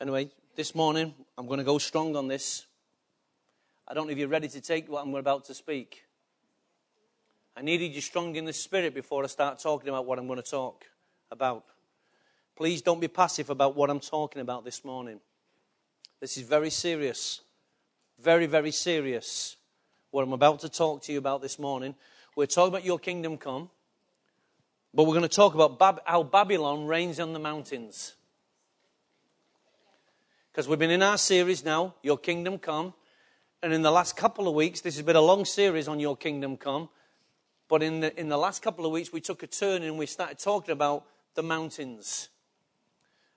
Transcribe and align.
Anyway, 0.00 0.28
this 0.56 0.74
morning 0.74 1.14
I'm 1.38 1.46
going 1.46 1.58
to 1.58 1.64
go 1.64 1.78
strong 1.78 2.16
on 2.16 2.26
this. 2.26 2.66
I 3.86 3.94
don't 3.94 4.06
know 4.06 4.12
if 4.12 4.18
you're 4.18 4.28
ready 4.28 4.48
to 4.48 4.60
take 4.60 4.88
what 4.88 5.02
I'm 5.02 5.14
about 5.14 5.44
to 5.46 5.54
speak. 5.54 6.04
I 7.56 7.62
needed 7.62 7.94
you 7.94 8.00
strong 8.00 8.34
in 8.34 8.44
the 8.44 8.52
spirit 8.52 8.92
before 8.92 9.22
I 9.22 9.28
start 9.28 9.60
talking 9.60 9.88
about 9.88 10.04
what 10.04 10.18
I'm 10.18 10.26
going 10.26 10.42
to 10.42 10.50
talk 10.50 10.84
about. 11.30 11.64
Please 12.56 12.82
don't 12.82 13.00
be 13.00 13.06
passive 13.06 13.50
about 13.50 13.76
what 13.76 13.88
I'm 13.88 14.00
talking 14.00 14.42
about 14.42 14.64
this 14.64 14.84
morning. 14.84 15.20
This 16.20 16.36
is 16.36 16.42
very 16.42 16.70
serious. 16.70 17.42
Very, 18.18 18.46
very 18.46 18.72
serious. 18.72 19.56
What 20.10 20.24
I'm 20.24 20.32
about 20.32 20.60
to 20.60 20.68
talk 20.68 21.02
to 21.04 21.12
you 21.12 21.18
about 21.18 21.40
this 21.40 21.58
morning. 21.58 21.94
We're 22.34 22.46
talking 22.46 22.74
about 22.74 22.84
your 22.84 22.98
kingdom 22.98 23.38
come, 23.38 23.70
but 24.92 25.04
we're 25.04 25.14
going 25.14 25.22
to 25.22 25.28
talk 25.28 25.54
about 25.54 25.78
Bab- 25.78 26.02
how 26.04 26.24
Babylon 26.24 26.86
reigns 26.86 27.20
on 27.20 27.32
the 27.32 27.38
mountains. 27.38 28.14
Because 30.54 30.68
we've 30.68 30.78
been 30.78 30.92
in 30.92 31.02
our 31.02 31.18
series 31.18 31.64
now, 31.64 31.96
Your 32.00 32.16
Kingdom 32.16 32.58
Come. 32.58 32.94
And 33.60 33.72
in 33.72 33.82
the 33.82 33.90
last 33.90 34.16
couple 34.16 34.46
of 34.46 34.54
weeks, 34.54 34.82
this 34.82 34.94
has 34.94 35.04
been 35.04 35.16
a 35.16 35.20
long 35.20 35.44
series 35.44 35.88
on 35.88 35.98
Your 35.98 36.16
Kingdom 36.16 36.56
Come. 36.56 36.90
But 37.68 37.82
in 37.82 37.98
the, 37.98 38.16
in 38.20 38.28
the 38.28 38.36
last 38.36 38.62
couple 38.62 38.86
of 38.86 38.92
weeks, 38.92 39.12
we 39.12 39.20
took 39.20 39.42
a 39.42 39.48
turn 39.48 39.82
and 39.82 39.98
we 39.98 40.06
started 40.06 40.38
talking 40.38 40.70
about 40.70 41.06
the 41.34 41.42
mountains. 41.42 42.28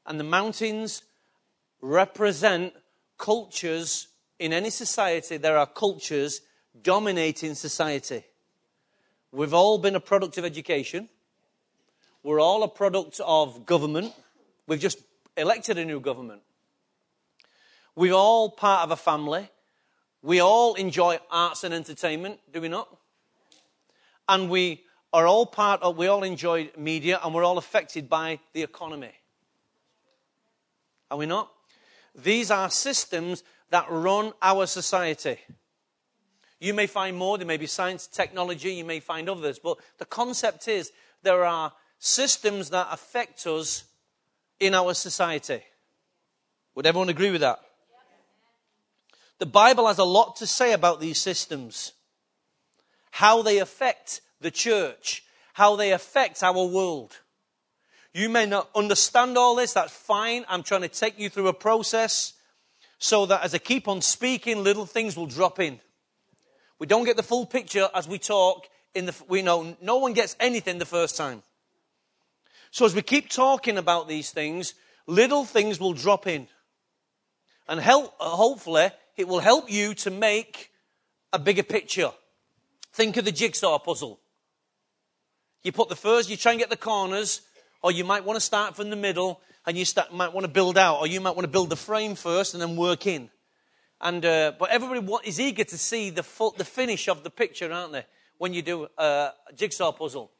And 0.06 0.20
the 0.20 0.24
mountains 0.24 1.02
represent 1.82 2.74
cultures 3.18 4.10
in 4.38 4.54
any 4.54 4.70
society. 4.70 5.38
There 5.38 5.58
are 5.58 5.66
cultures 5.66 6.42
dominating 6.84 7.56
society. 7.56 8.26
We've 9.32 9.56
all 9.56 9.80
been 9.80 9.96
a 9.96 10.00
product 10.00 10.38
of 10.38 10.46
education. 10.46 11.10
We're 12.22 12.40
all 12.40 12.62
a 12.62 12.68
product 12.68 13.20
of 13.26 13.66
government. 13.66 14.14
We've 14.68 14.80
just 14.80 15.00
elected 15.36 15.80
a 15.80 15.86
new 15.86 16.00
government. 16.00 16.44
We're 17.98 18.14
all 18.14 18.52
part 18.52 18.84
of 18.84 18.92
a 18.92 18.96
family. 18.96 19.50
We 20.22 20.40
all 20.40 20.76
enjoy 20.76 21.18
arts 21.32 21.64
and 21.64 21.74
entertainment, 21.74 22.40
do 22.54 22.62
we 22.62 22.68
not? 22.68 22.96
And 24.30 24.52
we 24.52 24.84
are 25.12 25.26
all 25.26 25.48
part 25.48 25.82
of, 25.82 25.98
we 25.98 26.06
all 26.06 26.22
enjoy 26.22 26.70
media 26.78 27.20
and 27.24 27.34
we're 27.34 27.44
all 27.44 27.58
affected 27.58 28.08
by 28.08 28.38
the 28.54 28.62
economy. 28.62 29.14
Are 31.10 31.18
we 31.18 31.26
not? 31.26 31.52
These 32.14 32.52
are 32.52 32.70
systems 32.70 33.44
that 33.72 33.88
run 33.90 34.32
our 34.44 34.68
society. 34.68 35.40
You 36.60 36.76
may 36.76 36.86
find 36.86 37.18
more, 37.18 37.40
there 37.40 37.48
may 37.48 37.58
be 37.58 37.66
science, 37.66 38.06
technology, 38.06 38.74
you 38.74 38.86
may 38.86 39.00
find 39.00 39.28
others, 39.28 39.58
but 39.58 39.80
the 39.98 40.06
concept 40.06 40.68
is 40.68 40.92
there 41.24 41.44
are 41.46 41.74
systems 41.98 42.70
that 42.70 42.90
affect 42.92 43.48
us 43.48 43.86
in 44.60 44.76
our 44.76 44.94
society. 44.94 45.64
Would 46.76 46.86
everyone 46.86 47.10
agree 47.10 47.32
with 47.32 47.42
that? 47.42 47.60
The 49.40 49.46
Bible 49.46 49.88
has 49.88 50.00
a 50.00 50.04
lot 50.04 50.38
to 50.38 50.48
say 50.48 50.74
about 50.74 51.00
these 51.00 51.22
systems, 51.22 51.94
how 53.12 53.42
they 53.42 53.60
affect 53.60 54.22
the 54.42 54.52
church, 54.52 55.24
how 55.54 55.76
they 55.76 55.92
affect 55.92 56.42
our 56.44 56.66
world. 56.66 57.18
You 58.14 58.30
may 58.30 58.48
not 58.48 58.70
understand 58.76 59.38
all 59.38 59.56
this, 59.56 59.74
that's 59.74 59.94
fine. 59.94 60.44
I'm 60.48 60.64
trying 60.64 60.82
to 60.82 60.88
take 60.88 61.20
you 61.20 61.30
through 61.30 61.50
a 61.50 61.54
process 61.54 62.34
so 62.98 63.28
that 63.28 63.44
as 63.44 63.54
I 63.54 63.60
keep 63.60 63.88
on 63.88 64.02
speaking, 64.02 64.64
little 64.64 64.88
things 64.88 65.16
will 65.16 65.28
drop 65.28 65.60
in. 65.60 65.80
We 66.80 66.88
don't 66.88 67.06
get 67.06 67.18
the 67.18 67.24
full 67.24 67.46
picture 67.46 67.90
as 67.94 68.08
we 68.08 68.18
talk 68.18 68.66
in 68.96 69.06
the, 69.06 69.16
we 69.28 69.44
know 69.44 69.78
no 69.82 69.98
one 69.98 70.14
gets 70.14 70.36
anything 70.40 70.80
the 70.80 70.86
first 70.86 71.16
time. 71.16 71.44
So 72.72 72.86
as 72.86 72.96
we 72.96 73.04
keep 73.04 73.30
talking 73.30 73.78
about 73.78 74.08
these 74.08 74.32
things, 74.32 74.74
little 75.06 75.46
things 75.46 75.80
will 75.80 75.94
drop 75.94 76.26
in. 76.26 76.48
And 77.68 77.80
help, 77.80 78.16
hopefully 78.20 78.90
it 79.18 79.28
will 79.28 79.40
help 79.40 79.70
you 79.70 79.94
to 79.96 80.12
make 80.12 80.72
a 81.34 81.40
bigger 81.40 81.64
picture. 81.64 82.12
Think 82.94 83.18
of 83.18 83.26
the 83.26 83.32
jigsaw 83.32 83.80
puzzle. 83.80 84.20
You 85.64 85.72
put 85.72 85.90
the 85.90 85.96
first, 85.96 86.30
you 86.30 86.38
try 86.38 86.54
and 86.54 86.60
get 86.60 86.70
the 86.70 86.78
corners, 86.78 87.42
or 87.82 87.92
you 87.92 88.04
might 88.04 88.24
want 88.24 88.38
to 88.38 88.42
start 88.42 88.76
from 88.76 88.90
the 88.90 88.96
middle 88.96 89.42
and 89.66 89.78
you 89.78 89.84
start, 89.84 90.14
might 90.14 90.32
want 90.32 90.46
to 90.46 90.52
build 90.52 90.78
out, 90.78 91.00
or 91.00 91.08
you 91.08 91.20
might 91.20 91.36
want 91.36 91.44
to 91.44 91.52
build 91.52 91.70
the 91.70 91.76
frame 91.76 92.16
first 92.16 92.54
and 92.54 92.62
then 92.62 92.78
work 92.78 93.06
in. 93.06 93.30
And, 94.00 94.24
uh, 94.24 94.54
but 94.58 94.70
everybody 94.70 95.06
is 95.28 95.40
eager 95.40 95.64
to 95.64 95.78
see 95.78 96.12
the, 96.12 96.24
full, 96.24 96.52
the 96.52 96.64
finish 96.64 97.10
of 97.10 97.24
the 97.24 97.30
picture, 97.30 97.72
aren't 97.72 97.92
they? 97.92 98.06
When 98.38 98.54
you 98.54 98.62
do 98.62 98.88
a 98.98 99.32
jigsaw 99.56 99.92
puzzle. 99.92 100.32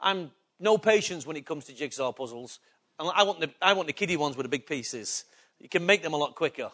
I'm 0.00 0.30
no 0.58 0.78
patience 0.78 1.26
when 1.26 1.36
it 1.36 1.44
comes 1.46 1.66
to 1.66 1.74
jigsaw 1.74 2.12
puzzles. 2.12 2.58
I 2.98 3.22
want 3.22 3.40
the, 3.40 3.50
I 3.60 3.74
want 3.74 3.86
the 3.86 3.92
kiddie 3.92 4.16
ones 4.16 4.36
with 4.36 4.44
the 4.44 4.48
big 4.48 4.66
pieces. 4.66 5.24
You 5.60 5.68
can 5.68 5.84
make 5.84 6.02
them 6.02 6.14
a 6.14 6.16
lot 6.16 6.34
quicker. 6.34 6.70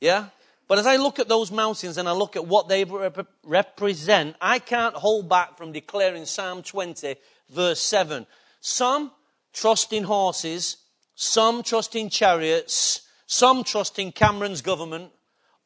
Yeah? 0.00 0.26
But 0.66 0.78
as 0.78 0.86
I 0.86 0.96
look 0.96 1.18
at 1.18 1.28
those 1.28 1.50
mountains 1.50 1.98
and 1.98 2.08
I 2.08 2.12
look 2.12 2.36
at 2.36 2.46
what 2.46 2.68
they 2.68 2.84
rep- 2.84 3.26
represent, 3.44 4.36
I 4.40 4.60
can't 4.60 4.94
hold 4.94 5.28
back 5.28 5.58
from 5.58 5.72
declaring 5.72 6.26
Psalm 6.26 6.62
20, 6.62 7.16
verse 7.50 7.80
7. 7.80 8.26
Some 8.60 9.10
trust 9.52 9.92
in 9.92 10.04
horses, 10.04 10.76
some 11.16 11.62
trust 11.62 11.96
in 11.96 12.08
chariots, 12.08 13.02
some 13.26 13.64
trust 13.64 13.98
in 13.98 14.12
Cameron's 14.12 14.62
government, 14.62 15.10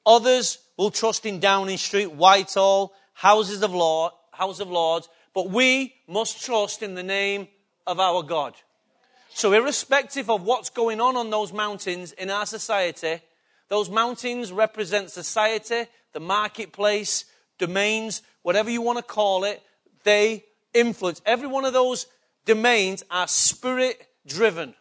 others 0.07 0.59
will 0.77 0.91
trust 0.91 1.27
in 1.27 1.39
Downing 1.39 1.77
Street, 1.77 2.13
Whitehall, 2.13 2.93
Houses 3.13 3.63
of 3.63 3.75
Law, 3.75 4.11
House 4.33 4.61
of 4.61 4.71
Lords, 4.71 5.09
but 5.35 5.51
we 5.51 5.95
must 6.09 6.45
trust 6.45 6.83
in 6.83 6.95
the 6.95 7.03
name 7.03 7.49
of 7.87 8.01
our 8.01 8.23
God. 8.23 8.55
So 9.31 9.53
irrespective 9.53 10.31
of 10.31 10.43
what's 10.43 10.71
going 10.71 11.01
on 11.01 11.17
on 11.17 11.31
those 11.31 11.53
mountains 11.53 12.13
in 12.13 12.31
our 12.31 12.47
society, 12.47 13.21
those 13.69 13.91
mountains 13.91 14.53
represent 14.53 15.11
society, 15.11 15.87
the 16.13 16.21
marketplace, 16.21 17.25
domains, 17.59 18.23
whatever 18.43 18.71
you 18.71 18.83
want 18.83 18.99
to 18.99 19.05
call 19.05 19.45
it. 19.45 19.63
They 20.05 20.45
influence. 20.73 21.23
Every 21.25 21.49
one 21.49 21.65
of 21.65 21.73
those 21.73 22.07
domains 22.45 23.03
are 23.11 23.27
spirit 23.27 24.07
driven. 24.27 24.75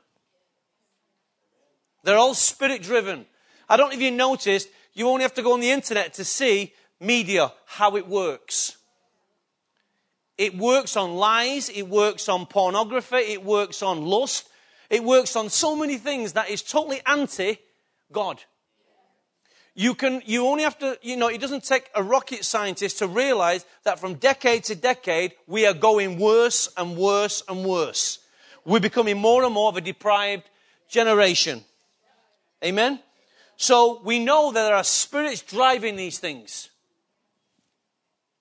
They're 2.03 2.17
all 2.17 2.33
spirit 2.33 2.83
driven. 2.83 3.25
I 3.69 3.77
don't 3.77 3.89
know 3.89 3.95
if 3.95 4.01
you 4.01 4.11
noticed, 4.11 4.67
you 4.93 5.07
only 5.07 5.23
have 5.23 5.33
to 5.35 5.41
go 5.41 5.53
on 5.53 5.61
the 5.61 5.71
internet 5.71 6.15
to 6.15 6.25
see 6.25 6.73
media, 6.99 7.51
how 7.65 7.95
it 7.95 8.07
works. 8.07 8.77
It 10.37 10.57
works 10.57 10.97
on 10.97 11.15
lies, 11.15 11.69
it 11.69 11.83
works 11.83 12.27
on 12.27 12.45
pornography, 12.45 13.17
it 13.17 13.43
works 13.43 13.81
on 13.81 14.03
lust, 14.03 14.49
it 14.89 15.03
works 15.03 15.35
on 15.35 15.49
so 15.49 15.75
many 15.75 15.97
things 15.97 16.33
that 16.33 16.49
is 16.49 16.61
totally 16.61 17.01
anti 17.05 17.59
God. 18.11 18.43
You 19.75 19.95
can, 19.95 20.21
you 20.25 20.45
only 20.45 20.63
have 20.63 20.77
to, 20.79 20.99
you 21.01 21.17
know, 21.17 21.27
it 21.27 21.41
doesn't 21.41 21.63
take 21.63 21.89
a 21.95 22.03
rocket 22.03 22.45
scientist 22.45 22.99
to 22.99 23.07
realize 23.07 23.65
that 23.83 23.99
from 23.99 24.15
decade 24.15 24.65
to 24.65 24.75
decade, 24.75 25.33
we 25.47 25.65
are 25.65 25.73
going 25.73 26.19
worse 26.19 26.69
and 26.77 26.95
worse 26.95 27.41
and 27.49 27.65
worse. 27.65 28.19
We're 28.65 28.79
becoming 28.79 29.17
more 29.17 29.43
and 29.43 29.53
more 29.53 29.69
of 29.69 29.77
a 29.77 29.81
deprived 29.81 30.43
generation. 30.87 31.63
Amen? 32.63 32.99
So 33.57 34.01
we 34.03 34.23
know 34.23 34.51
that 34.51 34.63
there 34.63 34.75
are 34.75 34.83
spirits 34.83 35.41
driving 35.41 35.95
these 35.95 36.19
things. 36.19 36.69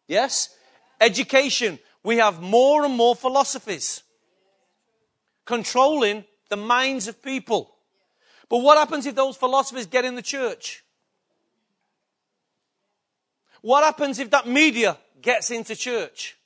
Yes? 0.07 0.55
Education. 1.01 1.79
We 2.05 2.19
have 2.19 2.43
more 2.43 2.85
and 2.85 2.95
more 2.95 3.17
philosophies 3.17 4.03
controlling 5.47 6.25
the 6.51 6.57
minds 6.57 7.09
of 7.09 7.23
people. 7.23 7.75
But 8.51 8.59
what 8.59 8.77
happens 8.77 9.07
if 9.07 9.15
those 9.15 9.37
philosophies 9.37 9.87
get 9.87 10.05
in 10.05 10.15
the 10.15 10.23
church? 10.23 10.85
What 13.63 13.85
happens 13.85 14.19
if 14.19 14.31
that 14.31 14.47
media 14.47 14.99
gets 15.21 15.51
into 15.51 15.75
church? 15.75 16.37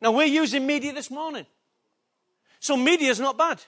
Now 0.00 0.12
we're 0.12 0.26
using 0.26 0.66
media 0.66 0.92
this 0.92 1.10
morning. 1.10 1.46
So 2.60 2.76
media 2.76 3.10
is 3.10 3.18
not 3.18 3.36
bad. 3.36 3.60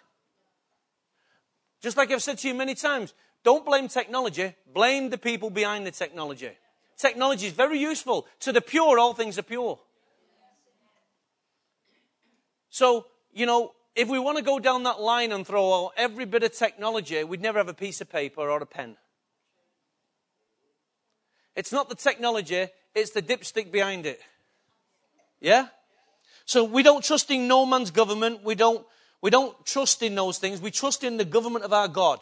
Just 1.82 1.96
like 1.96 2.10
I've 2.10 2.22
said 2.22 2.38
to 2.38 2.48
you 2.48 2.54
many 2.54 2.74
times, 2.74 3.14
don't 3.42 3.64
blame 3.64 3.88
technology, 3.88 4.54
blame 4.72 5.10
the 5.10 5.18
people 5.18 5.50
behind 5.50 5.86
the 5.86 5.90
technology. 5.90 6.50
Technology 6.96 7.46
is 7.46 7.52
very 7.52 7.78
useful. 7.78 8.26
To 8.40 8.52
the 8.52 8.60
pure, 8.60 8.98
all 8.98 9.14
things 9.14 9.38
are 9.38 9.42
pure. 9.42 9.78
So, 12.70 13.06
you 13.32 13.46
know, 13.46 13.72
if 13.94 14.08
we 14.08 14.18
want 14.18 14.36
to 14.36 14.44
go 14.44 14.58
down 14.58 14.82
that 14.82 15.00
line 15.00 15.32
and 15.32 15.46
throw 15.46 15.86
out 15.86 15.92
every 15.96 16.26
bit 16.26 16.42
of 16.42 16.52
technology, 16.52 17.22
we'd 17.24 17.40
never 17.40 17.58
have 17.58 17.68
a 17.68 17.74
piece 17.74 18.00
of 18.00 18.10
paper 18.10 18.50
or 18.50 18.60
a 18.60 18.66
pen. 18.66 18.96
It's 21.56 21.72
not 21.72 21.88
the 21.88 21.94
technology, 21.94 22.68
it's 22.94 23.10
the 23.10 23.22
dipstick 23.22 23.72
behind 23.72 24.06
it. 24.06 24.20
Yeah? 25.40 25.68
So 26.44 26.64
we 26.64 26.82
don't 26.82 27.02
trust 27.02 27.30
in 27.30 27.48
no 27.48 27.66
man's 27.66 27.90
government. 27.90 28.44
We 28.44 28.54
don't, 28.54 28.86
we 29.20 29.30
don't 29.30 29.54
trust 29.66 30.02
in 30.02 30.14
those 30.14 30.38
things. 30.38 30.60
We 30.60 30.70
trust 30.70 31.02
in 31.02 31.16
the 31.16 31.24
government 31.24 31.64
of 31.64 31.72
our 31.72 31.88
God. 31.88 32.20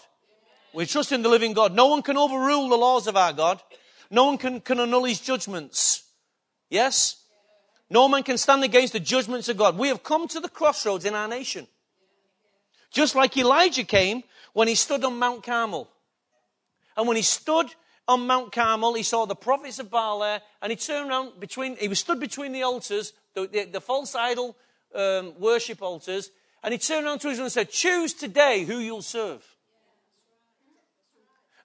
We 0.72 0.86
trust 0.86 1.12
in 1.12 1.22
the 1.22 1.28
living 1.28 1.52
God. 1.52 1.74
No 1.74 1.88
one 1.88 2.02
can 2.02 2.16
overrule 2.16 2.68
the 2.68 2.76
laws 2.76 3.06
of 3.06 3.16
our 3.16 3.32
God. 3.32 3.60
No 4.10 4.24
one 4.24 4.38
can, 4.38 4.60
can 4.60 4.80
annul 4.80 5.04
his 5.04 5.20
judgments. 5.20 6.04
Yes? 6.70 7.16
No 7.90 8.08
man 8.08 8.22
can 8.22 8.38
stand 8.38 8.64
against 8.64 8.92
the 8.92 9.00
judgments 9.00 9.48
of 9.48 9.56
God. 9.56 9.76
We 9.76 9.88
have 9.88 10.02
come 10.02 10.26
to 10.28 10.40
the 10.40 10.48
crossroads 10.48 11.04
in 11.04 11.14
our 11.14 11.28
nation. 11.28 11.66
Just 12.90 13.14
like 13.14 13.36
Elijah 13.36 13.84
came 13.84 14.22
when 14.52 14.68
he 14.68 14.74
stood 14.74 15.04
on 15.04 15.18
Mount 15.18 15.42
Carmel. 15.42 15.88
And 16.96 17.06
when 17.06 17.16
he 17.16 17.22
stood 17.22 17.66
on 18.06 18.26
Mount 18.26 18.52
Carmel, 18.52 18.94
he 18.94 19.02
saw 19.02 19.26
the 19.26 19.34
prophets 19.34 19.78
of 19.78 19.90
Baal 19.90 20.20
there, 20.20 20.42
and 20.60 20.70
he 20.70 20.76
turned 20.76 21.10
around 21.10 21.40
between, 21.40 21.76
he 21.76 21.88
was 21.88 21.98
stood 21.98 22.20
between 22.20 22.52
the 22.52 22.62
altars, 22.62 23.12
the, 23.34 23.46
the, 23.46 23.64
the 23.64 23.80
false 23.80 24.14
idol 24.14 24.56
um, 24.94 25.32
worship 25.38 25.82
altars, 25.82 26.30
and 26.62 26.72
he 26.72 26.78
turned 26.78 27.06
around 27.06 27.20
to 27.20 27.28
Israel 27.28 27.46
and 27.46 27.52
said, 27.52 27.70
Choose 27.70 28.14
today 28.14 28.64
who 28.64 28.78
you'll 28.78 29.02
serve. 29.02 29.44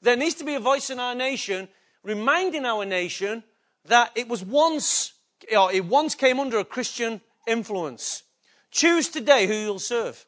There 0.02 0.16
needs 0.16 0.36
to 0.36 0.46
be 0.46 0.56
a 0.56 0.60
voice 0.60 0.90
in 0.90 1.00
our 1.00 1.16
nation 1.16 1.68
reminding 2.04 2.66
our 2.66 2.86
nation 2.86 3.44
that 3.86 4.12
it 4.16 4.28
was 4.28 4.44
once, 4.44 5.14
it 5.50 5.86
once 5.86 6.16
came 6.16 6.40
under 6.40 6.60
a 6.60 6.66
Christian 6.66 7.22
influence. 7.48 8.24
Choose 8.72 9.10
today 9.10 9.48
who 9.48 9.54
you'll 9.54 9.80
serve. 9.80 10.26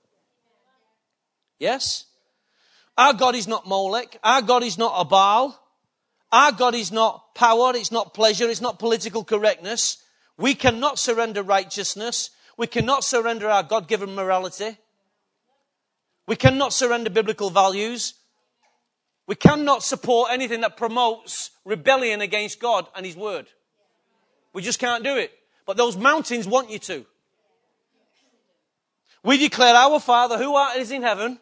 Yes? 1.59 2.05
Our 2.97 3.13
God 3.13 3.35
is 3.35 3.47
not 3.47 3.67
Molech. 3.67 4.17
Our 4.23 4.41
God 4.41 4.63
is 4.63 4.77
not 4.77 4.93
a 4.95 5.05
Baal. 5.05 5.57
Our 6.31 6.51
God 6.51 6.75
is 6.75 6.91
not 6.91 7.35
power. 7.35 7.73
It's 7.75 7.91
not 7.91 8.13
pleasure. 8.13 8.49
It's 8.49 8.61
not 8.61 8.79
political 8.79 9.23
correctness. 9.23 9.97
We 10.37 10.55
cannot 10.55 10.97
surrender 10.97 11.43
righteousness. 11.43 12.29
We 12.57 12.67
cannot 12.67 13.03
surrender 13.03 13.49
our 13.49 13.63
God 13.63 13.87
given 13.87 14.15
morality. 14.15 14.77
We 16.27 16.35
cannot 16.35 16.73
surrender 16.73 17.09
biblical 17.09 17.49
values. 17.49 18.13
We 19.27 19.35
cannot 19.35 19.83
support 19.83 20.31
anything 20.31 20.61
that 20.61 20.77
promotes 20.77 21.51
rebellion 21.65 22.21
against 22.21 22.59
God 22.59 22.87
and 22.95 23.05
His 23.05 23.15
Word. 23.15 23.47
We 24.53 24.61
just 24.61 24.79
can't 24.79 25.03
do 25.03 25.17
it. 25.17 25.31
But 25.65 25.77
those 25.77 25.97
mountains 25.97 26.47
want 26.47 26.69
you 26.69 26.79
to. 26.79 27.05
We 29.23 29.37
declare, 29.37 29.75
Our 29.75 29.99
Father 29.99 30.37
who 30.37 30.55
art 30.55 30.77
is 30.77 30.91
in 30.91 31.03
heaven, 31.03 31.39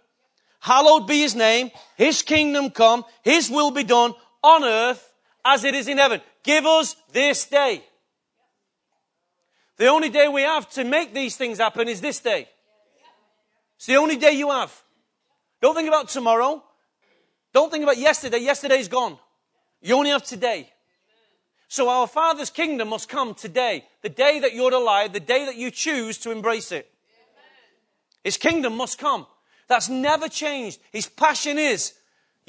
hallowed 0.60 1.08
be 1.08 1.22
His 1.22 1.36
name, 1.36 1.72
His 1.96 2.22
kingdom 2.22 2.72
come, 2.72 3.06
His 3.24 3.50
will 3.50 3.72
be 3.72 3.84
done 3.84 4.14
on 4.44 4.64
earth 4.64 5.14
as 5.46 5.64
it 5.64 5.76
is 5.76 5.88
in 5.88 5.98
heaven. 5.98 6.22
Give 6.44 6.66
us 6.66 6.96
this 7.12 7.46
day. 7.46 7.84
The 9.78 9.88
only 9.88 10.10
day 10.10 10.28
we 10.28 10.42
have 10.42 10.70
to 10.72 10.84
make 10.84 11.14
these 11.14 11.38
things 11.38 11.58
happen 11.58 11.88
is 11.88 12.02
this 12.02 12.20
day. 12.20 12.48
It's 13.78 13.86
the 13.86 13.96
only 13.96 14.18
day 14.18 14.32
you 14.32 14.50
have. 14.50 14.74
Don't 15.62 15.76
think 15.76 15.88
about 15.88 16.10
tomorrow. 16.10 16.62
Don't 17.54 17.72
think 17.72 17.84
about 17.84 17.98
yesterday. 17.98 18.40
Yesterday's 18.40 18.90
gone. 18.90 19.18
You 19.82 19.96
only 19.96 20.10
have 20.10 20.24
today. 20.24 20.70
So 21.70 21.88
our 21.88 22.08
Father's 22.08 22.50
kingdom 22.50 22.90
must 22.90 23.08
come 23.08 23.34
today. 23.34 23.86
The 24.02 24.10
day 24.10 24.40
that 24.40 24.54
you're 24.54 24.74
alive, 24.74 25.14
the 25.14 25.20
day 25.20 25.46
that 25.46 25.56
you 25.56 25.72
choose 25.72 26.18
to 26.20 26.32
embrace 26.32 26.72
it. 26.72 26.92
His 28.24 28.38
kingdom 28.38 28.76
must 28.76 28.98
come. 28.98 29.28
That's 29.68 29.88
never 29.88 30.28
changed. 30.28 30.80
His 30.92 31.08
passion 31.08 31.58
is, 31.58 31.94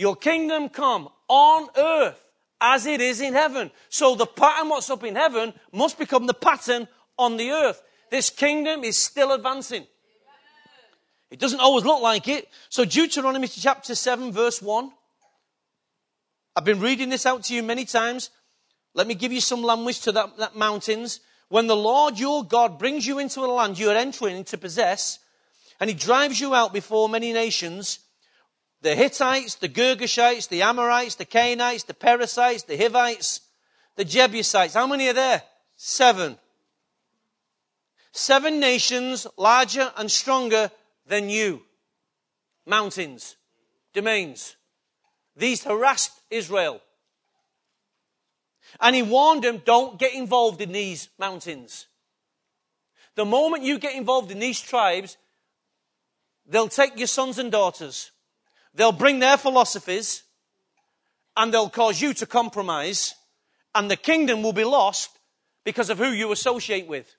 your 0.01 0.17
kingdom 0.17 0.71
come 0.71 1.09
on 1.29 1.69
earth 1.77 2.19
as 2.61 2.87
it 2.87 3.01
is 3.01 3.21
in 3.21 3.35
heaven. 3.35 3.71
So 3.91 4.15
the 4.15 4.27
pattern 4.27 4.71
what's 4.71 4.89
up 4.89 5.05
in 5.05 5.15
heaven 5.15 5.53
must 5.73 5.99
become 5.99 6.27
the 6.27 6.35
pattern 6.35 6.89
on 7.19 7.37
the 7.37 7.51
earth. 7.51 7.83
This 8.11 8.31
kingdom 8.31 8.83
is 8.83 8.99
still 8.99 9.33
advancing. 9.33 9.87
It 11.31 11.39
doesn't 11.39 11.61
always 11.61 11.85
look 11.85 12.03
like 12.03 12.29
it. 12.29 12.49
So 12.71 12.85
Deuteronomy 12.85 13.47
chapter 13.47 13.95
7 13.95 14.33
verse 14.33 14.63
1. 14.63 14.91
I've 16.57 16.65
been 16.65 16.81
reading 16.81 17.11
this 17.11 17.27
out 17.27 17.45
to 17.45 17.55
you 17.55 17.63
many 17.63 17.85
times. 17.85 18.31
Let 18.95 19.07
me 19.07 19.15
give 19.15 19.33
you 19.33 19.41
some 19.41 19.63
language 19.63 20.01
to 20.01 20.13
that, 20.13 20.37
that 20.39 20.57
mountains. 20.57 21.21
When 21.49 21.67
the 21.67 21.77
Lord 21.77 22.19
your 22.19 22.43
God 22.43 22.79
brings 22.79 23.07
you 23.07 23.19
into 23.19 23.41
a 23.41 23.47
land 23.47 23.79
you 23.79 23.91
are 23.91 23.97
entering 23.97 24.45
to 24.45 24.59
possess, 24.59 25.19
and 25.79 25.89
he 25.89 25.95
drives 25.95 26.41
you 26.41 26.55
out 26.55 26.73
before 26.73 27.09
many 27.09 27.33
nations, 27.33 28.01
the 28.83 28.95
Hittites, 28.95 29.57
the 29.57 29.69
Girgashites, 29.69 30.49
the 30.49 30.63
Amorites, 30.63 31.17
the 31.17 31.25
Canaanites, 31.25 31.85
the 31.85 31.95
Perizzites, 31.95 32.65
the 32.65 32.77
Hivites, 32.77 33.41
the 33.97 34.05
Jebusites. 34.05 34.75
How 34.75 34.87
many 34.87 35.09
are 35.09 35.13
there? 35.13 35.43
Seven. 35.77 36.39
Seven 38.13 38.59
nations 38.59 39.27
larger 39.37 39.93
and 39.97 40.11
stronger 40.11 40.71
than 41.07 41.29
you. 41.29 41.63
Mountains, 42.67 43.37
domains. 43.93 44.57
These 45.37 45.65
harassed 45.65 46.13
Israel. 46.31 46.81
And 48.81 48.95
he 48.95 49.03
warned 49.03 49.43
them, 49.43 49.63
don't 49.65 49.99
get 49.99 50.15
involved 50.15 50.61
in 50.61 50.73
these 50.73 51.09
mountains. 51.19 51.87
The 53.17 53.25
moment 53.25 53.65
you 53.65 53.79
get 53.79 53.97
involved 53.97 54.31
in 54.31 54.39
these 54.39 54.61
tribes, 54.61 55.17
they'll 56.47 56.69
take 56.69 56.97
your 56.97 57.09
sons 57.09 57.39
and 57.39 57.51
daughters, 57.51 58.13
they'll 58.75 58.93
bring 58.93 59.19
their 59.19 59.37
philosophies, 59.37 60.23
and 61.37 61.53
they'll 61.53 61.71
cause 61.71 62.01
you 62.01 62.15
to 62.15 62.27
compromise, 62.27 63.15
and 63.75 63.91
the 63.91 63.97
kingdom 63.97 64.43
will 64.43 64.53
be 64.53 64.65
lost 64.65 65.11
because 65.65 65.91
of 65.91 65.99
who 65.99 66.11
you 66.11 66.33
associate 66.33 66.87
with. 66.87 67.15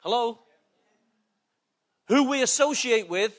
Hello? 0.00 0.40
Who 2.08 2.28
we 2.28 2.42
associate 2.42 3.08
with 3.08 3.38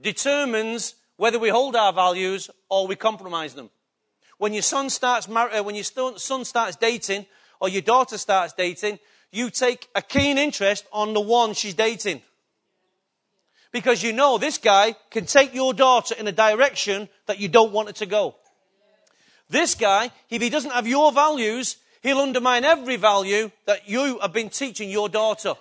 determines 0.00 0.94
whether 1.16 1.38
we 1.38 1.48
hold 1.48 1.74
our 1.74 1.92
values 1.92 2.48
or 2.68 2.86
we 2.86 2.96
compromise 2.96 3.54
them. 3.54 3.70
When 4.38 4.52
your 4.52 4.62
son 4.62 4.88
starts 4.88 5.28
mar- 5.28 5.50
uh, 5.50 5.62
when 5.62 5.74
your 5.74 5.84
son 5.84 6.44
starts 6.44 6.76
dating 6.76 7.26
or 7.60 7.68
your 7.68 7.82
daughter 7.82 8.16
starts 8.16 8.52
dating, 8.52 9.00
you 9.32 9.50
take 9.50 9.88
a 9.94 10.02
keen 10.02 10.38
interest 10.38 10.86
on 10.92 11.12
the 11.12 11.20
one 11.20 11.54
she's 11.54 11.74
dating. 11.74 12.22
Because 13.72 14.02
you 14.02 14.12
know 14.12 14.38
this 14.38 14.58
guy 14.58 14.94
can 15.10 15.26
take 15.26 15.54
your 15.54 15.74
daughter 15.74 16.14
in 16.18 16.26
a 16.26 16.32
direction 16.32 17.08
that 17.26 17.38
you 17.38 17.48
don't 17.48 17.72
want 17.72 17.88
her 17.88 17.94
to 17.94 18.06
go. 18.06 18.34
This 19.50 19.74
guy, 19.74 20.10
if 20.30 20.42
he 20.42 20.50
doesn't 20.50 20.72
have 20.72 20.86
your 20.86 21.12
values, 21.12 21.76
he'll 22.02 22.18
undermine 22.18 22.64
every 22.64 22.96
value 22.96 23.50
that 23.66 23.88
you 23.88 24.18
have 24.20 24.32
been 24.32 24.50
teaching 24.50 24.90
your 24.90 25.08
daughter. 25.08 25.54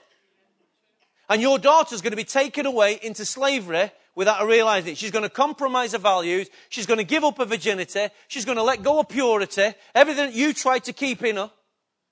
And 1.29 1.41
your 1.41 1.59
daughter's 1.59 2.01
going 2.01 2.11
to 2.11 2.17
be 2.17 2.23
taken 2.23 2.65
away 2.65 2.99
into 3.01 3.25
slavery 3.25 3.91
without 4.15 4.39
her 4.39 4.47
realizing 4.47 4.93
it. 4.93 4.97
She's 4.97 5.11
going 5.11 5.23
to 5.23 5.29
compromise 5.29 5.91
her 5.91 5.97
values. 5.97 6.49
She's 6.69 6.85
going 6.85 6.99
to 6.99 7.03
give 7.03 7.23
up 7.23 7.37
her 7.37 7.45
virginity. 7.45 8.07
She's 8.27 8.45
going 8.45 8.57
to 8.57 8.63
let 8.63 8.81
go 8.81 8.99
of 8.99 9.09
purity. 9.09 9.73
Everything 9.93 10.27
that 10.27 10.35
you 10.35 10.53
tried 10.53 10.85
to 10.85 10.93
keep 10.93 11.23
in 11.23 11.35
her. 11.35 11.51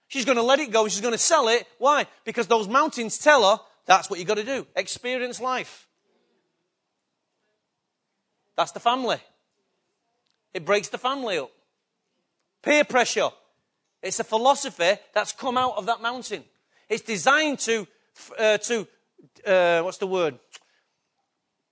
She's 0.08 0.26
going 0.26 0.38
to 0.38 0.44
let 0.44 0.60
it 0.60 0.72
go. 0.72 0.88
She's 0.88 1.02
going 1.02 1.14
to 1.14 1.18
sell 1.18 1.48
it. 1.48 1.66
Why? 1.80 2.06
Because 2.26 2.48
those 2.48 2.68
mountains 2.68 3.18
tell 3.18 3.50
her 3.50 3.64
that's 3.86 4.10
what 4.10 4.20
you've 4.20 4.28
got 4.28 4.38
to 4.38 4.44
do. 4.44 4.66
Experience 4.76 5.40
life. 5.40 5.88
That's 8.56 8.72
the 8.72 8.80
family. 8.80 9.18
It 10.54 10.66
breaks 10.66 10.88
the 10.88 10.98
family 10.98 11.38
up. 11.38 11.52
Peer 12.64 12.84
pressure. 12.84 13.30
It's 14.02 14.20
a 14.20 14.24
philosophy 14.24 14.94
that's 15.14 15.32
come 15.32 15.58
out 15.58 15.76
of 15.78 15.86
that 15.88 16.02
mountain. 16.02 16.44
It's 16.90 17.02
designed 17.02 17.60
to, 17.60 17.88
uh, 18.38 18.58
to 18.60 18.88
uh, 19.46 19.82
what's 19.82 19.98
the 19.98 20.08
word? 20.08 20.40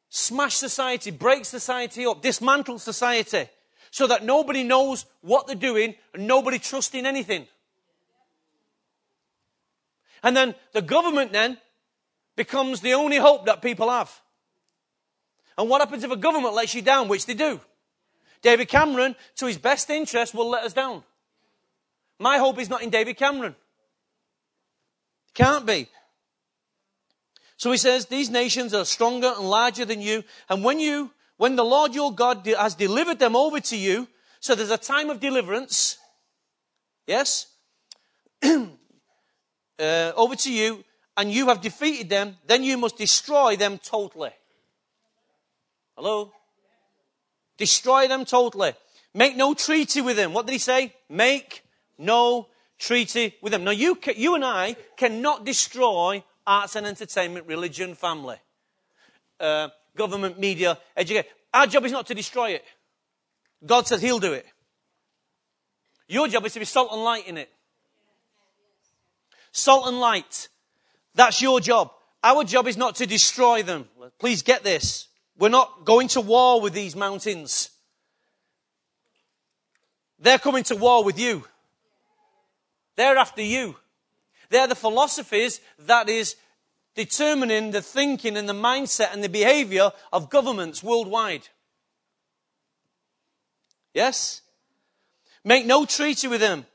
Smash 0.09 0.55
society, 0.55 1.11
break 1.11 1.45
society 1.45 2.05
up, 2.05 2.21
dismantle 2.21 2.79
society 2.79 3.47
so 3.89 4.07
that 4.07 4.23
nobody 4.23 4.63
knows 4.63 5.05
what 5.21 5.47
they're 5.47 5.55
doing 5.55 5.95
and 6.13 6.27
nobody 6.27 6.59
trusts 6.59 6.93
in 6.95 7.05
anything. 7.05 7.47
And 10.23 10.35
then 10.35 10.55
the 10.71 10.81
government 10.81 11.31
then 11.31 11.57
becomes 12.35 12.81
the 12.81 12.93
only 12.93 13.17
hope 13.17 13.45
that 13.45 13.61
people 13.61 13.89
have. 13.89 14.11
And 15.57 15.69
what 15.69 15.81
happens 15.81 16.03
if 16.03 16.11
a 16.11 16.15
government 16.15 16.53
lets 16.55 16.73
you 16.73 16.81
down, 16.81 17.07
which 17.07 17.25
they 17.25 17.33
do? 17.33 17.59
David 18.41 18.67
Cameron, 18.67 19.15
to 19.37 19.45
his 19.45 19.57
best 19.57 19.89
interest, 19.89 20.33
will 20.33 20.49
let 20.49 20.63
us 20.63 20.73
down. 20.73 21.03
My 22.19 22.37
hope 22.37 22.59
is 22.59 22.69
not 22.69 22.83
in 22.83 22.89
David 22.89 23.17
Cameron. 23.17 23.55
Can't 25.33 25.65
be. 25.65 25.87
So 27.57 27.71
he 27.71 27.77
says, 27.77 28.07
these 28.07 28.29
nations 28.29 28.73
are 28.73 28.85
stronger 28.85 29.33
and 29.37 29.49
larger 29.49 29.85
than 29.85 30.01
you. 30.01 30.23
And 30.49 30.63
when 30.63 30.79
you, 30.79 31.11
when 31.37 31.55
the 31.55 31.63
Lord 31.63 31.95
your 31.95 32.13
God 32.13 32.45
has 32.45 32.75
delivered 32.75 33.19
them 33.19 33.35
over 33.35 33.59
to 33.59 33.77
you, 33.77 34.07
so 34.39 34.55
there's 34.55 34.71
a 34.71 34.77
time 34.77 35.09
of 35.09 35.19
deliverance, 35.19 35.97
yes, 37.07 37.47
uh, 38.43 38.67
over 39.79 40.35
to 40.35 40.51
you, 40.51 40.83
and 41.15 41.31
you 41.31 41.47
have 41.47 41.61
defeated 41.61 42.09
them, 42.09 42.37
then 42.47 42.63
you 42.63 42.77
must 42.77 42.97
destroy 42.97 43.55
them 43.55 43.77
totally. 43.77 44.31
Hello? 45.95 46.31
Destroy 47.57 48.07
them 48.07 48.25
totally. 48.25 48.73
Make 49.13 49.35
no 49.35 49.53
treaty 49.53 50.01
with 50.01 50.15
them. 50.15 50.33
What 50.33 50.47
did 50.47 50.53
he 50.53 50.59
say? 50.59 50.93
Make 51.07 51.63
no 51.97 52.47
treaty 52.79 53.35
with 53.41 53.51
them. 53.51 53.63
Now 53.63 53.71
you, 53.71 53.97
you 54.15 54.35
and 54.35 54.43
I 54.43 54.75
cannot 54.97 55.45
destroy 55.45 56.23
arts 56.45 56.75
and 56.75 56.85
entertainment, 56.85 57.47
religion, 57.47 57.95
family, 57.95 58.37
uh, 59.39 59.69
government, 59.95 60.39
media, 60.39 60.77
education. 60.97 61.29
Our 61.53 61.67
job 61.67 61.85
is 61.85 61.91
not 61.91 62.07
to 62.07 62.15
destroy 62.15 62.51
it. 62.51 62.63
God 63.65 63.87
says 63.87 64.01
He'll 64.01 64.19
do 64.19 64.33
it. 64.33 64.45
Your 66.07 66.27
job 66.27 66.45
is 66.45 66.53
to 66.53 66.59
be 66.59 66.65
salt 66.65 66.91
and 66.91 67.03
light 67.03 67.27
in 67.27 67.37
it. 67.37 67.49
Salt 69.51 69.87
and 69.87 69.99
light. 69.99 70.49
That's 71.15 71.41
your 71.41 71.59
job. 71.59 71.91
Our 72.23 72.43
job 72.43 72.67
is 72.67 72.77
not 72.77 72.95
to 72.95 73.05
destroy 73.05 73.63
them. 73.63 73.87
Please 74.19 74.41
get 74.41 74.63
this. 74.63 75.07
We're 75.37 75.49
not 75.49 75.85
going 75.85 76.07
to 76.09 76.21
war 76.21 76.61
with 76.61 76.73
these 76.73 76.95
mountains. 76.95 77.69
They're 80.19 80.39
coming 80.39 80.63
to 80.65 80.75
war 80.75 81.03
with 81.03 81.19
you. 81.19 81.43
They're 82.95 83.17
after 83.17 83.41
you. 83.41 83.75
They're 84.49 84.67
the 84.67 84.75
philosophies 84.75 85.59
that 85.79 86.07
is 86.09 86.35
determining 86.95 87.71
the 87.71 87.81
thinking 87.81 88.37
and 88.37 88.47
the 88.47 88.53
mindset 88.53 89.13
and 89.13 89.23
the 89.23 89.29
behavior 89.29 89.91
of 90.11 90.29
governments 90.29 90.83
worldwide. 90.83 91.47
Yes? 93.93 94.41
Make 95.43 95.65
no 95.65 95.85
treaty 95.85 96.27
with 96.27 96.39
them. 96.39 96.65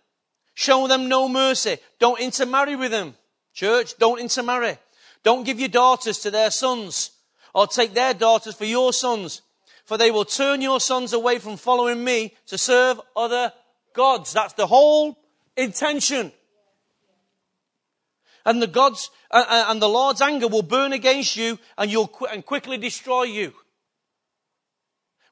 Show 0.55 0.89
them 0.89 1.09
no 1.09 1.29
mercy. 1.29 1.79
Don't 1.99 2.21
intermarry 2.21 2.77
with 2.77 2.91
them. 2.91 3.15
Church, 3.59 3.99
don't 3.99 4.21
intermarry. 4.21 4.79
Don't 5.25 5.43
give 5.43 5.59
your 5.59 5.69
daughters 5.69 6.21
to 6.21 6.31
their 6.31 6.53
sons 6.53 7.11
or 7.53 7.67
take 7.67 7.93
their 7.93 8.15
daughters 8.15 8.55
for 8.55 8.65
your 8.65 8.93
sons, 8.93 9.43
for 9.85 9.99
they 9.99 10.13
will 10.13 10.25
turn 10.25 10.63
your 10.63 10.79
sons 10.79 11.13
away 11.13 11.41
from 11.41 11.57
following 11.57 12.05
me 12.05 12.35
to 12.47 12.57
serve 12.57 13.01
other 13.17 13.53
gods. 13.95 14.33
That's 14.33 14.53
the 14.53 14.69
whole 14.69 15.19
intention. 15.57 16.31
And 18.47 18.63
the 18.63 18.69
gods 18.69 19.11
uh, 19.33 19.45
uh, 19.49 19.65
and 19.67 19.83
the 19.83 19.89
Lord's 19.89 20.23
anger 20.23 20.47
will 20.47 20.63
burn 20.63 20.93
against 20.93 21.35
you 21.35 21.59
and 21.77 21.91
you'll 21.91 22.07
qu- 22.07 22.27
and 22.27 22.47
quickly 22.47 22.79
destroy 22.79 23.25
you. 23.25 23.53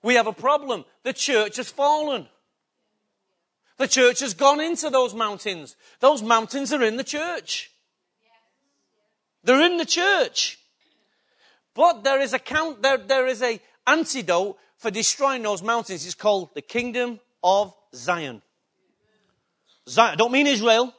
We 0.02 0.16
have 0.16 0.26
a 0.26 0.33
problem. 0.33 0.85
The 1.04 1.12
church 1.12 1.59
has 1.59 1.71
fallen. 1.71 2.26
The 3.76 3.87
church 3.87 4.18
has 4.18 4.35
gone 4.35 4.61
into 4.61 4.90
those 4.90 5.14
mountains. 5.14 5.76
Those 6.00 6.25
mountains 6.25 6.73
are 6.73 6.83
in 6.83 6.97
the 6.97 7.04
church. 7.04 7.71
They're 9.47 9.65
in 9.65 9.76
the 9.76 9.87
church. 9.87 10.59
But 11.73 12.03
there 12.03 12.21
is 12.21 12.33
a 12.33 12.38
count, 12.38 12.83
there, 12.83 12.99
there 12.99 13.29
is 13.29 13.43
a 13.43 13.61
antidote 13.87 14.59
for 14.76 14.91
destroying 14.91 15.43
those 15.43 15.62
mountains. 15.62 16.05
It's 16.05 16.17
called 16.17 16.50
the 16.55 16.62
kingdom 16.62 17.21
of 17.45 17.73
Zion. 17.95 18.43
Zion. 19.88 20.12
I 20.15 20.17
don't 20.17 20.33
mean 20.33 20.49
Israel. 20.49 20.87
I'm 20.87 20.93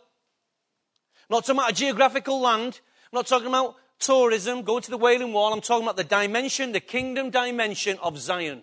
not 1.30 1.46
talking 1.46 1.60
about 1.60 1.72
a 1.72 1.75
geographical 1.75 2.39
land. 2.39 2.80
I'm 3.12 3.18
not 3.18 3.27
talking 3.27 3.48
about 3.48 3.75
tourism, 4.00 4.62
going 4.62 4.84
to 4.84 4.92
the 4.92 4.98
Wailing 4.98 5.34
Wall. 5.34 5.51
I'm 5.51 5.60
talking 5.60 5.84
about 5.84 5.98
the 5.98 6.06
dimension, 6.06 6.72
the 6.72 6.80
kingdom 6.80 7.32
dimension 7.32 7.98
of 8.01 8.18
Zion. 8.18 8.62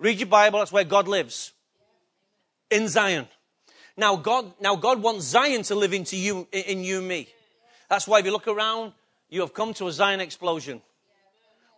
Read 0.00 0.18
your 0.18 0.28
Bible, 0.28 0.58
that's 0.58 0.72
where 0.72 0.82
God 0.82 1.06
lives. 1.06 1.52
In 2.68 2.88
Zion. 2.88 3.28
Now 3.96 4.16
God, 4.16 4.54
now 4.60 4.74
God 4.74 5.00
wants 5.02 5.26
Zion 5.26 5.62
to 5.64 5.76
live 5.76 5.92
into 5.92 6.16
you, 6.16 6.48
in 6.50 6.82
you 6.82 6.98
and 6.98 7.06
me. 7.06 7.28
That's 7.88 8.06
why 8.06 8.20
if 8.20 8.26
you 8.26 8.32
look 8.32 8.48
around, 8.48 8.92
you 9.28 9.40
have 9.40 9.54
come 9.54 9.74
to 9.74 9.88
a 9.88 9.92
Zion 9.92 10.20
explosion. 10.20 10.82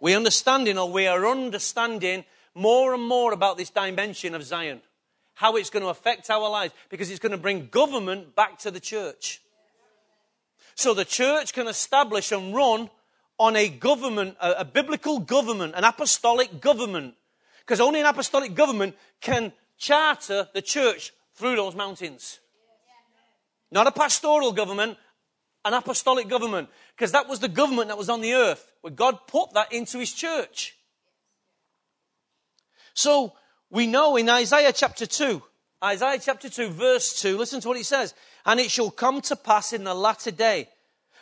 We're 0.00 0.16
understanding 0.16 0.78
or 0.78 0.90
we 0.90 1.06
are 1.06 1.26
understanding 1.26 2.24
more 2.54 2.94
and 2.94 3.02
more 3.02 3.32
about 3.32 3.56
this 3.56 3.70
dimension 3.70 4.34
of 4.34 4.42
Zion. 4.42 4.80
How 5.34 5.56
it's 5.56 5.70
going 5.70 5.82
to 5.82 5.88
affect 5.88 6.28
our 6.30 6.48
lives 6.48 6.74
because 6.88 7.10
it's 7.10 7.20
going 7.20 7.32
to 7.32 7.38
bring 7.38 7.68
government 7.70 8.34
back 8.34 8.58
to 8.60 8.70
the 8.70 8.80
church. 8.80 9.40
So 10.74 10.94
the 10.94 11.04
church 11.04 11.52
can 11.52 11.68
establish 11.68 12.32
and 12.32 12.54
run 12.54 12.90
on 13.38 13.56
a 13.56 13.68
government, 13.68 14.36
a, 14.40 14.52
a 14.58 14.64
biblical 14.64 15.18
government, 15.18 15.74
an 15.76 15.84
apostolic 15.84 16.60
government. 16.60 17.14
Because 17.60 17.80
only 17.80 18.00
an 18.00 18.06
apostolic 18.06 18.54
government 18.54 18.96
can 19.20 19.52
charter 19.78 20.48
the 20.52 20.62
church 20.62 21.12
through 21.34 21.56
those 21.56 21.74
mountains. 21.74 22.40
Not 23.70 23.86
a 23.86 23.92
pastoral 23.92 24.52
government, 24.52 24.98
an 25.64 25.74
apostolic 25.74 26.28
government, 26.28 26.68
because 26.96 27.12
that 27.12 27.28
was 27.28 27.40
the 27.40 27.48
government 27.48 27.88
that 27.88 27.98
was 27.98 28.08
on 28.08 28.20
the 28.20 28.34
earth, 28.34 28.70
where 28.80 28.92
God 28.92 29.26
put 29.26 29.52
that 29.54 29.72
into 29.72 29.98
his 29.98 30.12
church. 30.12 30.76
So 32.94 33.34
we 33.70 33.86
know 33.86 34.16
in 34.16 34.28
Isaiah 34.28 34.72
chapter 34.72 35.06
2, 35.06 35.42
Isaiah 35.82 36.18
chapter 36.18 36.50
2, 36.50 36.68
verse 36.70 37.20
2, 37.20 37.38
listen 37.38 37.60
to 37.60 37.68
what 37.68 37.76
he 37.76 37.82
says. 37.82 38.14
And 38.44 38.60
it 38.60 38.70
shall 38.70 38.90
come 38.90 39.20
to 39.22 39.36
pass 39.36 39.72
in 39.72 39.84
the 39.84 39.94
latter 39.94 40.30
day 40.30 40.68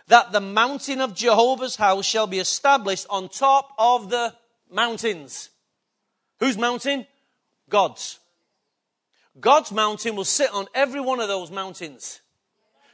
that 0.08 0.32
the 0.32 0.40
mountain 0.40 1.00
of 1.00 1.14
Jehovah's 1.14 1.76
house 1.76 2.06
shall 2.06 2.26
be 2.26 2.38
established 2.38 3.06
on 3.10 3.28
top 3.28 3.72
of 3.78 4.10
the 4.10 4.34
mountains. 4.70 5.50
Whose 6.40 6.56
mountain? 6.56 7.06
God's. 7.68 8.18
God's 9.38 9.70
mountain 9.70 10.16
will 10.16 10.24
sit 10.24 10.52
on 10.52 10.66
every 10.74 11.00
one 11.00 11.20
of 11.20 11.28
those 11.28 11.50
mountains. 11.50 12.20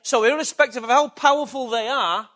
So, 0.04 0.22
irrespective 0.24 0.84
of 0.84 0.90
how 0.90 1.08
powerful 1.08 1.70
they 1.70 1.88
are, 1.88 2.28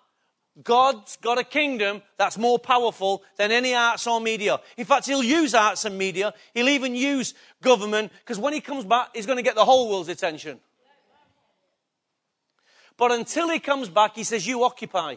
God's 0.64 1.18
got 1.18 1.36
a 1.36 1.44
kingdom 1.44 2.00
that's 2.16 2.38
more 2.38 2.58
powerful 2.58 3.22
than 3.36 3.52
any 3.52 3.74
arts 3.74 4.06
or 4.06 4.22
media. 4.22 4.58
In 4.78 4.86
fact, 4.86 5.06
he'll 5.06 5.22
use 5.22 5.54
arts 5.54 5.84
and 5.84 5.96
media. 5.96 6.32
He'll 6.54 6.70
even 6.70 6.96
use 6.96 7.34
government 7.62 8.10
because 8.20 8.38
when 8.38 8.54
he 8.54 8.62
comes 8.62 8.86
back, 8.86 9.10
he's 9.14 9.26
going 9.26 9.36
to 9.36 9.42
get 9.42 9.54
the 9.54 9.66
whole 9.66 9.90
world's 9.90 10.08
attention. 10.08 10.58
But 12.96 13.12
until 13.12 13.50
he 13.50 13.60
comes 13.60 13.90
back, 13.90 14.16
he 14.16 14.24
says, 14.24 14.46
You 14.46 14.64
occupy. 14.64 15.16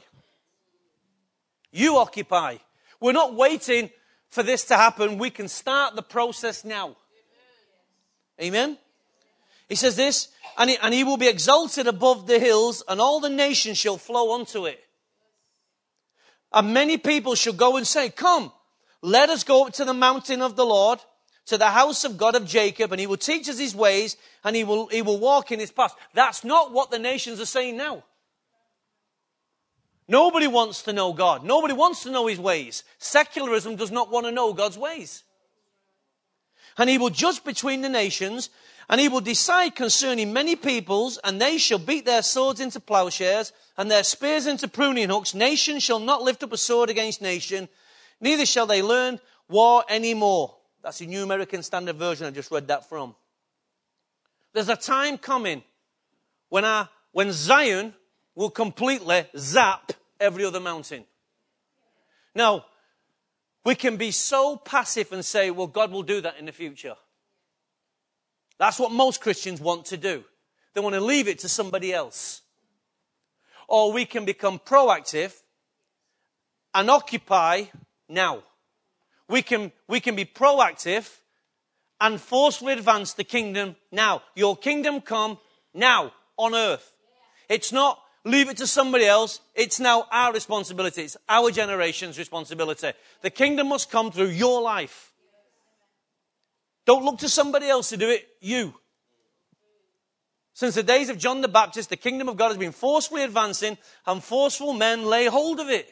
You 1.71 1.97
occupy. 1.97 2.57
We're 2.99 3.13
not 3.13 3.33
waiting 3.33 3.89
for 4.27 4.43
this 4.43 4.65
to 4.65 4.75
happen. 4.75 5.17
We 5.17 5.29
can 5.29 5.47
start 5.47 5.95
the 5.95 6.03
process 6.03 6.65
now. 6.65 6.97
Amen? 8.41 8.77
He 9.71 9.75
says 9.75 9.95
this, 9.95 10.27
and 10.57 10.69
he, 10.69 10.77
and 10.81 10.93
he 10.93 11.05
will 11.05 11.15
be 11.15 11.29
exalted 11.29 11.87
above 11.87 12.27
the 12.27 12.39
hills, 12.39 12.83
and 12.89 12.99
all 12.99 13.21
the 13.21 13.29
nations 13.29 13.77
shall 13.77 13.97
flow 13.97 14.35
unto 14.35 14.65
it. 14.65 14.83
And 16.51 16.73
many 16.73 16.97
people 16.97 17.35
shall 17.35 17.53
go 17.53 17.77
and 17.77 17.87
say, 17.87 18.09
Come, 18.09 18.51
let 19.01 19.29
us 19.29 19.45
go 19.45 19.65
up 19.65 19.73
to 19.75 19.85
the 19.85 19.93
mountain 19.93 20.41
of 20.41 20.57
the 20.57 20.65
Lord, 20.65 20.99
to 21.45 21.57
the 21.57 21.69
house 21.69 22.03
of 22.03 22.17
God 22.17 22.35
of 22.35 22.45
Jacob, 22.45 22.91
and 22.91 22.99
he 22.99 23.07
will 23.07 23.15
teach 23.15 23.47
us 23.47 23.59
his 23.59 23.73
ways, 23.73 24.17
and 24.43 24.57
he 24.57 24.65
will, 24.65 24.87
he 24.87 25.01
will 25.01 25.21
walk 25.21 25.53
in 25.53 25.59
his 25.61 25.71
paths. 25.71 25.95
That's 26.13 26.43
not 26.43 26.73
what 26.73 26.91
the 26.91 26.99
nations 26.99 27.39
are 27.39 27.45
saying 27.45 27.77
now. 27.77 28.03
Nobody 30.09 30.47
wants 30.47 30.81
to 30.81 30.91
know 30.91 31.13
God. 31.13 31.45
Nobody 31.45 31.73
wants 31.73 32.03
to 32.03 32.11
know 32.11 32.27
his 32.27 32.39
ways. 32.41 32.83
Secularism 32.97 33.77
does 33.77 33.89
not 33.89 34.11
want 34.11 34.25
to 34.25 34.33
know 34.33 34.51
God's 34.51 34.77
ways. 34.77 35.23
And 36.77 36.89
he 36.89 36.97
will 36.97 37.09
judge 37.09 37.43
between 37.45 37.81
the 37.81 37.89
nations 37.89 38.49
and 38.91 38.99
he 38.99 39.07
will 39.07 39.21
decide 39.21 39.73
concerning 39.73 40.33
many 40.33 40.57
peoples, 40.57 41.17
and 41.23 41.41
they 41.41 41.57
shall 41.57 41.79
beat 41.79 42.05
their 42.05 42.21
swords 42.21 42.59
into 42.59 42.77
plowshares, 42.81 43.53
and 43.77 43.89
their 43.89 44.03
spears 44.03 44.45
into 44.45 44.67
pruning 44.67 45.07
hooks. 45.07 45.33
Nation 45.33 45.79
shall 45.79 45.99
not 45.99 46.21
lift 46.21 46.43
up 46.43 46.51
a 46.51 46.57
sword 46.57 46.89
against 46.89 47.21
nation, 47.21 47.69
neither 48.19 48.45
shall 48.45 48.67
they 48.67 48.81
learn 48.81 49.17
war 49.47 49.85
any 49.87 50.13
more. 50.13 50.57
That's 50.83 50.99
the 50.99 51.07
New 51.07 51.23
American 51.23 51.63
Standard 51.63 51.95
Version 51.95 52.27
I 52.27 52.31
just 52.31 52.51
read 52.51 52.67
that 52.67 52.89
from. 52.89 53.15
There's 54.51 54.67
a 54.67 54.75
time 54.75 55.17
coming 55.17 55.63
when, 56.49 56.65
our, 56.65 56.89
when 57.13 57.31
Zion 57.31 57.93
will 58.35 58.49
completely 58.49 59.25
zap 59.37 59.93
every 60.19 60.43
other 60.43 60.59
mountain. 60.59 61.05
Now, 62.35 62.65
we 63.63 63.75
can 63.75 63.95
be 63.95 64.11
so 64.11 64.57
passive 64.57 65.13
and 65.13 65.23
say, 65.23 65.49
well, 65.49 65.67
God 65.67 65.91
will 65.91 66.03
do 66.03 66.19
that 66.19 66.37
in 66.37 66.45
the 66.45 66.51
future. 66.51 66.95
That's 68.61 68.77
what 68.77 68.91
most 68.91 69.21
Christians 69.21 69.59
want 69.59 69.85
to 69.85 69.97
do. 69.97 70.23
They 70.75 70.81
want 70.81 70.93
to 70.93 71.01
leave 71.01 71.27
it 71.27 71.39
to 71.39 71.49
somebody 71.49 71.91
else. 71.91 72.43
Or 73.67 73.91
we 73.91 74.05
can 74.05 74.23
become 74.23 74.59
proactive 74.59 75.33
and 76.71 76.87
occupy 76.87 77.63
now. 78.07 78.43
We 79.27 79.41
can, 79.41 79.71
we 79.87 79.99
can 79.99 80.15
be 80.15 80.25
proactive 80.25 81.09
and 81.99 82.21
forcefully 82.21 82.73
advance 82.73 83.13
the 83.13 83.23
kingdom 83.23 83.77
now. 83.91 84.21
Your 84.35 84.55
kingdom 84.55 85.01
come 85.01 85.39
now 85.73 86.11
on 86.37 86.53
earth. 86.53 86.93
It's 87.49 87.71
not 87.71 87.99
leave 88.23 88.47
it 88.47 88.57
to 88.57 88.67
somebody 88.67 89.07
else. 89.07 89.39
It's 89.55 89.79
now 89.79 90.05
our 90.11 90.31
responsibility. 90.33 91.01
It's 91.01 91.17
our 91.27 91.49
generation's 91.49 92.19
responsibility. 92.19 92.91
The 93.23 93.31
kingdom 93.31 93.69
must 93.69 93.89
come 93.89 94.11
through 94.11 94.29
your 94.29 94.61
life. 94.61 95.10
Don't 96.85 97.05
look 97.05 97.19
to 97.19 97.29
somebody 97.29 97.67
else 97.67 97.89
to 97.89 97.97
do 97.97 98.09
it, 98.09 98.27
you. 98.39 98.73
Since 100.53 100.75
the 100.75 100.83
days 100.83 101.09
of 101.09 101.17
John 101.17 101.41
the 101.41 101.47
Baptist, 101.47 101.89
the 101.89 101.97
kingdom 101.97 102.29
of 102.29 102.37
God 102.37 102.49
has 102.49 102.57
been 102.57 102.71
forcefully 102.71 103.23
advancing 103.23 103.77
and 104.05 104.23
forceful 104.23 104.73
men 104.73 105.05
lay 105.05 105.25
hold 105.25 105.59
of 105.59 105.69
it. 105.69 105.91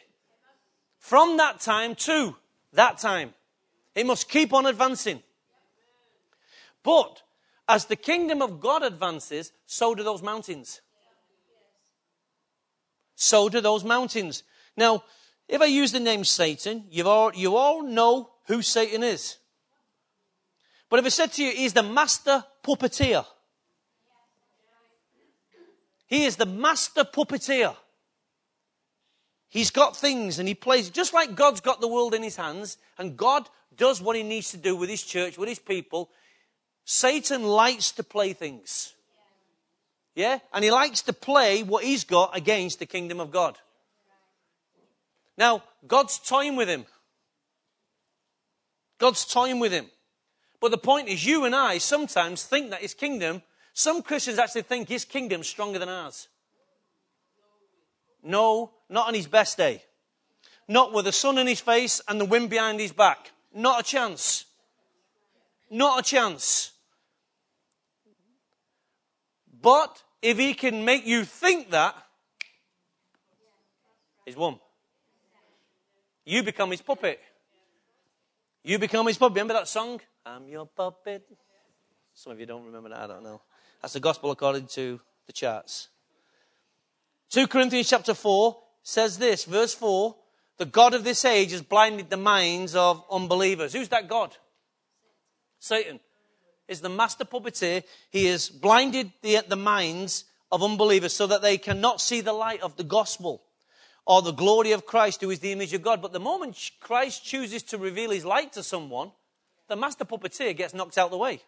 From 1.00 1.38
that 1.38 1.60
time 1.60 1.96
to 1.96 2.36
that 2.74 2.98
time, 2.98 3.34
it 3.96 4.05
must 4.05 4.29
keep 4.29 4.53
on 4.53 4.65
advancing. 4.65 5.24
But 6.84 7.22
as 7.67 7.86
the 7.86 7.96
kingdom 7.96 8.41
of 8.41 8.60
God 8.60 8.84
advances, 8.84 9.51
so 9.65 9.96
do 9.96 10.03
those 10.03 10.22
mountains. 10.22 10.81
So 13.15 13.50
do 13.50 13.60
those 13.60 13.84
mountains. 13.84 14.43
Now, 14.77 15.03
if 15.48 15.62
I 15.62 15.65
use 15.65 15.91
the 15.91 16.00
name 16.00 16.24
Satan, 16.24 16.86
all, 17.05 17.34
you 17.34 17.55
all 17.58 17.81
know 17.81 18.29
who 18.46 18.62
Satan 18.62 19.03
is. 19.03 19.38
But 20.89 21.00
if 21.00 21.05
I 21.05 21.10
said 21.10 21.31
to 21.34 21.43
you, 21.43 21.51
he's 21.51 21.74
the 21.74 21.84
master 21.84 22.43
puppeteer. 22.63 23.25
He 26.08 26.25
is 26.25 26.36
the 26.36 26.48
master 26.48 27.03
puppeteer. 27.03 27.75
he's 29.48 29.69
got 29.69 29.96
things 29.96 30.39
and 30.39 30.48
he 30.48 30.55
plays, 30.55 30.89
just 30.89 31.13
like 31.13 31.36
God's 31.36 31.62
got 31.62 31.81
the 31.81 31.88
world 31.88 32.15
in 32.15 32.24
his 32.24 32.36
hands, 32.36 32.77
and 32.98 33.15
God 33.15 33.48
does 33.75 34.01
what 34.01 34.15
he 34.15 34.24
needs 34.24 34.51
to 34.51 34.58
do 34.58 34.75
with 34.75 34.89
his 34.89 35.03
church, 35.03 35.38
with 35.38 35.50
his 35.50 35.60
people. 35.60 36.10
Satan 36.86 37.43
likes 37.43 37.91
to 37.93 38.03
play 38.03 38.34
things. 38.34 38.93
Yeah? 40.15 40.39
And 40.51 40.63
he 40.63 40.72
likes 40.72 41.03
to 41.03 41.13
play 41.13 41.62
what 41.62 41.84
he's 41.84 42.03
got 42.03 42.36
against 42.36 42.79
the 42.79 42.88
kingdom 42.88 43.19
of 43.19 43.29
God. 43.31 43.58
Now, 45.38 45.63
God's 45.88 46.17
toying 46.17 46.55
with 46.55 46.67
him. 46.67 46.86
God's 48.98 49.25
toying 49.25 49.60
with 49.60 49.72
him. 49.72 49.86
But 50.60 50.72
the 50.72 50.78
point 50.78 51.08
is, 51.08 51.25
you 51.25 51.46
and 51.46 51.56
I 51.56 51.78
sometimes 51.78 52.44
think 52.44 52.70
that 52.72 52.82
his 52.82 52.94
kingdom, 52.94 53.42
some 53.74 54.01
Christians 54.01 54.39
actually 54.39 54.63
think 54.63 54.89
his 54.89 55.06
kingdom's 55.06 55.48
stronger 55.48 55.80
than 55.80 55.89
ours. 55.89 56.28
No, 58.22 58.72
not 58.89 59.08
on 59.08 59.13
his 59.13 59.28
best 59.28 59.58
day. 59.58 59.84
Not 60.68 60.94
with 60.94 61.06
the 61.06 61.12
sun 61.12 61.38
in 61.38 61.48
his 61.48 61.62
face 61.62 62.01
and 62.08 62.20
the 62.20 62.25
wind 62.25 62.50
behind 62.50 62.80
his 62.80 62.92
back. 62.92 63.32
Not 63.54 63.80
a 63.80 63.84
chance. 63.84 64.46
Not 65.70 66.00
a 66.00 66.04
chance. 66.04 66.72
But 69.62 70.04
if 70.22 70.38
he 70.38 70.54
can 70.54 70.86
make 70.86 71.06
you 71.06 71.24
think 71.24 71.72
that, 71.72 71.96
he's 74.25 74.36
won. 74.36 74.60
You 76.25 76.44
become 76.44 76.72
his 76.72 76.82
puppet. 76.82 77.20
You 78.63 78.78
become 78.78 79.08
his 79.08 79.18
puppet. 79.18 79.36
Remember 79.36 79.54
that 79.54 79.68
song? 79.68 80.01
I'm 80.29 80.48
your 80.48 80.67
puppet. 80.67 81.27
Some 82.13 82.33
of 82.33 82.39
you 82.39 82.45
don't 82.45 82.63
remember 82.63 82.89
that. 82.89 83.00
I 83.00 83.07
don't 83.07 83.24
know. 83.24 83.41
That's 83.81 83.93
the 83.93 84.00
gospel 84.00 84.29
according 84.29 84.67
to 84.67 85.00
the 85.25 85.33
charts. 85.33 85.88
2 87.31 87.48
Corinthians 87.48 87.89
chapter 87.89 88.13
4 88.13 88.55
says 88.83 89.17
this, 89.17 89.45
verse 89.45 89.74
4 89.74 90.15
The 90.57 90.67
God 90.67 90.93
of 90.93 91.03
this 91.03 91.25
age 91.25 91.51
has 91.51 91.63
blinded 91.63 92.12
the 92.12 92.17
minds 92.17 92.75
of 92.75 93.03
unbelievers. 93.09 93.74
Who's 93.74 93.89
that 93.89 94.07
God? 94.07 94.38
Satan 95.57 96.00
is 96.67 96.81
the 96.81 96.89
master 96.89 97.25
puppeteer. 97.25 97.83
He 98.12 98.25
has 98.25 98.50
blinded 98.50 99.12
the, 99.24 99.41
the 99.48 99.55
minds 99.55 100.25
of 100.51 100.62
unbelievers 100.62 101.13
so 101.13 101.25
that 101.25 101.41
they 101.41 101.57
cannot 101.57 102.01
see 102.01 102.21
the 102.21 102.33
light 102.33 102.62
of 102.62 102.75
the 102.75 102.83
gospel 102.83 103.41
or 104.05 104.21
the 104.21 104.31
glory 104.31 104.74
of 104.74 104.86
Christ, 104.86 105.21
who 105.21 105.31
is 105.31 105.39
the 105.39 105.51
image 105.51 105.74
of 105.74 105.81
God. 105.81 106.03
But 106.03 106.13
the 106.13 106.19
moment 106.19 106.69
Christ 106.79 107.25
chooses 107.25 107.63
to 107.63 107.79
reveal 107.79 108.12
his 108.12 108.25
light 108.25 108.53
to 108.53 108.62
someone, 108.62 109.12
the 109.69 109.75
master 109.75 110.03
puppeteer 110.03 110.55
gets 110.57 110.73
knocked 110.73 110.97
out 110.97 111.11
the 111.11 111.17
way. 111.17 111.41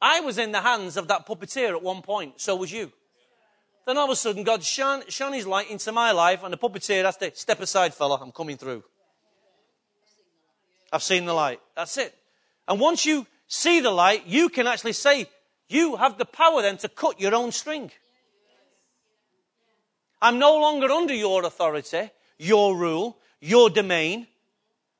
I 0.00 0.20
was 0.20 0.38
in 0.38 0.52
the 0.52 0.60
hands 0.60 0.96
of 0.96 1.08
that 1.08 1.26
puppeteer 1.26 1.70
at 1.70 1.82
one 1.82 2.02
point, 2.02 2.40
so 2.40 2.56
was 2.56 2.72
you. 2.72 2.92
Then 3.86 3.96
all 3.96 4.06
of 4.06 4.10
a 4.10 4.16
sudden, 4.16 4.42
God 4.42 4.64
shone, 4.64 5.04
shone 5.08 5.32
his 5.32 5.46
light 5.46 5.70
into 5.70 5.92
my 5.92 6.10
life, 6.10 6.42
and 6.42 6.52
the 6.52 6.58
puppeteer 6.58 7.04
has 7.04 7.16
to 7.18 7.34
step 7.34 7.60
aside, 7.60 7.94
fella, 7.94 8.18
I'm 8.20 8.32
coming 8.32 8.56
through. 8.56 8.82
I've 10.92 11.02
seen 11.02 11.24
the 11.24 11.34
light. 11.34 11.60
That's 11.76 11.96
it. 11.96 12.14
And 12.66 12.80
once 12.80 13.06
you 13.06 13.26
see 13.46 13.80
the 13.80 13.90
light, 13.90 14.26
you 14.26 14.48
can 14.48 14.66
actually 14.66 14.92
say, 14.92 15.28
you 15.68 15.96
have 15.96 16.18
the 16.18 16.24
power 16.24 16.62
then 16.62 16.78
to 16.78 16.88
cut 16.88 17.20
your 17.20 17.34
own 17.34 17.52
string. 17.52 17.90
I'm 20.20 20.38
no 20.38 20.58
longer 20.58 20.90
under 20.90 21.14
your 21.14 21.44
authority, 21.44 22.10
your 22.38 22.76
rule, 22.76 23.18
your 23.40 23.70
domain. 23.70 24.26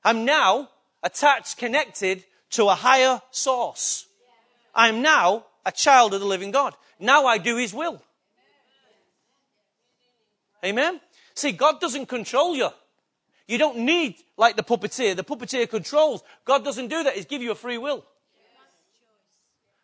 I'm 0.06 0.24
now 0.24 0.68
attached, 1.02 1.58
connected 1.58 2.22
to 2.50 2.68
a 2.68 2.76
higher 2.76 3.20
source. 3.32 4.06
I'm 4.72 5.02
now 5.02 5.46
a 5.64 5.72
child 5.72 6.14
of 6.14 6.20
the 6.20 6.26
living 6.26 6.52
God. 6.52 6.74
Now 7.00 7.26
I 7.26 7.38
do 7.38 7.56
His 7.56 7.74
will. 7.74 8.00
Amen? 10.64 11.00
See, 11.34 11.50
God 11.50 11.80
doesn't 11.80 12.06
control 12.06 12.54
you. 12.54 12.68
You 13.48 13.58
don't 13.58 13.78
need, 13.78 14.14
like 14.36 14.54
the 14.54 14.62
puppeteer, 14.62 15.16
the 15.16 15.24
puppeteer 15.24 15.68
controls. 15.68 16.22
God 16.44 16.64
doesn't 16.64 16.86
do 16.86 17.02
that. 17.02 17.14
He's 17.14 17.24
give 17.24 17.42
you 17.42 17.50
a 17.50 17.56
free 17.56 17.76
will. 17.76 18.04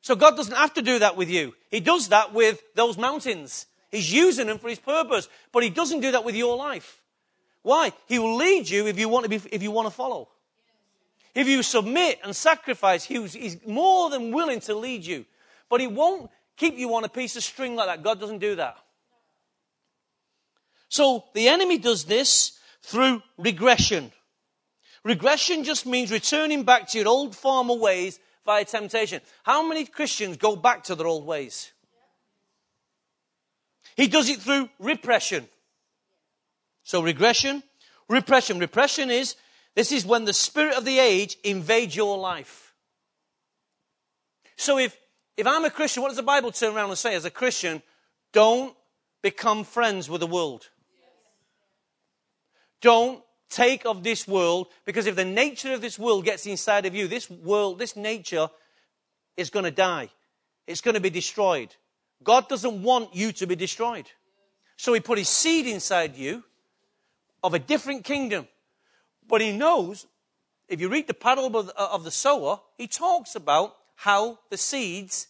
So 0.03 0.15
God 0.15 0.37
doesn't 0.37 0.55
have 0.55 0.75
to 0.75 0.83
do 0.83 1.01
that 1.01 1.17
with 1.17 1.31
you. 1.31 1.53
He 1.69 1.81
does 1.81 2.09
that 2.09 2.33
with 2.33 2.63
those 2.77 2.97
mountains. 2.97 3.67
He's 3.91 4.13
using 4.13 4.47
them 4.47 4.61
for 4.61 4.69
his 4.69 4.79
purpose, 4.79 5.29
but 5.51 5.65
he 5.65 5.71
doesn't 5.71 6.01
do 6.01 6.13
that 6.13 6.25
with 6.25 6.37
your 6.37 6.57
life. 6.57 7.02
Why? 7.63 7.93
He 8.07 8.19
will 8.19 8.37
lead 8.37 8.69
you 8.69 8.87
if 8.87 8.99
you 8.99 9.09
want 9.09 9.25
to 9.25 9.29
be, 9.29 9.41
if 9.51 9.63
you 9.63 9.71
want 9.71 9.87
to 9.87 9.95
follow. 9.95 10.29
If 11.35 11.49
you 11.49 11.63
submit 11.63 12.21
and 12.23 12.37
sacrifice, 12.37 13.05
he's 13.05 13.57
more 13.67 14.11
than 14.11 14.33
willing 14.33 14.61
to 14.61 14.75
lead 14.75 15.07
you. 15.07 15.25
But 15.71 15.81
he 15.81 15.87
won't 15.87 16.31
keep 16.57 16.77
you 16.77 16.95
on 16.95 17.05
a 17.05 17.09
piece 17.09 17.37
of 17.37 17.43
string 17.43 17.75
like 17.75 17.87
that. 17.87 18.03
God 18.03 18.21
doesn't 18.21 18.41
do 18.41 18.57
that. 18.57 18.77
So 20.89 21.25
the 21.33 21.49
enemy 21.49 21.79
does 21.79 22.05
this 22.05 22.59
through 22.83 23.23
regression. 23.39 24.13
Regression 25.05 25.65
just 25.65 25.87
means 25.87 26.13
returning 26.13 26.65
back 26.65 26.89
to 26.89 26.99
your 26.99 27.09
old 27.09 27.35
former 27.35 27.75
ways 27.75 28.19
via 28.45 28.65
temptation. 28.65 29.23
How 29.43 29.67
many 29.67 29.87
Christians 29.87 30.37
go 30.37 30.55
back 30.55 30.85
to 30.85 30.95
their 30.95 31.07
old 31.07 31.25
ways? 31.25 31.73
He 33.97 34.07
does 34.07 34.29
it 34.29 34.41
through 34.41 34.69
repression. 34.79 35.49
So 36.85 37.03
regression, 37.03 37.63
repression. 38.09 38.59
Repression 38.59 39.11
is, 39.11 39.37
this 39.75 39.93
is 39.93 40.05
when 40.05 40.25
the 40.25 40.33
spirit 40.33 40.77
of 40.77 40.85
the 40.85 40.99
age 40.99 41.37
invades 41.45 41.95
your 41.97 42.19
life. 42.19 42.75
So 44.57 44.79
if, 44.79 44.97
if 45.37 45.47
I'm 45.47 45.65
a 45.65 45.71
Christian, 45.71 46.03
what 46.03 46.11
does 46.11 46.17
the 46.17 46.23
Bible 46.23 46.53
turn 46.53 46.75
around 46.75 46.91
and 46.91 46.99
say 46.99 47.15
as 47.15 47.25
a 47.25 47.31
Christian? 47.31 47.83
Don't 48.33 48.75
become 49.23 49.65
friends 49.65 50.11
with 50.11 50.21
the 50.21 50.27
world. 50.27 50.69
Don't 52.81 53.23
take 53.49 53.85
of 53.87 54.03
this 54.03 54.27
world 54.27 54.67
because 54.85 55.07
if 55.07 55.15
the 55.15 55.25
nature 55.25 55.73
of 55.73 55.81
this 55.81 55.99
world 55.99 56.25
gets 56.25 56.47
inside 56.47 56.87
of 56.87 56.95
you, 56.95 57.07
this 57.07 57.31
world, 57.31 57.79
this 57.79 57.97
nature 57.97 58.49
is 59.37 59.51
going 59.51 59.65
to 59.65 59.71
die. 59.71 60.09
It's 60.67 60.81
going 60.81 60.95
to 60.95 61.01
be 61.01 61.11
destroyed. 61.11 61.75
God 62.23 62.49
doesn't 62.49 62.83
want 62.83 63.15
you 63.15 63.33
to 63.33 63.47
be 63.47 63.57
destroyed. 63.57 64.07
So 64.77 64.93
he 64.93 65.01
put 65.01 65.19
his 65.19 65.29
seed 65.29 65.67
inside 65.67 66.17
you 66.17 66.43
of 67.43 67.55
a 67.55 67.59
different 67.59 68.05
kingdom. 68.05 68.49
But 69.27 69.41
he 69.41 69.53
knows, 69.53 70.07
if 70.69 70.81
you 70.81 70.89
read 70.89 71.07
the 71.07 71.15
parable 71.15 71.61
of, 71.61 71.69
uh, 71.71 71.89
of 71.93 72.05
the 72.05 72.11
sower, 72.11 72.61
he 72.77 72.87
talks 72.87 73.35
about 73.35 73.77
how 73.97 74.39
the 74.51 74.57
seeds 74.57 75.29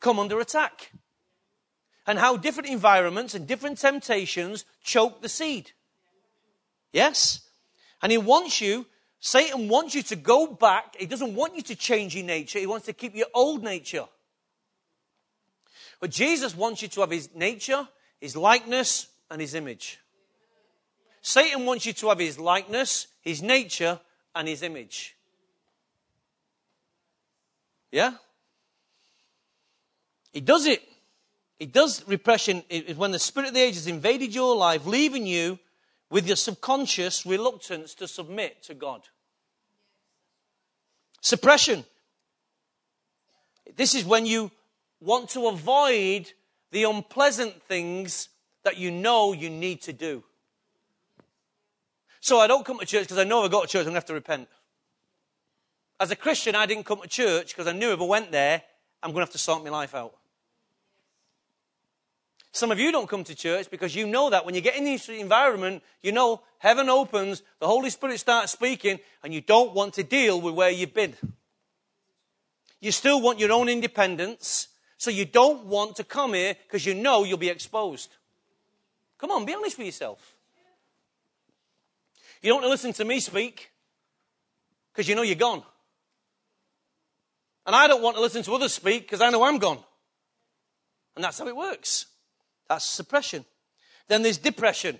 come 0.00 0.18
under 0.18 0.40
attack 0.40 0.92
and 2.06 2.18
how 2.18 2.36
different 2.36 2.70
environments 2.70 3.34
and 3.34 3.46
different 3.46 3.78
temptations 3.78 4.64
choke 4.82 5.20
the 5.20 5.28
seed. 5.28 5.72
Yes? 6.92 7.40
And 8.00 8.10
he 8.10 8.18
wants 8.18 8.60
you, 8.60 8.86
Satan 9.20 9.68
wants 9.68 9.94
you 9.94 10.02
to 10.04 10.16
go 10.16 10.46
back. 10.46 10.96
He 10.96 11.06
doesn't 11.06 11.34
want 11.34 11.56
you 11.56 11.62
to 11.62 11.74
change 11.74 12.14
your 12.14 12.24
nature. 12.24 12.58
He 12.58 12.66
wants 12.66 12.86
to 12.86 12.92
keep 12.92 13.14
your 13.14 13.26
old 13.34 13.62
nature. 13.62 14.06
But 16.00 16.10
Jesus 16.10 16.56
wants 16.56 16.80
you 16.80 16.88
to 16.88 17.00
have 17.00 17.10
his 17.10 17.34
nature, 17.34 17.88
his 18.20 18.36
likeness, 18.36 19.08
and 19.30 19.40
his 19.40 19.54
image. 19.54 19.98
Satan 21.22 21.66
wants 21.66 21.86
you 21.86 21.92
to 21.94 22.08
have 22.08 22.18
his 22.18 22.38
likeness, 22.38 23.08
his 23.20 23.42
nature, 23.42 24.00
and 24.34 24.48
his 24.48 24.62
image. 24.62 25.16
Yeah? 27.90 28.14
He 30.32 30.40
does 30.40 30.66
it. 30.66 30.82
He 31.58 31.66
does 31.66 32.06
repression 32.06 32.62
when 32.96 33.10
the 33.10 33.18
spirit 33.18 33.48
of 33.48 33.54
the 33.54 33.60
age 33.60 33.74
has 33.74 33.88
invaded 33.88 34.32
your 34.34 34.54
life, 34.54 34.86
leaving 34.86 35.26
you 35.26 35.58
with 36.10 36.26
your 36.26 36.36
subconscious 36.36 37.26
reluctance 37.26 37.94
to 37.96 38.06
submit 38.06 38.62
to 38.62 38.74
God. 38.74 39.02
Suppression. 41.20 41.84
This 43.76 43.94
is 43.94 44.04
when 44.04 44.24
you 44.24 44.50
want 45.00 45.30
to 45.30 45.48
avoid 45.48 46.32
the 46.70 46.84
unpleasant 46.84 47.62
things 47.62 48.28
that 48.62 48.76
you 48.76 48.90
know 48.90 49.32
you 49.32 49.50
need 49.50 49.82
to 49.82 49.92
do. 49.92 50.22
So 52.20 52.38
I 52.40 52.46
don't 52.46 52.64
come 52.64 52.78
to 52.78 52.86
church 52.86 53.04
because 53.04 53.18
I 53.18 53.24
know 53.24 53.44
I 53.44 53.48
go 53.48 53.62
to 53.62 53.68
church, 53.68 53.80
I'm 53.80 53.92
going 53.92 53.94
to 53.94 53.98
have 54.00 54.06
to 54.06 54.14
repent. 54.14 54.48
As 56.00 56.10
a 56.10 56.16
Christian, 56.16 56.54
I 56.54 56.66
didn't 56.66 56.84
come 56.84 57.00
to 57.00 57.08
church 57.08 57.48
because 57.48 57.66
I 57.66 57.72
knew 57.72 57.92
if 57.92 58.00
I 58.00 58.04
went 58.04 58.30
there, 58.30 58.62
I'm 59.02 59.10
going 59.10 59.20
to 59.20 59.26
have 59.26 59.32
to 59.32 59.38
sort 59.38 59.64
my 59.64 59.70
life 59.70 59.94
out. 59.94 60.14
Some 62.52 62.72
of 62.72 62.78
you 62.80 62.90
don't 62.90 63.08
come 63.08 63.24
to 63.24 63.34
church 63.34 63.70
because 63.70 63.94
you 63.94 64.06
know 64.06 64.30
that 64.30 64.44
when 64.44 64.54
you 64.54 64.60
get 64.60 64.76
in 64.76 64.84
this 64.84 65.08
environment, 65.08 65.82
you 66.02 66.12
know 66.12 66.40
heaven 66.58 66.88
opens, 66.88 67.42
the 67.60 67.66
Holy 67.66 67.90
Spirit 67.90 68.18
starts 68.18 68.52
speaking, 68.52 68.98
and 69.22 69.32
you 69.32 69.40
don't 69.40 69.74
want 69.74 69.94
to 69.94 70.02
deal 70.02 70.40
with 70.40 70.54
where 70.54 70.70
you've 70.70 70.94
been. 70.94 71.14
You 72.80 72.92
still 72.92 73.20
want 73.20 73.38
your 73.38 73.52
own 73.52 73.68
independence, 73.68 74.68
so 74.96 75.10
you 75.10 75.24
don't 75.24 75.66
want 75.66 75.96
to 75.96 76.04
come 76.04 76.34
here 76.34 76.56
because 76.66 76.86
you 76.86 76.94
know 76.94 77.24
you'll 77.24 77.38
be 77.38 77.48
exposed. 77.48 78.10
Come 79.18 79.30
on, 79.30 79.44
be 79.44 79.54
honest 79.54 79.78
with 79.78 79.86
yourself. 79.86 80.34
You 82.42 82.50
don't 82.50 82.68
listen 82.68 82.92
to 82.94 83.04
me 83.04 83.20
speak 83.20 83.70
because 84.92 85.08
you 85.08 85.14
know 85.14 85.22
you're 85.22 85.36
gone. 85.36 85.62
And 87.66 87.76
I 87.76 87.86
don't 87.86 88.02
want 88.02 88.16
to 88.16 88.22
listen 88.22 88.42
to 88.44 88.54
others 88.54 88.72
speak 88.72 89.02
because 89.02 89.20
I 89.20 89.30
know 89.30 89.42
I'm 89.42 89.58
gone. 89.58 89.78
And 91.14 91.24
that's 91.24 91.38
how 91.38 91.48
it 91.48 91.56
works. 91.56 92.06
That's 92.68 92.84
suppression. 92.84 93.44
Then 94.08 94.22
there's 94.22 94.38
depression. 94.38 94.98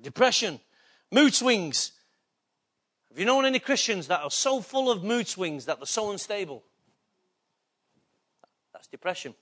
Depression. 0.00 0.60
Mood 1.10 1.34
swings. 1.34 1.92
Have 3.10 3.18
you 3.18 3.24
known 3.24 3.44
any 3.44 3.58
Christians 3.58 4.08
that 4.08 4.20
are 4.20 4.30
so 4.30 4.60
full 4.60 4.90
of 4.90 5.02
mood 5.02 5.26
swings 5.26 5.64
that 5.64 5.78
they're 5.78 5.86
so 5.86 6.10
unstable? 6.10 6.62
That's 8.72 8.86
depression. 8.86 9.34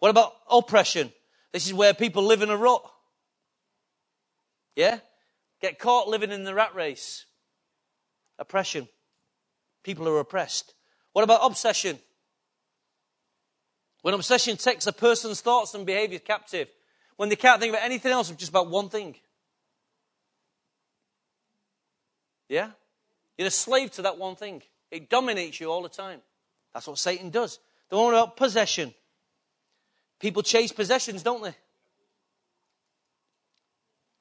What 0.00 0.08
about 0.08 0.32
oppression? 0.50 1.12
This 1.52 1.66
is 1.66 1.74
where 1.74 1.94
people 1.94 2.24
live 2.24 2.42
in 2.42 2.50
a 2.50 2.56
rut. 2.56 2.82
Yeah? 4.74 4.98
Get 5.60 5.78
caught 5.78 6.08
living 6.08 6.30
in 6.30 6.44
the 6.44 6.54
rat 6.54 6.74
race. 6.74 7.26
Oppression. 8.38 8.88
People 9.82 10.08
are 10.08 10.18
oppressed. 10.18 10.74
What 11.12 11.22
about 11.22 11.40
obsession? 11.42 11.98
When 14.02 14.14
obsession 14.14 14.56
takes 14.56 14.86
a 14.86 14.92
person's 14.92 15.40
thoughts 15.40 15.74
and 15.74 15.84
behavior 15.84 16.18
captive, 16.18 16.68
when 17.16 17.28
they 17.28 17.36
can't 17.36 17.60
think 17.60 17.74
about 17.74 17.84
anything 17.84 18.12
else, 18.12 18.30
but 18.30 18.38
just 18.38 18.50
about 18.50 18.70
one 18.70 18.88
thing. 18.88 19.16
Yeah? 22.48 22.70
You're 23.36 23.48
a 23.48 23.50
slave 23.50 23.90
to 23.92 24.02
that 24.02 24.18
one 24.18 24.36
thing. 24.36 24.62
It 24.90 25.10
dominates 25.10 25.60
you 25.60 25.70
all 25.70 25.82
the 25.82 25.88
time. 25.88 26.20
That's 26.72 26.86
what 26.86 26.98
Satan 26.98 27.30
does. 27.30 27.58
The 27.90 27.96
one 27.96 28.14
about 28.14 28.36
possession. 28.36 28.94
People 30.18 30.42
chase 30.42 30.72
possessions, 30.72 31.22
don't 31.22 31.42
they? 31.42 31.54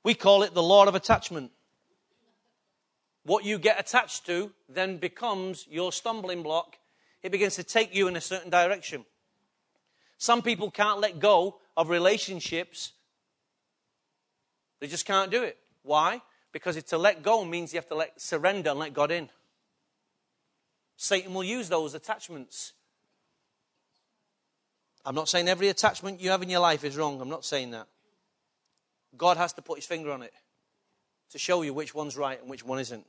We 0.03 0.13
call 0.13 0.43
it 0.43 0.53
the 0.53 0.63
law 0.63 0.85
of 0.85 0.95
attachment. 0.95 1.51
What 3.23 3.43
you 3.43 3.59
get 3.59 3.79
attached 3.79 4.25
to 4.27 4.51
then 4.67 4.97
becomes 4.97 5.67
your 5.69 5.91
stumbling 5.91 6.41
block. 6.41 6.77
It 7.21 7.31
begins 7.31 7.55
to 7.55 7.63
take 7.63 7.93
you 7.93 8.07
in 8.07 8.15
a 8.15 8.21
certain 8.21 8.49
direction. 8.49 9.05
Some 10.17 10.41
people 10.41 10.71
can't 10.71 10.99
let 10.99 11.19
go 11.19 11.59
of 11.75 11.89
relationships. 11.89 12.91
They 14.79 14.87
just 14.87 15.05
can't 15.05 15.31
do 15.31 15.43
it. 15.43 15.57
Why? 15.83 16.21
Because 16.51 16.81
to 16.81 16.97
let 16.97 17.23
go 17.23 17.45
means 17.45 17.73
you 17.73 17.77
have 17.77 17.89
to 17.89 17.95
let 17.95 18.19
surrender 18.19 18.71
and 18.71 18.79
let 18.79 18.93
God 18.93 19.11
in. 19.11 19.29
Satan 20.97 21.33
will 21.33 21.43
use 21.43 21.69
those 21.69 21.93
attachments. 21.93 22.73
I'm 25.05 25.15
not 25.15 25.29
saying 25.29 25.47
every 25.47 25.69
attachment 25.69 26.19
you 26.19 26.29
have 26.31 26.41
in 26.41 26.49
your 26.49 26.59
life 26.59 26.83
is 26.83 26.97
wrong. 26.97 27.21
I'm 27.21 27.29
not 27.29 27.45
saying 27.45 27.71
that. 27.71 27.87
God 29.17 29.37
has 29.37 29.53
to 29.53 29.61
put 29.61 29.77
his 29.77 29.85
finger 29.85 30.11
on 30.11 30.21
it 30.21 30.33
to 31.31 31.37
show 31.37 31.61
you 31.61 31.73
which 31.73 31.93
one's 31.93 32.17
right 32.17 32.39
and 32.39 32.49
which 32.49 32.65
one 32.65 32.79
isn't. 32.79 33.05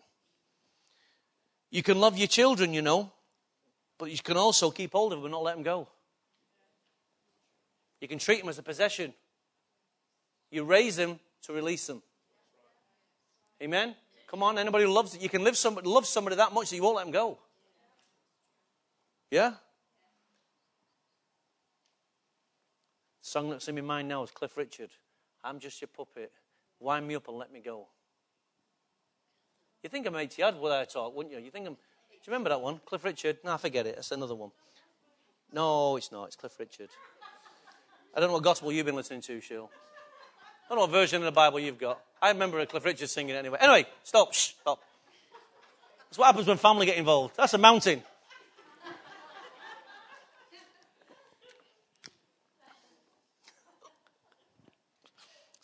You 1.70 1.82
can 1.82 2.00
love 2.00 2.18
your 2.18 2.26
children, 2.26 2.74
you 2.74 2.82
know, 2.82 3.12
but 3.98 4.10
you 4.10 4.18
can 4.18 4.36
also 4.36 4.70
keep 4.70 4.92
hold 4.92 5.12
of 5.12 5.18
them 5.18 5.26
and 5.26 5.32
not 5.32 5.42
let 5.42 5.54
them 5.54 5.62
go. 5.62 5.88
You 8.00 8.08
can 8.08 8.18
treat 8.18 8.40
them 8.40 8.48
as 8.48 8.58
a 8.58 8.62
possession. 8.62 9.12
You 10.50 10.64
raise 10.64 10.96
them 10.96 11.20
to 11.42 11.52
release 11.52 11.86
them. 11.86 12.02
Amen? 13.62 13.94
Come 14.26 14.42
on, 14.42 14.58
anybody 14.58 14.84
who 14.84 14.90
loves 14.90 15.14
it, 15.14 15.20
you 15.20 15.28
can 15.28 15.44
live 15.44 15.56
somebody, 15.56 15.88
love 15.88 16.06
somebody 16.06 16.36
that 16.36 16.52
much 16.52 16.70
that 16.70 16.76
you 16.76 16.82
won't 16.82 16.96
let 16.96 17.04
them 17.04 17.12
go. 17.12 17.38
Yeah? 19.30 19.50
The 19.50 19.56
song 23.22 23.50
that's 23.50 23.68
in 23.68 23.74
my 23.76 23.80
mind 23.80 24.08
now 24.08 24.22
is 24.22 24.30
Cliff 24.30 24.56
Richard. 24.56 24.90
I'm 25.42 25.58
just 25.58 25.80
your 25.80 25.88
puppet. 25.88 26.32
Wind 26.78 27.06
me 27.06 27.14
up 27.14 27.28
and 27.28 27.36
let 27.36 27.52
me 27.52 27.60
go. 27.60 27.86
You 29.82 29.88
think 29.88 30.06
I'm 30.06 30.16
80 30.16 30.42
odd 30.42 30.60
when 30.60 30.72
I 30.72 30.84
talk, 30.84 31.14
wouldn't 31.16 31.34
you? 31.34 31.40
You 31.40 31.50
think 31.50 31.66
I'm. 31.66 31.74
Do 31.74 32.16
you 32.26 32.32
remember 32.32 32.50
that 32.50 32.60
one? 32.60 32.80
Cliff 32.84 33.02
Richard? 33.04 33.38
No, 33.44 33.56
forget 33.56 33.86
it. 33.86 33.94
That's 33.96 34.12
another 34.12 34.34
one. 34.34 34.50
No, 35.52 35.96
it's 35.96 36.12
not. 36.12 36.26
It's 36.26 36.36
Cliff 36.36 36.58
Richard. 36.58 36.90
I 38.14 38.20
don't 38.20 38.28
know 38.28 38.34
what 38.34 38.42
gospel 38.42 38.70
you've 38.70 38.86
been 38.86 38.96
listening 38.96 39.22
to, 39.22 39.40
Sheil. 39.40 39.70
I 40.66 40.68
don't 40.68 40.78
know 40.78 40.82
what 40.82 40.90
version 40.90 41.22
of 41.22 41.24
the 41.24 41.32
Bible 41.32 41.58
you've 41.58 41.78
got. 41.78 42.00
I 42.20 42.28
remember 42.30 42.64
Cliff 42.66 42.84
Richard 42.84 43.08
singing 43.08 43.34
it 43.34 43.38
anyway. 43.38 43.58
Anyway, 43.60 43.86
stop. 44.04 44.34
Shh, 44.34 44.52
stop. 44.60 44.80
That's 46.08 46.18
what 46.18 46.26
happens 46.26 46.46
when 46.46 46.58
family 46.58 46.86
get 46.86 46.98
involved. 46.98 47.36
That's 47.36 47.54
a 47.54 47.58
mountain. 47.58 48.02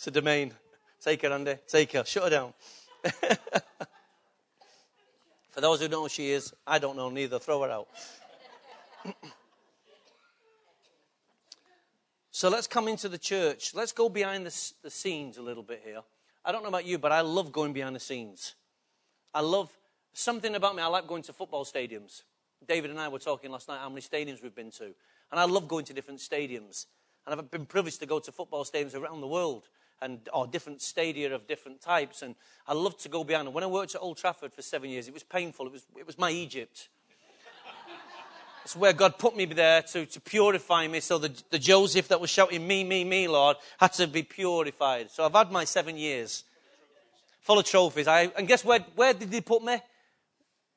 A 0.07 0.11
domain. 0.11 0.53
Take 1.03 1.23
her, 1.23 1.33
Andy. 1.33 1.57
Take 1.67 1.93
her. 1.93 2.05
Shut 2.05 2.23
her 2.25 2.31
down. 2.31 2.55
For 5.51 5.61
those 5.61 5.81
who 5.81 5.89
know 5.89 6.03
who 6.03 6.09
she 6.09 6.31
is, 6.31 6.55
I 6.65 6.79
don't 6.79 6.97
know 6.97 7.11
neither. 7.11 7.41
Throw 7.41 7.63
her 7.63 7.71
out. 7.71 7.89
so 12.31 12.49
let's 12.49 12.69
come 12.69 12.87
into 12.87 13.09
the 13.09 13.19
church. 13.19 13.75
Let's 13.75 13.91
go 13.91 14.09
behind 14.09 14.47
the, 14.47 14.73
the 14.83 14.91
scenes 14.91 15.39
a 15.39 15.43
little 15.43 15.65
bit 15.65 15.83
here. 15.85 16.03
I 16.45 16.53
don't 16.53 16.63
know 16.63 16.69
about 16.69 16.87
you, 16.87 16.99
but 16.99 17.11
I 17.11 17.23
love 17.23 17.51
going 17.51 17.73
behind 17.73 17.97
the 17.97 18.01
scenes. 18.01 18.55
I 19.35 19.41
love 19.41 19.73
something 20.13 20.55
about 20.55 20.77
me. 20.77 20.83
I 20.83 20.87
like 20.87 21.09
going 21.09 21.23
to 21.25 21.33
football 21.33 21.65
stadiums. 21.65 22.23
David 22.69 22.91
and 22.91 23.01
I 23.01 23.09
were 23.09 23.19
talking 23.19 23.51
last 23.51 23.67
night 23.67 23.81
how 23.81 23.89
many 23.89 24.03
stadiums 24.03 24.41
we've 24.41 24.55
been 24.55 24.71
to. 24.73 24.85
And 24.85 25.41
I 25.41 25.47
love 25.47 25.67
going 25.67 25.85
to 25.87 25.93
different 25.93 26.21
stadiums. 26.21 26.87
And 27.27 27.35
I've 27.35 27.51
been 27.51 27.67
privileged 27.67 27.99
to 28.01 28.07
go 28.07 28.21
to 28.21 28.31
football 28.31 28.65
stadiums 28.65 28.95
around 28.95 29.21
the 29.21 29.27
world 29.27 29.69
and 30.03 30.21
or 30.33 30.47
different 30.47 30.83
stadia 30.83 31.35
of 31.35 31.47
different 31.47 31.81
types. 31.81 32.23
And 32.23 32.35
I 32.67 32.75
love 32.75 32.97
to 32.99 33.09
go 33.09 33.25
behind. 33.25 33.49
And 33.49 33.55
when 33.55 33.65
I 33.65 33.69
worked 33.69 33.95
at 33.95 34.01
Old 34.01 34.19
Trafford 34.19 34.53
for 34.53 34.63
seven 34.63 34.91
years, 34.91 35.09
it 35.09 35.15
was 35.15 35.23
painful. 35.23 35.67
It 35.67 35.73
was, 35.73 35.87
it 35.99 36.07
was 36.07 36.19
my 36.19 36.31
Egypt. 36.31 36.89
It's 38.65 38.75
where 38.75 38.93
God 38.93 39.17
put 39.17 39.37
me 39.37 39.45
there 39.45 39.83
to, 39.83 40.07
to 40.07 40.21
purify 40.21 40.89
me. 40.89 40.99
So 40.99 41.19
the, 41.19 41.33
the 41.51 41.59
Joseph 41.59 42.09
that 42.09 42.21
was 42.21 42.31
shouting, 42.31 42.67
Me, 42.67 42.83
me, 42.83 43.05
me, 43.05 43.29
Lord, 43.29 43.57
had 43.79 43.93
to 43.93 44.09
be 44.09 44.25
purified. 44.25 45.11
So 45.13 45.25
I've 45.25 45.35
had 45.35 45.53
my 45.53 45.65
seven 45.65 45.97
years 45.97 46.43
full 47.43 47.61
of 47.61 47.65
trophies. 47.65 48.09
I, 48.09 48.23
and 48.37 48.49
guess 48.49 48.65
where, 48.65 48.81
where 48.97 49.15
did 49.15 49.31
they 49.31 49.41
put 49.41 49.63
me? 49.63 49.79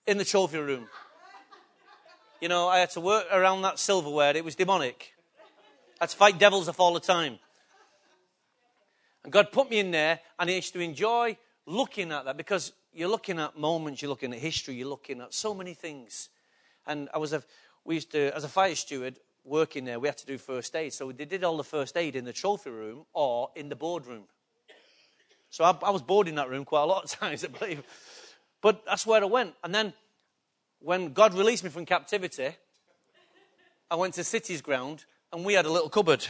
In 0.05 0.19
the 0.19 0.25
trophy 0.25 0.59
room. 0.59 0.87
You 2.39 2.47
know, 2.47 2.67
I 2.67 2.77
had 2.77 2.91
to 2.91 3.01
work 3.01 3.25
around 3.31 3.63
that 3.63 3.79
silverware. 3.79 4.37
It 4.37 4.45
was 4.45 4.55
demonic. 4.55 5.13
I 5.99 6.03
had 6.03 6.09
to 6.09 6.15
fight 6.15 6.37
devils 6.37 6.69
off 6.69 6.79
all 6.79 6.93
the 6.93 6.99
time. 6.99 7.39
And 9.23 9.33
God 9.33 9.51
put 9.51 9.69
me 9.69 9.79
in 9.79 9.91
there, 9.91 10.19
and 10.37 10.49
I 10.49 10.53
used 10.53 10.73
to 10.73 10.79
enjoy 10.79 11.37
looking 11.65 12.11
at 12.11 12.25
that 12.25 12.37
because 12.37 12.73
you're 12.93 13.09
looking 13.09 13.39
at 13.39 13.57
moments, 13.57 14.01
you're 14.01 14.09
looking 14.09 14.33
at 14.33 14.39
history, 14.39 14.75
you're 14.75 14.87
looking 14.87 15.21
at 15.21 15.33
so 15.33 15.53
many 15.53 15.73
things. 15.73 16.29
And 16.87 17.09
I 17.13 17.17
was 17.17 17.33
a, 17.33 17.43
we 17.85 17.95
used 17.95 18.11
to, 18.11 18.35
as 18.35 18.43
a 18.43 18.49
fire 18.49 18.75
steward, 18.75 19.19
working 19.43 19.85
there, 19.85 19.99
we 19.99 20.07
had 20.07 20.17
to 20.17 20.25
do 20.25 20.37
first 20.37 20.75
aid. 20.75 20.93
So 20.93 21.11
they 21.11 21.25
did 21.25 21.43
all 21.43 21.57
the 21.57 21.63
first 21.63 21.97
aid 21.97 22.15
in 22.15 22.25
the 22.25 22.33
trophy 22.33 22.69
room 22.69 23.05
or 23.13 23.49
in 23.55 23.69
the 23.69 23.75
boardroom. 23.75 24.23
So 25.49 25.63
I, 25.63 25.75
I 25.83 25.89
was 25.89 26.01
bored 26.01 26.27
in 26.27 26.35
that 26.35 26.49
room 26.49 26.65
quite 26.65 26.83
a 26.83 26.85
lot 26.85 27.03
of 27.03 27.09
times, 27.19 27.43
I 27.43 27.47
believe. 27.47 27.83
But 28.61 28.85
that's 28.85 29.05
where 29.05 29.21
I 29.21 29.25
went. 29.25 29.55
And 29.63 29.73
then 29.73 29.93
when 30.79 31.13
God 31.13 31.33
released 31.33 31.63
me 31.63 31.69
from 31.69 31.85
captivity, 31.85 32.49
I 33.91 33.95
went 33.95 34.13
to 34.15 34.23
City's 34.23 34.61
ground 34.61 35.05
and 35.33 35.43
we 35.43 35.53
had 35.53 35.65
a 35.65 35.71
little 35.71 35.89
cupboard. 35.89 36.25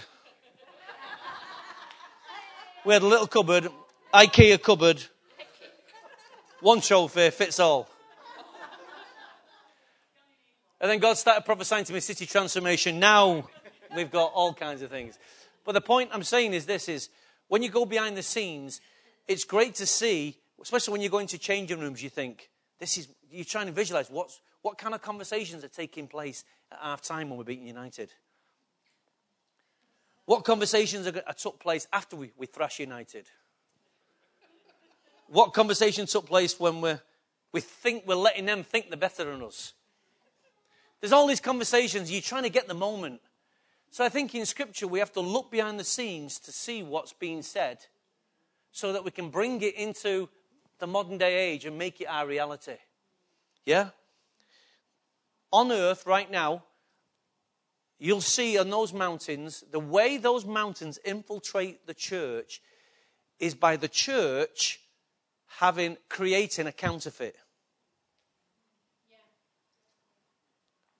We 2.89 2.93
had 2.93 3.03
a 3.03 3.07
little 3.07 3.27
cupboard, 3.27 3.67
IKEA 4.11 4.59
cupboard. 4.63 4.99
One 6.59 6.81
trophy 6.81 7.29
fits 7.29 7.59
all. 7.59 7.87
And 10.81 10.89
then 10.89 10.97
God 10.97 11.15
started 11.15 11.45
prophesying 11.45 11.85
to 11.85 11.93
me 11.93 11.99
city 11.99 12.25
transformation. 12.25 12.97
Now 12.97 13.47
we've 13.95 14.09
got 14.09 14.31
all 14.33 14.55
kinds 14.55 14.81
of 14.81 14.89
things. 14.89 15.19
But 15.65 15.73
the 15.73 15.81
point 15.81 16.09
I'm 16.11 16.23
saying 16.23 16.53
is 16.53 16.65
this 16.65 16.89
is 16.89 17.09
when 17.47 17.61
you 17.61 17.69
go 17.69 17.85
behind 17.85 18.17
the 18.17 18.23
scenes, 18.23 18.81
it's 19.27 19.43
great 19.43 19.75
to 19.75 19.85
see, 19.85 20.37
especially 20.59 20.93
when 20.93 21.01
you 21.01 21.09
go 21.09 21.19
into 21.19 21.37
changing 21.37 21.79
rooms, 21.79 22.01
you 22.01 22.09
think, 22.09 22.49
this 22.79 22.97
is 22.97 23.07
you're 23.29 23.45
trying 23.45 23.67
to 23.67 23.71
visualize 23.71 24.09
what's 24.09 24.41
what 24.63 24.79
kind 24.79 24.95
of 24.95 25.03
conversations 25.03 25.63
are 25.63 25.67
taking 25.67 26.07
place 26.07 26.43
at 26.71 26.79
half 26.81 27.03
time 27.03 27.29
when 27.29 27.37
we're 27.37 27.43
beating 27.43 27.67
United. 27.67 28.11
What 30.29 30.43
conversations 30.43 31.07
are, 31.07 31.23
are 31.25 31.33
took 31.33 31.59
place 31.59 31.87
after 31.91 32.15
we, 32.15 32.29
we 32.37 32.45
thrash 32.45 32.79
United? 32.79 33.25
What 35.27 35.55
conversations 35.55 36.11
took 36.11 36.27
place 36.27 36.59
when 36.59 36.81
we 36.81 36.93
we 37.51 37.61
think 37.61 38.05
we're 38.05 38.13
letting 38.13 38.45
them 38.45 38.63
think 38.63 38.89
they're 38.89 38.97
better 38.97 39.23
than 39.23 39.41
us? 39.41 39.73
There's 41.01 41.13
all 41.13 41.25
these 41.25 41.39
conversations, 41.39 42.11
you're 42.11 42.21
trying 42.21 42.43
to 42.43 42.51
get 42.51 42.67
the 42.67 42.75
moment. 42.75 43.21
So 43.89 44.05
I 44.05 44.09
think 44.09 44.35
in 44.35 44.45
Scripture 44.45 44.87
we 44.87 44.99
have 44.99 45.11
to 45.13 45.19
look 45.19 45.49
behind 45.49 45.79
the 45.79 45.83
scenes 45.83 46.37
to 46.41 46.51
see 46.51 46.83
what's 46.83 47.13
being 47.13 47.41
said 47.41 47.79
so 48.71 48.93
that 48.93 49.03
we 49.03 49.09
can 49.09 49.31
bring 49.31 49.63
it 49.63 49.73
into 49.73 50.29
the 50.77 50.85
modern 50.85 51.17
day 51.17 51.49
age 51.49 51.65
and 51.65 51.75
make 51.75 52.01
it 52.01 52.05
our 52.05 52.27
reality. 52.27 52.77
Yeah? 53.65 53.89
On 55.51 55.71
earth 55.71 56.05
right 56.05 56.29
now, 56.29 56.65
you'll 57.99 58.21
see 58.21 58.57
on 58.57 58.69
those 58.69 58.93
mountains, 58.93 59.63
the 59.71 59.79
way 59.79 60.17
those 60.17 60.45
mountains 60.45 60.97
infiltrate 61.05 61.85
the 61.85 61.93
church 61.93 62.61
is 63.39 63.53
by 63.53 63.75
the 63.75 63.87
church 63.87 64.79
having 65.59 65.97
creating 66.07 66.67
a 66.67 66.71
counterfeit. 66.71 67.35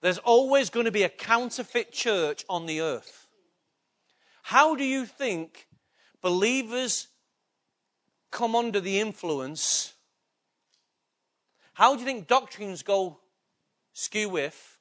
There's 0.02 0.18
always 0.18 0.70
going 0.70 0.86
to 0.86 0.92
be 0.92 1.02
a 1.02 1.08
counterfeit 1.08 1.92
church 1.92 2.44
on 2.48 2.66
the 2.66 2.80
earth. 2.80 3.26
How 4.42 4.74
do 4.74 4.84
you 4.84 5.04
think 5.04 5.66
believers 6.22 7.08
come 8.30 8.54
under 8.54 8.80
the 8.80 9.00
influence, 9.00 9.94
how 11.74 11.94
do 11.94 12.00
you 12.00 12.06
think 12.06 12.28
doctrines 12.28 12.82
go 12.82 13.20
skew 13.92 14.28
with? 14.28 14.78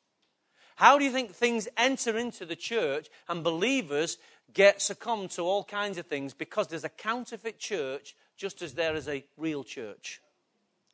How 0.79 0.97
do 0.97 1.03
you 1.03 1.11
think 1.11 1.33
things 1.33 1.67
enter 1.75 2.17
into 2.17 2.45
the 2.45 2.55
church 2.55 3.09
and 3.27 3.43
believers 3.43 4.17
get 4.53 4.81
succumbed 4.81 5.31
to 5.31 5.41
all 5.41 5.65
kinds 5.65 5.97
of 5.97 6.05
things 6.05 6.33
because 6.33 6.67
there's 6.67 6.85
a 6.85 6.89
counterfeit 6.89 7.59
church 7.59 8.15
just 8.37 8.61
as 8.61 8.75
there 8.75 8.95
is 8.95 9.09
a 9.09 9.25
real 9.35 9.65
church 9.65 10.21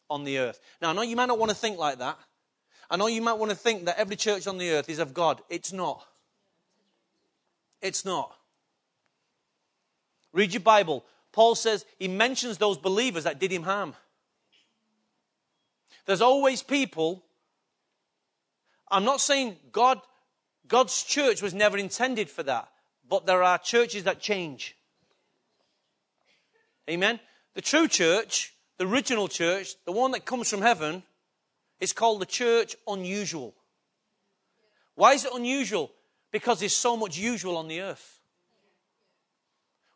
on 0.10 0.24
the 0.24 0.40
earth? 0.40 0.60
Now, 0.82 0.90
I 0.90 0.94
know 0.94 1.04
you 1.04 1.16
might 1.16 1.28
not 1.28 1.38
want 1.38 1.52
to 1.52 1.56
think 1.56 1.78
like 1.78 2.00
that. 2.00 2.18
I 2.90 2.98
know 2.98 3.06
you 3.06 3.22
might 3.22 3.38
want 3.38 3.52
to 3.52 3.56
think 3.56 3.86
that 3.86 4.00
every 4.00 4.16
church 4.16 4.48
on 4.48 4.58
the 4.58 4.72
earth 4.72 4.90
is 4.90 4.98
of 4.98 5.14
God. 5.14 5.44
It's 5.52 5.72
not. 5.72 6.04
It's 7.80 8.04
not. 8.04 8.36
Read 10.34 10.52
your 10.52 10.62
Bible. 10.62 11.06
Paul 11.32 11.54
says 11.54 11.86
he 12.00 12.08
mentions 12.08 12.58
those 12.58 12.80
believers 12.80 13.26
that 13.26 13.40
did 13.40 13.52
him 13.52 13.62
harm. 13.62 13.94
There's 16.08 16.22
always 16.22 16.64
people. 16.64 17.22
I'm 18.90 19.04
not 19.04 19.22
saying 19.22 19.58
God, 19.72 20.00
God's 20.68 21.04
church 21.04 21.42
was 21.42 21.54
never 21.54 21.78
intended 21.78 22.30
for 22.30 22.44
that, 22.44 22.70
but 23.08 23.26
there 23.26 23.44
are 23.44 23.58
churches 23.58 24.04
that 24.04 24.20
change. 24.20 24.76
Amen. 26.90 27.20
The 27.56 27.62
true 27.62 27.88
church, 27.88 28.54
the 28.78 28.88
original 28.88 29.28
church, 29.28 29.76
the 29.86 29.92
one 29.92 30.12
that 30.12 30.26
comes 30.26 30.50
from 30.50 30.62
heaven, 30.62 31.04
is 31.80 31.94
called 31.94 32.22
the 32.22 32.26
church 32.26 32.76
unusual. 32.88 33.56
Why 34.96 35.14
is 35.14 35.26
it 35.26 35.34
unusual? 35.34 35.92
Because 36.32 36.60
there's 36.60 36.76
so 36.76 36.96
much 36.96 37.18
usual 37.18 37.58
on 37.58 37.68
the 37.68 37.82
earth. 37.82 38.20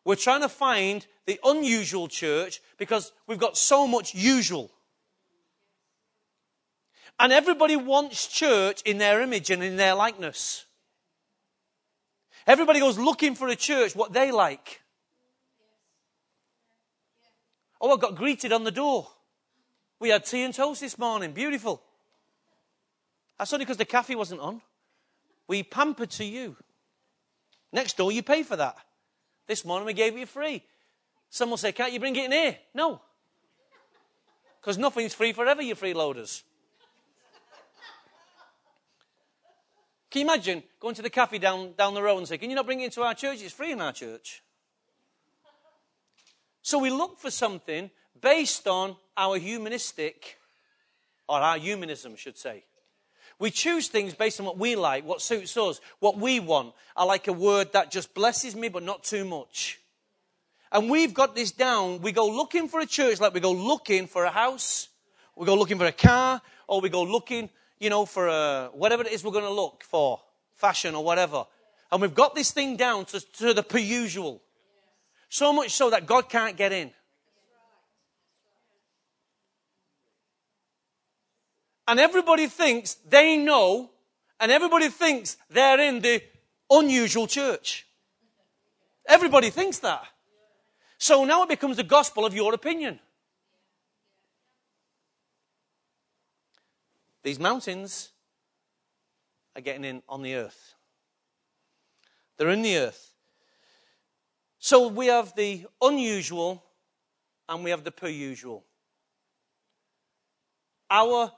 We're 0.04 0.16
trying 0.16 0.42
to 0.42 0.50
find 0.50 1.06
the 1.26 1.40
unusual 1.44 2.08
church 2.08 2.62
because 2.78 3.12
we've 3.28 3.38
got 3.38 3.58
so 3.58 3.88
much 3.88 4.16
usual. 4.16 4.72
And 7.20 7.34
everybody 7.34 7.76
wants 7.76 8.28
church 8.28 8.82
in 8.84 8.98
their 8.98 9.22
image 9.22 9.50
and 9.50 9.62
in 9.62 9.76
their 9.76 9.94
likeness. 9.94 10.66
Everybody 12.48 12.80
goes 12.80 12.98
looking 12.98 13.36
for 13.36 13.48
a 13.50 13.56
church 13.56 13.96
what 13.96 14.14
they 14.14 14.32
like. 14.32 14.82
Oh, 17.82 17.96
I 17.96 17.98
got 17.98 18.16
greeted 18.16 18.54
on 18.54 18.64
the 18.64 18.72
door. 18.72 19.08
We 20.00 20.10
had 20.10 20.26
tea 20.26 20.44
and 20.44 20.54
toast 20.54 20.82
this 20.82 20.98
morning. 20.98 21.34
Beautiful. 21.34 21.82
That's 23.38 23.52
only 23.54 23.66
because 23.66 23.78
the 23.78 23.86
cafe 23.86 24.16
wasn't 24.16 24.42
on. 24.42 24.62
We 25.48 25.64
pampered 25.64 26.12
to 26.12 26.24
you. 26.24 26.56
Next 27.72 27.98
door, 27.98 28.12
you 28.12 28.24
pay 28.24 28.44
for 28.44 28.56
that. 28.56 28.78
This 29.48 29.66
morning 29.66 29.86
we 29.86 29.94
gave 29.94 30.16
it 30.16 30.20
you 30.20 30.26
free. 30.26 30.64
Some 31.30 31.50
will 31.50 31.58
say, 31.58 31.72
Can't 31.72 31.92
you 31.94 32.00
bring 32.00 32.16
it 32.16 32.26
in 32.26 32.32
here? 32.32 32.58
No. 32.74 33.02
Because 34.60 34.78
nothing's 34.78 35.14
free 35.14 35.34
forever, 35.34 35.62
you 35.62 35.76
freeloaders. 35.76 36.44
Can 40.10 40.22
you 40.22 40.26
imagine 40.26 40.64
going 40.80 40.96
to 40.96 41.02
the 41.02 41.10
cafe 41.10 41.38
down, 41.38 41.74
down 41.78 41.94
the 41.94 42.02
road 42.02 42.18
and 42.18 42.28
say, 42.28 42.38
Can 42.38 42.50
you 42.50 42.56
not 42.56 42.66
bring 42.66 42.82
it 42.82 42.86
into 42.86 43.04
our 43.04 43.14
church? 43.14 43.42
It's 43.42 43.54
free 43.54 43.72
in 43.72 43.82
our 43.82 43.94
church. 43.94 44.42
So 46.62 46.80
we 46.80 46.90
look 46.90 47.20
for 47.20 47.32
something 47.32 47.90
based 48.20 48.68
on 48.68 48.96
our 49.16 49.38
humanistic, 49.38 50.38
or 51.28 51.40
our 51.40 51.58
humanism, 51.58 52.16
should 52.16 52.38
say. 52.38 52.64
We 53.38 53.52
choose 53.52 53.88
things 53.88 54.14
based 54.14 54.40
on 54.40 54.46
what 54.46 54.58
we 54.58 54.76
like, 54.76 55.06
what 55.06 55.22
suits 55.22 55.56
us, 55.56 55.80
what 56.00 56.18
we 56.18 56.40
want. 56.40 56.74
I 56.96 57.06
like 57.06 57.28
a 57.28 57.34
word 57.34 57.72
that 57.72 57.92
just 57.92 58.14
blesses 58.14 58.56
me, 58.56 58.68
but 58.68 58.84
not 58.84 59.04
too 59.04 59.24
much. 59.24 59.80
And 60.72 60.90
we've 60.90 61.14
got 61.14 61.36
this 61.36 61.52
down. 61.52 62.02
We 62.02 62.12
go 62.12 62.28
looking 62.28 62.68
for 62.68 62.80
a 62.80 62.86
church 62.86 63.20
like 63.20 63.34
we 63.34 63.40
go 63.40 63.52
looking 63.52 64.08
for 64.08 64.26
a 64.26 64.30
house, 64.30 64.90
we 65.36 65.46
go 65.46 65.56
looking 65.56 65.78
for 65.78 65.86
a 65.86 65.92
car, 65.92 66.42
or 66.68 66.82
we 66.82 66.90
go 66.90 67.04
looking, 67.04 67.50
you 67.80 67.90
know, 67.90 68.06
for 68.06 68.28
a, 68.28 68.70
whatever 68.74 69.04
it 69.04 69.12
is 69.12 69.24
we're 69.24 69.32
going 69.32 69.46
to 69.46 69.52
look 69.52 69.84
for, 69.84 70.20
fashion 70.56 70.96
or 70.96 71.04
whatever. 71.04 71.46
And 71.92 72.02
we've 72.02 72.14
got 72.14 72.36
this 72.36 72.52
thing 72.52 72.76
down 72.76 73.06
to, 73.06 73.20
to 73.20 73.54
the 73.54 73.64
per 73.64 73.80
usual. 73.80 74.42
So 75.30 75.54
much 75.54 75.72
so 75.72 75.90
that 75.90 76.06
God 76.06 76.30
can't 76.30 76.58
get 76.58 76.72
in. 76.72 76.92
and 81.90 82.00
everybody 82.00 82.46
thinks 82.46 82.94
they 83.10 83.36
know, 83.36 83.90
and 84.40 84.52
everybody 84.52 84.90
thinks 84.90 85.38
they're 85.50 85.80
in 85.80 86.02
the 86.02 86.22
unusual 86.70 87.26
church. 87.26 87.88
Everybody 89.08 89.50
thinks 89.50 89.80
that. 89.80 90.04
So 91.00 91.26
now 91.26 91.42
it 91.42 91.50
becomes 91.50 91.78
the 91.78 91.84
gospel 91.84 92.28
of 92.28 92.36
your 92.36 92.54
opinion. 92.54 93.00
These 97.24 97.40
mountains 97.40 98.12
are 99.56 99.62
getting 99.62 99.84
in 99.84 100.02
on 100.08 100.22
the 100.22 100.36
earth. 100.36 100.76
They're 102.38 102.50
in 102.50 102.62
the 102.62 102.78
earth. 102.78 103.14
So 104.60 104.88
we 104.88 105.08
have 105.08 105.36
the 105.36 105.66
unusual 105.82 106.64
and 107.48 107.64
we 107.64 107.70
have 107.72 107.84
the 107.84 107.92
per 107.92 108.08
usual. 108.08 108.66
Our 110.90 111.32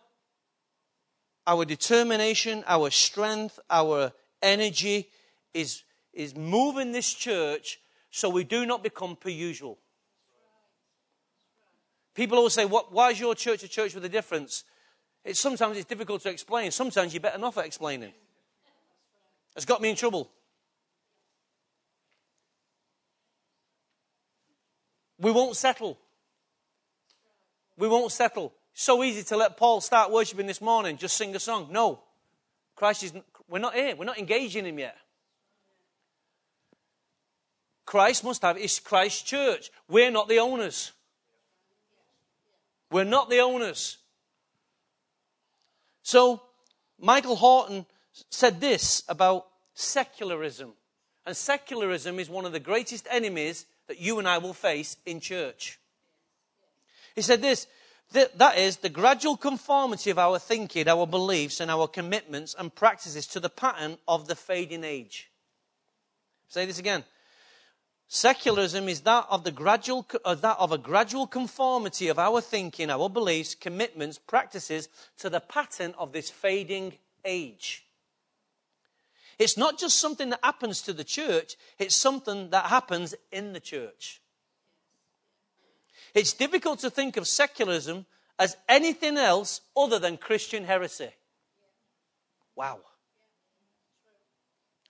our 1.47 1.65
determination, 1.65 2.63
our 2.67 2.89
strength, 2.91 3.59
our 3.69 4.13
energy 4.41 5.09
is, 5.53 5.83
is 6.13 6.35
moving 6.35 6.91
this 6.91 7.11
church 7.11 7.79
so 8.09 8.29
we 8.29 8.43
do 8.43 8.65
not 8.65 8.83
become 8.83 9.15
per 9.15 9.29
usual. 9.29 9.79
People 12.13 12.37
always 12.37 12.53
say, 12.53 12.65
what, 12.65 12.91
why 12.91 13.11
is 13.11 13.19
your 13.19 13.35
church 13.35 13.63
a 13.63 13.67
church 13.67 13.95
with 13.95 14.05
a 14.05 14.09
difference? 14.09 14.65
It's, 15.23 15.39
sometimes 15.39 15.77
it's 15.77 15.85
difficult 15.85 16.21
to 16.23 16.29
explain. 16.29 16.71
Sometimes 16.71 17.13
you're 17.13 17.21
better 17.21 17.37
not 17.37 17.57
at 17.57 17.65
explaining. 17.65 18.11
It's 19.55 19.65
got 19.65 19.81
me 19.81 19.89
in 19.89 19.95
trouble. 19.95 20.31
We 25.19 25.31
won't 25.31 25.55
settle. 25.55 25.99
We 27.77 27.87
won't 27.87 28.11
settle. 28.11 28.53
So 28.73 29.03
easy 29.03 29.23
to 29.23 29.37
let 29.37 29.57
Paul 29.57 29.81
start 29.81 30.11
worshiping 30.11 30.47
this 30.47 30.61
morning, 30.61 30.97
just 30.97 31.17
sing 31.17 31.35
a 31.35 31.39
song. 31.39 31.67
No. 31.71 32.01
Christ 32.75 33.03
is, 33.03 33.13
we're 33.47 33.59
not 33.59 33.75
here. 33.75 33.95
We're 33.95 34.05
not 34.05 34.17
engaging 34.17 34.65
him 34.65 34.79
yet. 34.79 34.97
Christ 37.85 38.23
must 38.23 38.41
have 38.41 38.57
his 38.57 38.79
Christ 38.79 39.25
church. 39.25 39.69
We're 39.87 40.11
not 40.11 40.29
the 40.29 40.39
owners. 40.39 40.93
We're 42.89 43.03
not 43.03 43.29
the 43.29 43.39
owners. 43.39 43.97
So, 46.03 46.41
Michael 46.99 47.35
Horton 47.35 47.85
said 48.29 48.59
this 48.59 49.03
about 49.07 49.47
secularism. 49.73 50.73
And 51.25 51.37
secularism 51.37 52.19
is 52.19 52.29
one 52.29 52.45
of 52.45 52.51
the 52.51 52.59
greatest 52.59 53.07
enemies 53.09 53.65
that 53.87 53.99
you 53.99 54.19
and 54.19 54.27
I 54.27 54.39
will 54.39 54.53
face 54.53 54.97
in 55.05 55.19
church. 55.19 55.79
He 57.15 57.21
said 57.21 57.41
this 57.41 57.67
that 58.11 58.57
is 58.57 58.77
the 58.77 58.89
gradual 58.89 59.37
conformity 59.37 60.09
of 60.09 60.19
our 60.19 60.37
thinking, 60.37 60.87
our 60.89 61.07
beliefs, 61.07 61.61
and 61.61 61.71
our 61.71 61.87
commitments 61.87 62.53
and 62.57 62.73
practices 62.73 63.25
to 63.27 63.39
the 63.39 63.49
pattern 63.49 63.97
of 64.05 64.27
the 64.27 64.35
fading 64.35 64.83
age. 64.83 65.31
Say 66.49 66.65
this 66.65 66.79
again. 66.79 67.05
Secularism 68.13 68.89
is 68.89 68.99
that 69.01 69.25
of 69.29 69.45
the 69.45 69.53
gradual, 69.53 70.05
uh, 70.25 70.35
that 70.35 70.57
of 70.59 70.73
a 70.73 70.77
gradual 70.77 71.25
conformity 71.25 72.09
of 72.09 72.19
our 72.19 72.41
thinking, 72.41 72.89
our 72.89 73.07
beliefs, 73.07 73.55
commitments, 73.55 74.17
practices 74.17 74.89
to 75.17 75.29
the 75.29 75.39
pattern 75.39 75.95
of 75.97 76.11
this 76.11 76.29
fading 76.29 76.91
age. 77.23 77.85
It's 79.39 79.55
not 79.55 79.79
just 79.79 79.97
something 79.97 80.29
that 80.31 80.41
happens 80.43 80.81
to 80.81 80.91
the 80.91 81.05
church, 81.05 81.55
it's 81.79 81.95
something 81.95 82.49
that 82.49 82.65
happens 82.65 83.15
in 83.31 83.53
the 83.53 83.61
church. 83.61 84.21
It's 86.13 86.33
difficult 86.33 86.79
to 86.79 86.89
think 86.89 87.15
of 87.15 87.29
secularism 87.29 88.05
as 88.37 88.57
anything 88.67 89.15
else 89.15 89.61
other 89.77 89.99
than 89.99 90.17
Christian 90.17 90.65
heresy. 90.65 91.11
Wow. 92.57 92.81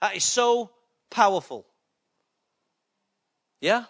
That 0.01 0.15
is 0.15 0.23
so 0.23 0.71
powerful. 1.11 1.67
Yeah? 3.61 3.85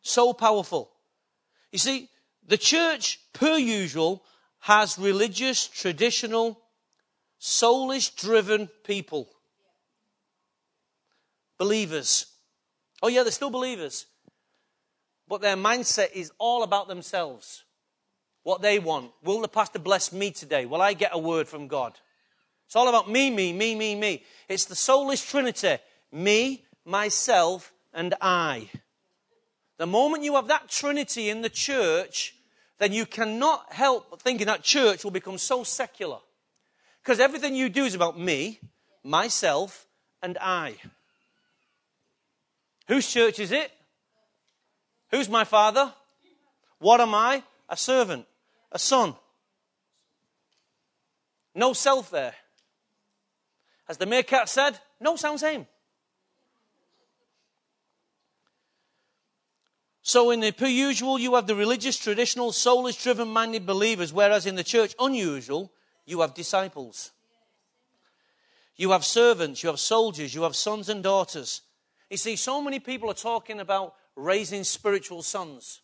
So 0.00 0.32
powerful. 0.32 0.90
You 1.70 1.78
see, 1.78 2.08
the 2.46 2.56
church, 2.56 3.20
per 3.34 3.58
usual, 3.58 4.24
has 4.60 4.98
religious, 4.98 5.66
traditional, 5.66 6.58
soulish 7.38 8.16
driven 8.16 8.68
people. 8.84 9.28
Believers. 11.58 12.26
Oh, 13.02 13.08
yeah, 13.08 13.22
they're 13.22 13.32
still 13.32 13.50
believers 13.50 14.06
but 15.28 15.42
their 15.42 15.56
mindset 15.56 16.12
is 16.12 16.32
all 16.38 16.62
about 16.62 16.88
themselves. 16.88 17.64
What 18.42 18.62
they 18.62 18.78
want. 18.78 19.12
Will 19.22 19.42
the 19.42 19.48
pastor 19.48 19.78
bless 19.78 20.12
me 20.12 20.30
today? 20.30 20.64
Will 20.64 20.80
I 20.80 20.94
get 20.94 21.10
a 21.12 21.18
word 21.18 21.46
from 21.46 21.68
God? 21.68 21.92
It's 22.66 22.76
all 22.76 22.88
about 22.88 23.10
me, 23.10 23.30
me, 23.30 23.52
me, 23.52 23.74
me, 23.74 23.94
me. 23.94 24.24
It's 24.48 24.64
the 24.64 24.74
soulless 24.74 25.28
trinity. 25.28 25.78
Me, 26.10 26.64
myself, 26.84 27.72
and 27.98 28.14
I. 28.20 28.70
The 29.76 29.86
moment 29.86 30.22
you 30.22 30.36
have 30.36 30.46
that 30.46 30.68
trinity 30.68 31.30
in 31.30 31.42
the 31.42 31.50
church, 31.50 32.32
then 32.78 32.92
you 32.92 33.04
cannot 33.04 33.72
help 33.72 34.22
thinking 34.22 34.46
that 34.46 34.62
church 34.62 35.02
will 35.02 35.10
become 35.10 35.36
so 35.36 35.64
secular. 35.64 36.18
Because 37.02 37.18
everything 37.18 37.56
you 37.56 37.68
do 37.68 37.84
is 37.84 37.96
about 37.96 38.16
me, 38.16 38.60
myself, 39.02 39.88
and 40.22 40.38
I. 40.40 40.76
Whose 42.86 43.12
church 43.12 43.40
is 43.40 43.50
it? 43.50 43.72
Who's 45.10 45.28
my 45.28 45.42
father? 45.42 45.92
What 46.78 47.00
am 47.00 47.16
I? 47.16 47.42
A 47.68 47.76
servant, 47.76 48.26
a 48.70 48.78
son. 48.78 49.16
No 51.52 51.72
self 51.72 52.12
there. 52.12 52.34
As 53.88 53.96
the 53.96 54.06
Meerkat 54.06 54.48
said, 54.48 54.78
no 55.00 55.16
sound 55.16 55.40
same. 55.40 55.66
So 60.08 60.30
in 60.30 60.40
the 60.40 60.54
usual, 60.70 61.18
you 61.18 61.34
have 61.34 61.46
the 61.46 61.54
religious, 61.54 61.98
traditional, 61.98 62.50
soulish 62.50 63.02
driven 63.02 63.28
minded 63.28 63.66
believers, 63.66 64.10
whereas 64.10 64.46
in 64.46 64.54
the 64.54 64.64
church, 64.64 64.94
unusual, 64.98 65.70
you 66.06 66.22
have 66.22 66.32
disciples. 66.32 67.10
You 68.74 68.92
have 68.92 69.04
servants, 69.04 69.62
you 69.62 69.68
have 69.68 69.78
soldiers, 69.78 70.34
you 70.34 70.44
have 70.44 70.56
sons 70.56 70.88
and 70.88 71.02
daughters. 71.02 71.60
You 72.08 72.16
see, 72.16 72.36
so 72.36 72.62
many 72.62 72.80
people 72.80 73.10
are 73.10 73.14
talking 73.14 73.60
about 73.60 73.96
raising 74.16 74.64
spiritual 74.64 75.22
sons. 75.22 75.82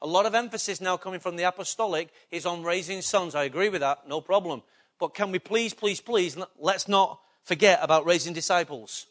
A 0.00 0.06
lot 0.06 0.26
of 0.26 0.36
emphasis 0.36 0.80
now 0.80 0.96
coming 0.96 1.18
from 1.18 1.34
the 1.34 1.42
apostolic 1.42 2.10
is 2.30 2.46
on 2.46 2.62
raising 2.62 3.02
sons. 3.02 3.34
I 3.34 3.42
agree 3.42 3.68
with 3.68 3.80
that, 3.80 4.08
no 4.08 4.20
problem. 4.20 4.62
But 5.00 5.12
can 5.12 5.32
we 5.32 5.40
please, 5.40 5.74
please, 5.74 6.00
please, 6.00 6.38
let's 6.56 6.86
not 6.86 7.18
forget 7.42 7.80
about 7.82 8.06
raising 8.06 8.32
disciples. 8.32 9.06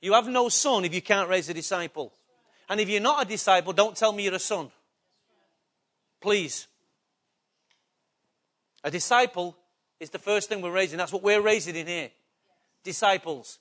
You 0.00 0.12
have 0.12 0.28
no 0.28 0.48
son 0.48 0.84
if 0.84 0.94
you 0.94 1.02
can't 1.02 1.28
raise 1.28 1.48
a 1.48 1.54
disciple. 1.54 2.12
And 2.68 2.80
if 2.80 2.88
you're 2.88 3.00
not 3.00 3.24
a 3.24 3.28
disciple, 3.28 3.72
don't 3.72 3.96
tell 3.96 4.12
me 4.12 4.24
you're 4.24 4.34
a 4.34 4.38
son. 4.38 4.70
Please. 6.20 6.66
A 8.84 8.90
disciple 8.90 9.56
is 10.00 10.10
the 10.10 10.18
first 10.18 10.48
thing 10.48 10.60
we're 10.60 10.70
raising. 10.70 10.98
That's 10.98 11.12
what 11.12 11.22
we're 11.22 11.40
raising 11.40 11.76
in 11.76 11.86
here. 11.86 12.10
Disciples. 12.84 13.58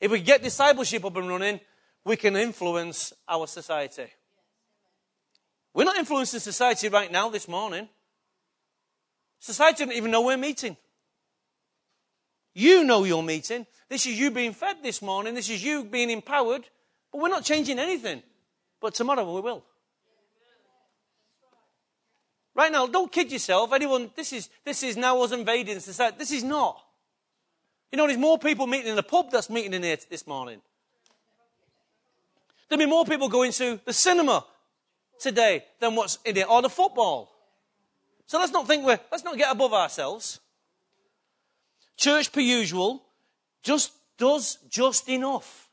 If 0.00 0.10
we 0.10 0.20
get 0.20 0.42
discipleship 0.42 1.04
up 1.04 1.16
and 1.16 1.28
running, 1.28 1.60
we 2.04 2.16
can 2.16 2.36
influence 2.36 3.12
our 3.28 3.46
society. 3.46 4.06
We're 5.72 5.84
not 5.84 5.96
influencing 5.96 6.40
society 6.40 6.88
right 6.88 7.12
now 7.12 7.28
this 7.28 7.46
morning. 7.46 7.88
Society 9.38 9.84
doesn't 9.84 9.96
even 9.96 10.10
know 10.10 10.22
we're 10.22 10.36
meeting. 10.36 10.76
You 12.54 12.84
know 12.84 13.04
you're 13.04 13.22
meeting. 13.22 13.66
This 13.88 14.06
is 14.06 14.18
you 14.18 14.30
being 14.30 14.52
fed 14.52 14.78
this 14.82 15.00
morning. 15.00 15.34
This 15.34 15.48
is 15.48 15.62
you 15.62 15.84
being 15.84 16.10
empowered. 16.10 16.68
But 17.12 17.20
we're 17.20 17.28
not 17.28 17.44
changing 17.44 17.78
anything. 17.78 18.22
But 18.80 18.94
tomorrow 18.94 19.34
we 19.34 19.40
will. 19.40 19.64
Right 22.54 22.72
now, 22.72 22.86
don't 22.86 23.10
kid 23.10 23.30
yourself. 23.30 23.72
Anyone, 23.72 24.10
this 24.16 24.32
is, 24.32 24.48
this 24.64 24.82
is 24.82 24.96
now 24.96 25.20
us 25.22 25.32
invading 25.32 25.80
society. 25.80 26.16
This 26.18 26.32
is 26.32 26.42
not. 26.42 26.82
You 27.92 27.96
know, 27.96 28.06
there's 28.06 28.18
more 28.18 28.38
people 28.38 28.66
meeting 28.66 28.88
in 28.88 28.96
the 28.96 29.02
pub 29.02 29.30
that's 29.30 29.50
meeting 29.50 29.74
in 29.74 29.82
here 29.82 29.96
this 30.08 30.26
morning. 30.26 30.60
There'll 32.68 32.84
be 32.84 32.86
more 32.86 33.04
people 33.04 33.28
going 33.28 33.52
to 33.52 33.80
the 33.84 33.92
cinema 33.92 34.44
today 35.18 35.64
than 35.80 35.96
what's 35.96 36.18
in 36.24 36.36
it, 36.36 36.48
or 36.48 36.62
the 36.62 36.68
football. 36.68 37.32
So 38.26 38.38
let's 38.38 38.52
not 38.52 38.66
think 38.66 38.84
we're, 38.84 39.00
let's 39.10 39.24
not 39.24 39.36
get 39.36 39.50
above 39.50 39.72
ourselves. 39.72 40.40
Church 41.96 42.32
per 42.32 42.40
usual 42.40 43.02
just 43.62 43.92
does 44.18 44.58
just 44.68 45.08
enough. 45.08 45.69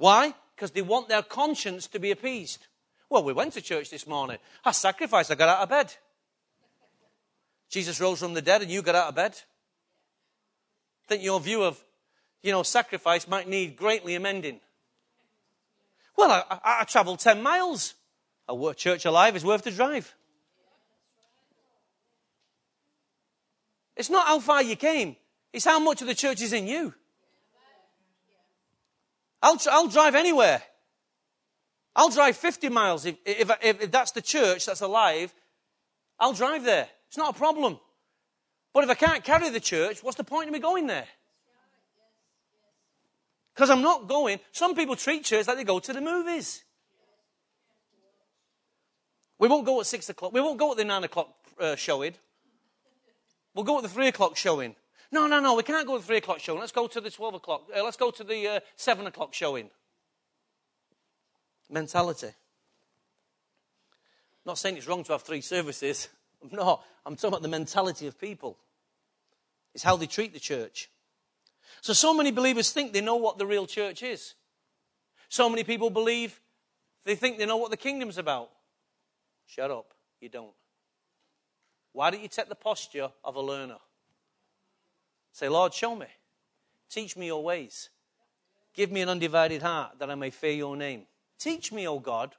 Why? 0.00 0.32
Because 0.56 0.70
they 0.70 0.80
want 0.80 1.10
their 1.10 1.22
conscience 1.22 1.86
to 1.88 2.00
be 2.00 2.10
appeased. 2.10 2.66
Well, 3.10 3.22
we 3.22 3.34
went 3.34 3.52
to 3.52 3.60
church 3.60 3.90
this 3.90 4.06
morning. 4.06 4.38
I 4.64 4.72
sacrificed, 4.72 5.30
I 5.30 5.34
got 5.34 5.50
out 5.50 5.62
of 5.62 5.68
bed. 5.68 5.94
Jesus 7.68 8.00
rose 8.00 8.20
from 8.20 8.32
the 8.32 8.40
dead 8.40 8.62
and 8.62 8.70
you 8.70 8.80
got 8.80 8.94
out 8.94 9.08
of 9.08 9.14
bed. 9.14 9.32
I 11.04 11.06
think 11.06 11.22
your 11.22 11.38
view 11.38 11.64
of, 11.64 11.78
you 12.42 12.50
know, 12.50 12.62
sacrifice 12.62 13.28
might 13.28 13.46
need 13.46 13.76
greatly 13.76 14.14
amending. 14.14 14.60
Well, 16.16 16.30
I, 16.30 16.44
I, 16.50 16.80
I 16.80 16.84
traveled 16.84 17.18
10 17.18 17.42
miles. 17.42 17.92
A 18.48 18.74
church 18.74 19.04
alive 19.04 19.36
is 19.36 19.44
worth 19.44 19.64
the 19.64 19.70
drive. 19.70 20.14
It's 23.96 24.08
not 24.08 24.28
how 24.28 24.40
far 24.40 24.62
you 24.62 24.76
came, 24.76 25.16
it's 25.52 25.66
how 25.66 25.78
much 25.78 26.00
of 26.00 26.06
the 26.06 26.14
church 26.14 26.40
is 26.40 26.54
in 26.54 26.66
you. 26.66 26.94
I'll, 29.42 29.58
I'll 29.70 29.88
drive 29.88 30.14
anywhere. 30.14 30.62
I'll 31.96 32.10
drive 32.10 32.36
50 32.36 32.68
miles. 32.68 33.06
If, 33.06 33.16
if, 33.24 33.50
if, 33.62 33.90
that's 33.90 34.12
the 34.12 34.22
church 34.22 34.66
that's 34.66 34.80
alive, 34.80 35.34
I'll 36.18 36.32
drive 36.32 36.64
there. 36.64 36.88
It's 37.08 37.18
not 37.18 37.34
a 37.34 37.38
problem. 37.38 37.78
But 38.72 38.84
if 38.84 38.90
I 38.90 38.94
can't 38.94 39.24
carry 39.24 39.50
the 39.50 39.60
church, 39.60 40.02
what's 40.02 40.16
the 40.16 40.24
point 40.24 40.48
of 40.48 40.52
me 40.52 40.60
going 40.60 40.86
there? 40.86 41.06
Because 43.54 43.70
I'm 43.70 43.82
not 43.82 44.06
going. 44.06 44.38
Some 44.52 44.74
people 44.74 44.96
treat 44.96 45.24
church 45.24 45.48
like 45.48 45.56
they 45.56 45.64
go 45.64 45.80
to 45.80 45.92
the 45.92 46.00
movies. 46.00 46.62
We 49.38 49.48
won't 49.48 49.66
go 49.66 49.80
at 49.80 49.86
six 49.86 50.08
o'clock. 50.08 50.32
We 50.32 50.40
won't 50.40 50.58
go 50.58 50.70
at 50.70 50.76
the 50.76 50.84
nine 50.84 51.02
o'clock 51.02 51.34
uh, 51.58 51.74
showing. 51.74 52.14
We'll 53.54 53.64
go 53.64 53.78
at 53.78 53.82
the 53.82 53.88
three 53.88 54.08
o'clock 54.08 54.36
showing. 54.36 54.76
No, 55.12 55.26
no, 55.26 55.40
no, 55.40 55.54
we 55.54 55.62
can't 55.62 55.86
go 55.86 55.94
to 55.94 56.00
the 56.00 56.06
three 56.06 56.18
o'clock 56.18 56.38
showing. 56.38 56.60
Let's 56.60 56.72
go 56.72 56.86
to 56.86 57.00
the 57.00 57.10
12 57.10 57.34
o'clock. 57.34 57.68
Uh, 57.76 57.82
let's 57.82 57.96
go 57.96 58.10
to 58.10 58.22
the 58.22 58.46
uh, 58.46 58.60
seven 58.76 59.06
o'clock 59.06 59.34
showing. 59.34 59.70
Mentality. 61.68 62.28
I'm 62.28 62.34
not 64.46 64.58
saying 64.58 64.76
it's 64.76 64.86
wrong 64.86 65.02
to 65.04 65.12
have 65.12 65.22
three 65.22 65.40
services. 65.40 66.08
I'm 66.42 66.56
not. 66.56 66.84
I'm 67.04 67.16
talking 67.16 67.30
about 67.30 67.42
the 67.42 67.48
mentality 67.48 68.06
of 68.06 68.18
people. 68.20 68.56
It's 69.74 69.84
how 69.84 69.96
they 69.96 70.06
treat 70.06 70.32
the 70.32 70.40
church. 70.40 70.90
So, 71.80 71.92
so 71.92 72.14
many 72.14 72.30
believers 72.30 72.72
think 72.72 72.92
they 72.92 73.00
know 73.00 73.16
what 73.16 73.38
the 73.38 73.46
real 73.46 73.66
church 73.66 74.02
is. 74.02 74.34
So 75.28 75.48
many 75.48 75.64
people 75.64 75.90
believe 75.90 76.40
they 77.04 77.14
think 77.14 77.38
they 77.38 77.46
know 77.46 77.56
what 77.56 77.70
the 77.70 77.76
kingdom's 77.76 78.18
about. 78.18 78.50
Shut 79.46 79.70
up. 79.70 79.92
You 80.20 80.28
don't. 80.28 80.52
Why 81.92 82.10
don't 82.10 82.22
you 82.22 82.28
take 82.28 82.48
the 82.48 82.54
posture 82.54 83.10
of 83.24 83.36
a 83.36 83.40
learner? 83.40 83.78
Say, 85.32 85.48
Lord, 85.48 85.72
show 85.72 85.94
me. 85.94 86.06
Teach 86.88 87.16
me 87.16 87.26
your 87.26 87.42
ways. 87.42 87.90
Give 88.74 88.90
me 88.90 89.00
an 89.00 89.08
undivided 89.08 89.62
heart 89.62 89.98
that 89.98 90.10
I 90.10 90.14
may 90.14 90.30
fear 90.30 90.52
your 90.52 90.76
name. 90.76 91.06
Teach 91.38 91.72
me, 91.72 91.86
O 91.86 91.98
God. 91.98 92.34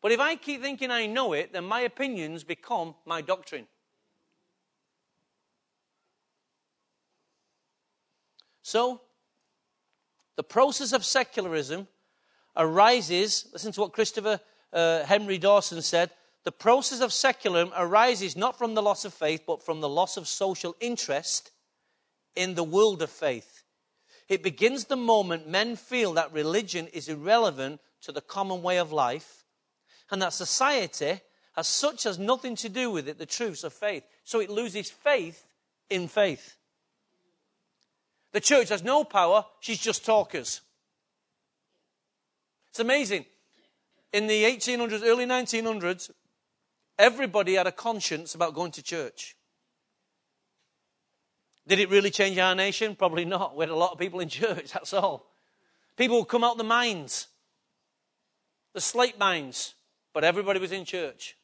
But 0.00 0.12
if 0.12 0.20
I 0.20 0.36
keep 0.36 0.62
thinking 0.62 0.90
I 0.90 1.06
know 1.06 1.32
it, 1.32 1.52
then 1.52 1.64
my 1.64 1.80
opinions 1.80 2.44
become 2.44 2.94
my 3.04 3.20
doctrine. 3.20 3.66
So, 8.62 9.00
the 10.36 10.44
process 10.44 10.92
of 10.92 11.04
secularism 11.04 11.88
arises, 12.56 13.48
listen 13.52 13.72
to 13.72 13.80
what 13.80 13.92
Christopher 13.92 14.40
uh, 14.72 15.04
Henry 15.04 15.38
Dawson 15.38 15.82
said, 15.82 16.10
the 16.44 16.52
process 16.52 17.00
of 17.00 17.12
secularism 17.12 17.72
arises 17.76 18.36
not 18.36 18.56
from 18.56 18.74
the 18.74 18.82
loss 18.82 19.04
of 19.04 19.14
faith, 19.14 19.42
but 19.46 19.62
from 19.62 19.80
the 19.80 19.88
loss 19.88 20.16
of 20.16 20.28
social 20.28 20.76
interest 20.80 21.50
in 22.34 22.54
the 22.54 22.64
world 22.64 23.02
of 23.02 23.10
faith. 23.10 23.64
It 24.28 24.42
begins 24.42 24.84
the 24.84 24.96
moment 24.96 25.48
men 25.48 25.76
feel 25.76 26.12
that 26.14 26.32
religion 26.32 26.86
is 26.88 27.08
irrelevant 27.08 27.80
to 28.02 28.12
the 28.12 28.20
common 28.20 28.62
way 28.62 28.78
of 28.78 28.92
life 28.92 29.44
and 30.10 30.20
that 30.22 30.32
society 30.32 31.20
as 31.58 31.66
such 31.66 32.04
has 32.04 32.20
nothing 32.20 32.54
to 32.54 32.68
do 32.68 32.88
with 32.88 33.08
it, 33.08 33.18
the 33.18 33.26
truths 33.26 33.64
of 33.64 33.72
faith. 33.72 34.04
So 34.22 34.38
it 34.38 34.48
loses 34.48 34.90
faith 34.90 35.44
in 35.90 36.06
faith. 36.06 36.56
The 38.32 38.40
church 38.40 38.68
has 38.68 38.84
no 38.84 39.02
power, 39.02 39.44
she's 39.58 39.80
just 39.80 40.04
talkers. 40.04 40.60
It's 42.68 42.78
amazing. 42.78 43.24
In 44.12 44.28
the 44.28 44.44
1800s, 44.44 45.02
early 45.02 45.26
1900s, 45.26 46.10
everybody 46.96 47.54
had 47.54 47.66
a 47.66 47.72
conscience 47.72 48.36
about 48.36 48.54
going 48.54 48.70
to 48.72 48.82
church. 48.82 49.34
Did 51.68 51.80
it 51.80 51.90
really 51.90 52.10
change 52.10 52.38
our 52.38 52.54
nation? 52.54 52.96
Probably 52.96 53.26
not. 53.26 53.54
We 53.54 53.62
had 53.62 53.68
a 53.68 53.76
lot 53.76 53.92
of 53.92 53.98
people 53.98 54.20
in 54.20 54.28
church, 54.30 54.72
that's 54.72 54.94
all. 54.94 55.26
People 55.96 56.18
would 56.18 56.28
come 56.28 56.42
out 56.42 56.56
the 56.56 56.64
mines, 56.64 57.28
the 58.72 58.80
slate 58.80 59.18
mines, 59.18 59.74
but 60.14 60.24
everybody 60.24 60.58
was 60.58 60.72
in 60.72 60.84
church. 60.86 61.36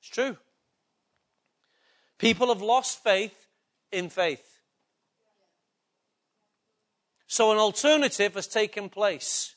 It's 0.00 0.10
true. 0.10 0.36
People 2.18 2.48
have 2.48 2.60
lost 2.60 3.02
faith 3.02 3.46
in 3.92 4.08
faith. 4.08 4.60
So 7.28 7.52
an 7.52 7.58
alternative 7.58 8.34
has 8.34 8.48
taken 8.48 8.88
place. 8.88 9.54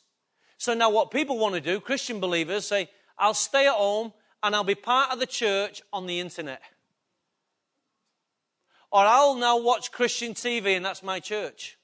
So 0.59 0.75
now 0.75 0.91
what 0.91 1.09
people 1.09 1.39
want 1.39 1.55
to 1.55 1.61
do, 1.61 1.79
Christian 1.79 2.19
believers 2.19 2.67
say, 2.67 2.89
I'll 3.17 3.33
stay 3.33 3.65
at 3.65 3.73
home 3.73 4.13
and 4.43 4.55
I'll 4.55 4.63
be 4.63 4.75
part 4.75 5.11
of 5.11 5.19
the 5.19 5.25
church 5.25 5.81
on 5.91 6.05
the 6.05 6.19
internet. 6.19 6.61
Or 8.93 8.99
I'll 8.99 9.33
now 9.33 9.57
watch 9.57 9.91
Christian 9.91 10.35
TV 10.35 10.77
and 10.77 10.85
that's 10.85 11.01
my 11.01 11.19
church. 11.19 11.79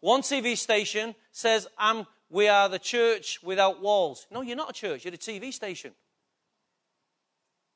One 0.00 0.22
TV 0.22 0.56
station 0.56 1.14
says, 1.30 1.68
I'm, 1.76 2.06
we 2.30 2.48
are 2.48 2.70
the 2.70 2.78
church 2.78 3.38
without 3.42 3.82
walls. 3.82 4.26
No, 4.32 4.40
you're 4.40 4.56
not 4.56 4.70
a 4.70 4.72
church, 4.72 5.04
you're 5.04 5.12
a 5.12 5.18
TV 5.18 5.52
station. 5.52 5.92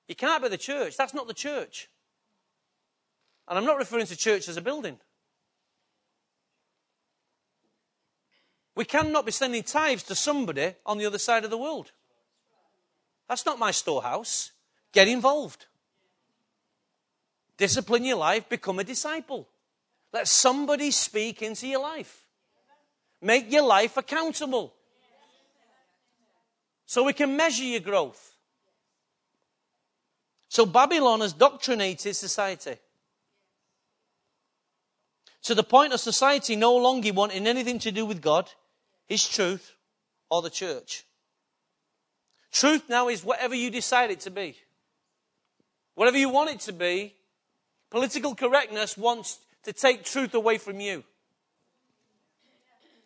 You 0.08 0.14
can't 0.14 0.42
be 0.42 0.48
the 0.48 0.56
church. 0.56 0.96
That's 0.96 1.12
not 1.12 1.28
the 1.28 1.34
church. 1.34 1.90
And 3.46 3.58
I'm 3.58 3.66
not 3.66 3.76
referring 3.76 4.06
to 4.06 4.16
church 4.16 4.48
as 4.48 4.56
a 4.56 4.62
building. 4.62 4.98
We 8.74 8.86
cannot 8.86 9.26
be 9.26 9.32
sending 9.32 9.62
tithes 9.62 10.04
to 10.04 10.14
somebody 10.14 10.74
on 10.86 10.96
the 10.96 11.06
other 11.06 11.18
side 11.18 11.44
of 11.44 11.50
the 11.50 11.58
world. 11.58 11.92
That's 13.28 13.44
not 13.44 13.58
my 13.58 13.72
storehouse. 13.72 14.52
Get 14.92 15.06
involved. 15.06 15.66
Discipline 17.56 18.04
your 18.04 18.18
life, 18.18 18.48
become 18.48 18.78
a 18.78 18.84
disciple. 18.84 19.48
Let 20.12 20.28
somebody 20.28 20.90
speak 20.90 21.42
into 21.42 21.66
your 21.66 21.80
life. 21.80 22.24
Make 23.20 23.50
your 23.50 23.64
life 23.64 23.96
accountable. 23.96 24.74
So 26.86 27.02
we 27.02 27.12
can 27.12 27.36
measure 27.36 27.64
your 27.64 27.80
growth. 27.80 28.34
So 30.48 30.64
Babylon 30.64 31.20
has 31.20 31.32
doctrinated 31.32 32.14
society. 32.14 32.76
To 35.42 35.54
the 35.54 35.64
point 35.64 35.92
of 35.92 36.00
society 36.00 36.56
no 36.56 36.76
longer 36.76 37.12
wanting 37.12 37.46
anything 37.46 37.78
to 37.80 37.92
do 37.92 38.06
with 38.06 38.22
God, 38.22 38.50
His 39.06 39.28
truth, 39.28 39.74
or 40.30 40.42
the 40.42 40.50
church. 40.50 41.04
Truth 42.52 42.88
now 42.88 43.08
is 43.08 43.24
whatever 43.24 43.54
you 43.54 43.70
decide 43.70 44.10
it 44.10 44.20
to 44.20 44.30
be. 44.30 44.56
Whatever 45.94 46.18
you 46.18 46.28
want 46.28 46.50
it 46.50 46.60
to 46.60 46.72
be, 46.72 47.15
political 47.90 48.34
correctness 48.34 48.96
wants 48.96 49.38
to 49.64 49.72
take 49.72 50.04
truth 50.04 50.34
away 50.34 50.58
from 50.58 50.80
you. 50.80 51.04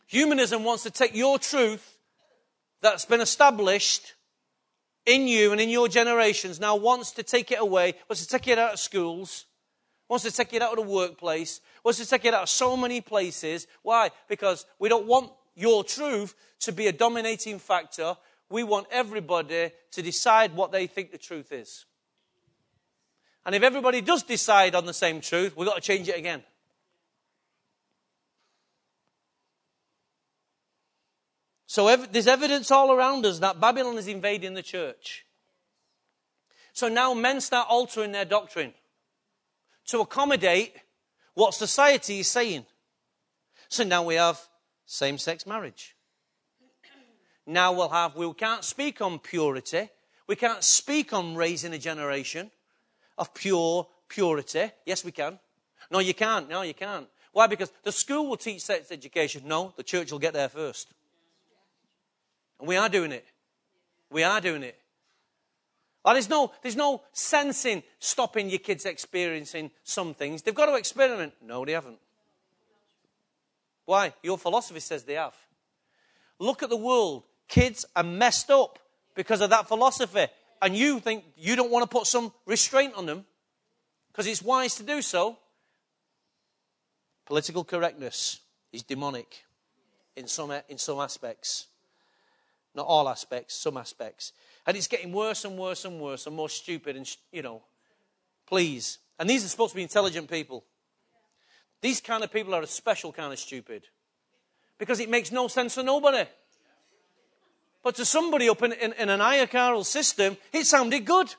Humanism 0.06 0.64
wants 0.64 0.82
to 0.82 0.90
take 0.90 1.14
your 1.14 1.38
truth 1.38 1.96
that's 2.80 3.04
been 3.04 3.20
established 3.20 4.14
in 5.06 5.26
you 5.26 5.52
and 5.52 5.60
in 5.60 5.68
your 5.68 5.88
generations, 5.88 6.60
now 6.60 6.76
wants 6.76 7.12
to 7.12 7.22
take 7.22 7.50
it 7.50 7.60
away, 7.60 7.94
wants 8.08 8.24
to 8.24 8.28
take 8.28 8.48
it 8.48 8.58
out 8.58 8.74
of 8.74 8.78
schools, 8.78 9.46
wants 10.08 10.24
to 10.24 10.32
take 10.32 10.52
it 10.52 10.62
out 10.62 10.76
of 10.76 10.84
the 10.84 10.90
workplace, 10.90 11.60
wants 11.84 11.98
to 11.98 12.06
take 12.06 12.24
it 12.24 12.34
out 12.34 12.42
of 12.42 12.48
so 12.48 12.76
many 12.76 13.00
places. 13.00 13.66
Why? 13.82 14.10
Because 14.28 14.66
we 14.78 14.88
don't 14.88 15.06
want 15.06 15.32
your 15.54 15.84
truth 15.84 16.34
to 16.60 16.72
be 16.72 16.86
a 16.86 16.92
dominating 16.92 17.58
factor. 17.58 18.16
We 18.48 18.64
want 18.64 18.88
everybody 18.90 19.70
to 19.92 20.02
decide 20.02 20.54
what 20.54 20.72
they 20.72 20.86
think 20.86 21.12
the 21.12 21.18
truth 21.18 21.52
is. 21.52 21.86
And 23.50 23.56
if 23.56 23.64
everybody 23.64 24.00
does 24.00 24.22
decide 24.22 24.76
on 24.76 24.86
the 24.86 24.94
same 24.94 25.20
truth, 25.20 25.56
we've 25.56 25.66
got 25.66 25.74
to 25.74 25.80
change 25.80 26.08
it 26.08 26.16
again. 26.16 26.44
So 31.66 31.88
ev- 31.88 32.12
there's 32.12 32.28
evidence 32.28 32.70
all 32.70 32.92
around 32.92 33.26
us 33.26 33.40
that 33.40 33.58
Babylon 33.58 33.98
is 33.98 34.06
invading 34.06 34.54
the 34.54 34.62
church. 34.62 35.26
So 36.74 36.88
now 36.88 37.12
men 37.12 37.40
start 37.40 37.66
altering 37.68 38.12
their 38.12 38.24
doctrine 38.24 38.72
to 39.86 39.98
accommodate 39.98 40.76
what 41.34 41.52
society 41.52 42.20
is 42.20 42.28
saying. 42.28 42.66
So 43.68 43.82
now 43.82 44.04
we 44.04 44.14
have 44.14 44.40
same 44.86 45.18
sex 45.18 45.44
marriage. 45.44 45.96
Now 47.48 47.72
we'll 47.72 47.88
have, 47.88 48.14
we 48.14 48.32
can't 48.32 48.62
speak 48.62 49.00
on 49.00 49.18
purity. 49.18 49.88
We 50.28 50.36
can't 50.36 50.62
speak 50.62 51.12
on 51.12 51.34
raising 51.34 51.72
a 51.72 51.78
generation 51.78 52.52
of 53.18 53.34
pure 53.34 53.86
purity. 54.08 54.70
Yes, 54.84 55.04
we 55.04 55.12
can. 55.12 55.38
No, 55.90 55.98
you 55.98 56.14
can't. 56.14 56.48
No, 56.48 56.62
you 56.62 56.74
can't. 56.74 57.06
Why? 57.32 57.46
Because 57.46 57.70
the 57.82 57.92
school 57.92 58.28
will 58.28 58.36
teach 58.36 58.62
sex 58.62 58.90
education. 58.90 59.42
No, 59.46 59.72
the 59.76 59.82
church 59.82 60.12
will 60.12 60.18
get 60.18 60.32
there 60.32 60.48
first. 60.48 60.92
And 62.58 62.68
we 62.68 62.76
are 62.76 62.88
doing 62.88 63.12
it. 63.12 63.26
We 64.10 64.22
are 64.22 64.40
doing 64.40 64.62
it. 64.62 64.76
Well, 66.04 66.14
there's 66.14 66.28
no, 66.28 66.52
there's 66.62 66.76
no 66.76 67.02
sense 67.12 67.64
in 67.66 67.82
stopping 67.98 68.48
your 68.48 68.58
kids 68.58 68.86
experiencing 68.86 69.70
some 69.84 70.14
things. 70.14 70.42
They've 70.42 70.54
got 70.54 70.66
to 70.66 70.74
experiment. 70.74 71.34
No, 71.42 71.64
they 71.64 71.72
haven't. 71.72 71.98
Why? 73.84 74.14
Your 74.22 74.38
philosophy 74.38 74.80
says 74.80 75.04
they 75.04 75.14
have. 75.14 75.34
Look 76.38 76.62
at 76.62 76.70
the 76.70 76.76
world. 76.76 77.24
Kids 77.48 77.84
are 77.94 78.02
messed 78.02 78.50
up 78.50 78.78
because 79.14 79.40
of 79.40 79.50
that 79.50 79.68
philosophy. 79.68 80.26
And 80.62 80.76
you 80.76 81.00
think 81.00 81.24
you 81.36 81.56
don't 81.56 81.70
want 81.70 81.82
to 81.82 81.88
put 81.88 82.06
some 82.06 82.32
restraint 82.46 82.94
on 82.94 83.06
them 83.06 83.24
because 84.12 84.26
it's 84.26 84.42
wise 84.42 84.74
to 84.76 84.82
do 84.82 85.00
so. 85.00 85.38
Political 87.26 87.64
correctness 87.64 88.40
is 88.72 88.82
demonic 88.82 89.44
in 90.16 90.26
some, 90.26 90.52
in 90.68 90.78
some 90.78 90.98
aspects. 91.00 91.68
Not 92.74 92.86
all 92.86 93.08
aspects, 93.08 93.54
some 93.54 93.76
aspects. 93.76 94.32
And 94.66 94.76
it's 94.76 94.86
getting 94.86 95.12
worse 95.12 95.44
and 95.44 95.58
worse 95.58 95.84
and 95.84 96.00
worse 96.00 96.26
and 96.26 96.36
more 96.36 96.48
stupid 96.48 96.96
and, 96.96 97.08
you 97.32 97.42
know, 97.42 97.62
please. 98.46 98.98
And 99.18 99.28
these 99.28 99.44
are 99.44 99.48
supposed 99.48 99.72
to 99.72 99.76
be 99.76 99.82
intelligent 99.82 100.30
people. 100.30 100.64
These 101.80 102.00
kind 102.00 102.22
of 102.22 102.32
people 102.32 102.54
are 102.54 102.62
a 102.62 102.66
special 102.66 103.12
kind 103.12 103.32
of 103.32 103.38
stupid. 103.38 103.84
Because 104.78 105.00
it 105.00 105.10
makes 105.10 105.32
no 105.32 105.48
sense 105.48 105.74
to 105.76 105.82
nobody. 105.82 106.28
But 107.82 107.94
to 107.96 108.04
somebody 108.04 108.48
up 108.48 108.62
in, 108.62 108.72
in, 108.72 108.92
in 108.92 109.08
an 109.08 109.20
hierarchical 109.20 109.84
system, 109.84 110.36
it 110.52 110.66
sounded 110.66 111.04
good. 111.04 111.34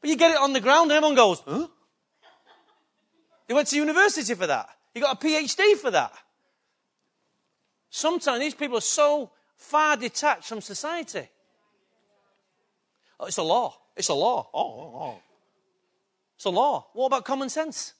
But 0.00 0.10
you 0.10 0.16
get 0.16 0.30
it 0.30 0.38
on 0.38 0.52
the 0.52 0.60
ground 0.60 0.90
and 0.90 0.96
everyone 0.96 1.16
goes, 1.16 1.40
huh? 1.46 1.66
You 3.48 3.54
went 3.54 3.68
to 3.68 3.76
university 3.76 4.34
for 4.34 4.46
that. 4.46 4.68
You 4.94 5.02
got 5.02 5.22
a 5.22 5.26
PhD 5.26 5.74
for 5.76 5.90
that. 5.90 6.12
Sometimes 7.90 8.40
these 8.40 8.54
people 8.54 8.78
are 8.78 8.82
so 8.82 9.30
far 9.56 9.96
detached 9.96 10.48
from 10.48 10.60
society. 10.60 11.28
Oh, 13.18 13.26
it's 13.26 13.38
a 13.38 13.42
law. 13.42 13.74
It's 13.96 14.08
a 14.08 14.14
law. 14.14 14.48
Oh, 14.54 14.60
oh, 14.60 15.00
oh. 15.02 15.18
It's 16.36 16.44
a 16.44 16.50
law. 16.50 16.86
What 16.92 17.06
about 17.06 17.24
common 17.24 17.48
sense? 17.48 17.94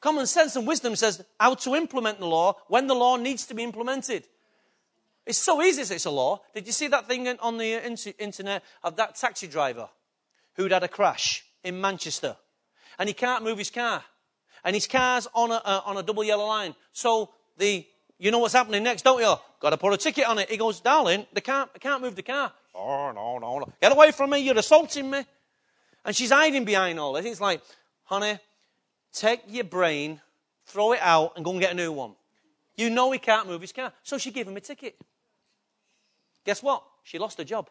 Common 0.00 0.26
sense 0.26 0.56
and 0.56 0.66
wisdom 0.66 0.96
says 0.96 1.24
how 1.38 1.54
to 1.54 1.74
implement 1.76 2.18
the 2.18 2.26
law 2.26 2.56
when 2.68 2.88
the 2.88 2.94
law 2.94 3.16
needs 3.16 3.46
to 3.46 3.54
be 3.54 3.62
implemented. 3.62 4.24
It's 5.26 5.38
so 5.38 5.62
easy 5.62 5.82
to 5.82 5.86
say 5.86 5.94
it's 5.96 6.04
a 6.04 6.10
law. 6.10 6.40
Did 6.54 6.66
you 6.66 6.72
see 6.72 6.88
that 6.88 7.06
thing 7.06 7.28
on 7.28 7.58
the 7.58 8.14
internet 8.18 8.62
of 8.82 8.96
that 8.96 9.14
taxi 9.14 9.46
driver 9.46 9.88
who'd 10.54 10.72
had 10.72 10.82
a 10.82 10.88
crash 10.88 11.44
in 11.62 11.80
Manchester? 11.80 12.36
And 12.98 13.08
he 13.08 13.14
can't 13.14 13.44
move 13.44 13.58
his 13.58 13.70
car. 13.70 14.02
And 14.64 14.74
his 14.74 14.86
car's 14.86 15.26
on 15.34 15.50
a, 15.50 15.62
uh, 15.64 15.80
on 15.84 15.96
a 15.96 16.02
double 16.02 16.24
yellow 16.24 16.46
line. 16.46 16.74
So 16.92 17.30
the 17.56 17.86
you 18.22 18.30
know 18.30 18.38
what's 18.38 18.54
happening 18.54 18.84
next, 18.84 19.02
don't 19.02 19.20
you? 19.20 19.34
Got 19.58 19.70
to 19.70 19.76
put 19.76 19.92
a 19.92 19.96
ticket 19.96 20.28
on 20.28 20.38
it. 20.38 20.48
He 20.48 20.56
goes, 20.56 20.78
darling, 20.78 21.26
they 21.32 21.40
can't, 21.40 21.72
they 21.72 21.80
can't 21.80 22.00
move 22.00 22.14
the 22.14 22.22
car. 22.22 22.52
Oh, 22.72 23.10
no, 23.12 23.38
no, 23.38 23.58
no. 23.58 23.68
Get 23.80 23.90
away 23.90 24.12
from 24.12 24.30
me. 24.30 24.38
You're 24.38 24.56
assaulting 24.56 25.10
me. 25.10 25.24
And 26.04 26.14
she's 26.14 26.30
hiding 26.30 26.64
behind 26.64 27.00
all 27.00 27.14
this. 27.14 27.26
It's 27.26 27.40
like, 27.40 27.60
honey, 28.04 28.38
take 29.12 29.40
your 29.48 29.64
brain, 29.64 30.20
throw 30.66 30.92
it 30.92 31.00
out, 31.02 31.32
and 31.34 31.44
go 31.44 31.50
and 31.50 31.60
get 31.60 31.72
a 31.72 31.74
new 31.74 31.90
one. 31.90 32.12
You 32.76 32.90
know 32.90 33.10
he 33.10 33.18
can't 33.18 33.48
move 33.48 33.60
his 33.60 33.72
car. 33.72 33.92
So 34.04 34.18
she 34.18 34.30
gave 34.30 34.46
him 34.46 34.56
a 34.56 34.60
ticket. 34.60 34.96
Guess 36.44 36.62
what? 36.62 36.82
She 37.02 37.18
lost 37.18 37.38
her 37.38 37.44
job. 37.44 37.68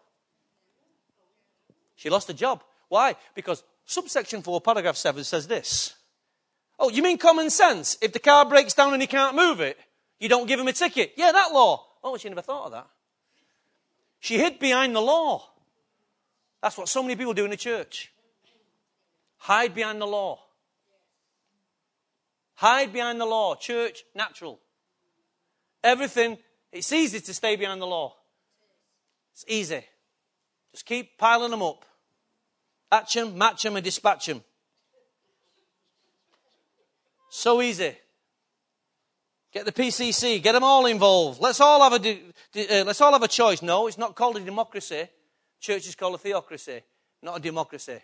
She 1.95 2.09
lost 2.09 2.27
her 2.27 2.33
job. 2.33 2.63
Why? 2.89 3.15
Because 3.35 3.63
subsection 3.85 4.41
4, 4.41 4.61
paragraph 4.61 4.95
7 4.95 5.23
says 5.23 5.47
this. 5.47 5.95
Oh, 6.79 6.89
you 6.89 7.03
mean 7.03 7.17
common 7.17 7.49
sense? 7.49 7.97
If 8.01 8.11
the 8.11 8.19
car 8.19 8.43
breaks 8.45 8.73
down 8.73 8.93
and 8.93 9.01
he 9.01 9.07
can't 9.07 9.35
move 9.35 9.59
it, 9.59 9.77
you 10.19 10.27
don't 10.27 10.47
give 10.47 10.59
him 10.59 10.67
a 10.67 10.73
ticket. 10.73 11.13
Yeah, 11.15 11.31
that 11.31 11.51
law. 11.53 11.85
Oh, 12.03 12.17
she 12.17 12.27
never 12.29 12.41
thought 12.41 12.65
of 12.65 12.71
that. 12.71 12.87
She 14.19 14.37
hid 14.37 14.59
behind 14.59 14.95
the 14.95 15.01
law. 15.01 15.47
That's 16.61 16.77
what 16.77 16.89
so 16.89 17.01
many 17.01 17.15
people 17.15 17.33
do 17.33 17.45
in 17.45 17.51
the 17.51 17.57
church. 17.57 18.11
Hide 19.37 19.73
behind 19.73 20.01
the 20.01 20.07
law. 20.07 20.39
Hide 22.55 22.93
behind 22.93 23.19
the 23.19 23.25
law. 23.25 23.55
Church, 23.55 24.03
natural. 24.13 24.59
Everything, 25.83 26.37
it's 26.71 26.91
easy 26.91 27.19
to 27.19 27.33
stay 27.33 27.55
behind 27.55 27.81
the 27.81 27.87
law. 27.87 28.15
It's 29.41 29.51
easy. 29.51 29.83
Just 30.71 30.85
keep 30.85 31.17
piling 31.17 31.51
them 31.51 31.63
up. 31.63 31.83
Match 32.91 33.13
them, 33.15 33.37
match 33.37 33.63
them, 33.63 33.75
and 33.75 33.83
dispatch 33.83 34.27
them. 34.27 34.43
So 37.31 37.61
easy. 37.61 37.95
Get 39.51 39.65
the 39.65 39.71
PCC, 39.71 40.41
get 40.41 40.53
them 40.53 40.63
all 40.63 40.85
involved. 40.85 41.41
Let's 41.41 41.59
all 41.59 41.81
have 41.89 42.05
a, 42.05 42.11
uh, 42.11 42.85
let's 42.85 43.01
all 43.01 43.11
have 43.11 43.23
a 43.23 43.27
choice. 43.27 43.61
No, 43.61 43.87
it's 43.87 43.97
not 43.97 44.15
called 44.15 44.37
a 44.37 44.39
democracy. 44.41 45.07
Church 45.59 45.87
is 45.87 45.95
called 45.95 46.15
a 46.15 46.17
theocracy, 46.17 46.81
not 47.21 47.37
a 47.37 47.41
democracy. 47.41 47.99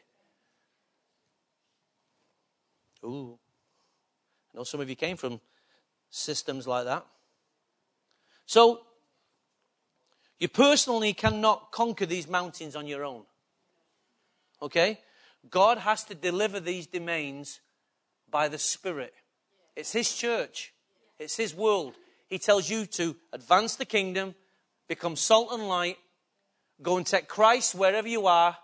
Ooh. 3.04 3.38
I 4.54 4.58
know 4.58 4.64
some 4.64 4.82
of 4.82 4.90
you 4.90 4.96
came 4.96 5.18
from 5.18 5.40
systems 6.10 6.68
like 6.68 6.86
that. 6.86 7.06
So, 8.46 8.87
you 10.40 10.48
personally 10.48 11.14
cannot 11.14 11.72
conquer 11.72 12.06
these 12.06 12.28
mountains 12.28 12.76
on 12.76 12.88
your 12.88 13.04
own. 13.04 13.24
Okay? 14.62 15.00
God 15.50 15.80
has 15.80 16.04
to 16.06 16.16
deliver 16.16 16.60
these 16.60 16.88
domains 16.88 17.60
by 18.30 18.48
the 18.48 18.58
Spirit. 18.58 19.14
It's 19.76 19.92
His 19.92 20.14
church, 20.14 20.74
it's 21.20 21.38
His 21.38 21.56
world. 21.56 21.96
He 22.28 22.40
tells 22.40 22.70
you 22.70 22.86
to 22.88 23.16
advance 23.32 23.78
the 23.78 23.86
kingdom, 23.86 24.36
become 24.88 25.16
salt 25.16 25.50
and 25.52 25.68
light, 25.68 25.98
go 26.82 26.98
and 26.98 27.06
take 27.06 27.28
Christ 27.28 27.74
wherever 27.74 28.08
you 28.08 28.28
are, 28.28 28.58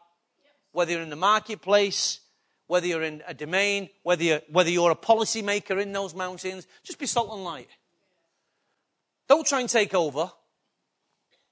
whether 0.74 0.91
you're 0.91 1.01
in 1.01 1.09
the 1.09 1.15
marketplace, 1.15 2.19
whether 2.67 2.88
you're 2.88 3.03
in 3.03 3.24
a 3.28 3.34
domain, 3.34 3.89
whether 4.03 4.24
you're, 4.24 4.41
whether 4.49 4.69
you're 4.69 4.91
a 4.91 4.95
policymaker 4.95 5.82
in 5.82 5.93
those 5.93 6.13
mountains, 6.13 6.67
just 6.84 6.99
be 6.99 7.05
salt 7.05 7.32
and 7.32 7.43
light. 7.43 7.69
Don't 9.30 9.47
try 9.47 9.61
and 9.61 9.69
take 9.69 9.93
over. 9.93 10.32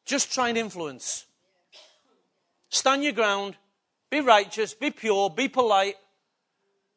Just 0.06 0.34
try 0.34 0.50
and 0.50 0.58
influence. 0.58 1.26
Stand 2.70 3.04
your 3.04 3.14
ground. 3.14 3.56
Be 4.10 4.22
righteous. 4.22 4.74
Be 4.74 4.92
pure. 4.92 5.30
Be 5.30 5.48
polite. 5.48 5.96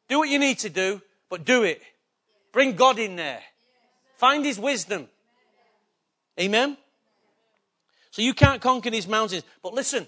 Do 0.07 0.19
what 0.19 0.29
you 0.29 0.39
need 0.39 0.59
to 0.59 0.69
do, 0.69 1.01
but 1.29 1.45
do 1.45 1.63
it. 1.63 1.81
Bring 2.51 2.73
God 2.75 2.99
in 2.99 3.15
there. 3.15 3.41
Find 4.17 4.45
His 4.45 4.59
wisdom. 4.59 5.07
Amen? 6.39 6.77
So 8.11 8.21
you 8.21 8.33
can't 8.33 8.61
conquer 8.61 8.89
these 8.89 9.07
mountains. 9.07 9.43
But 9.61 9.73
listen, 9.73 10.07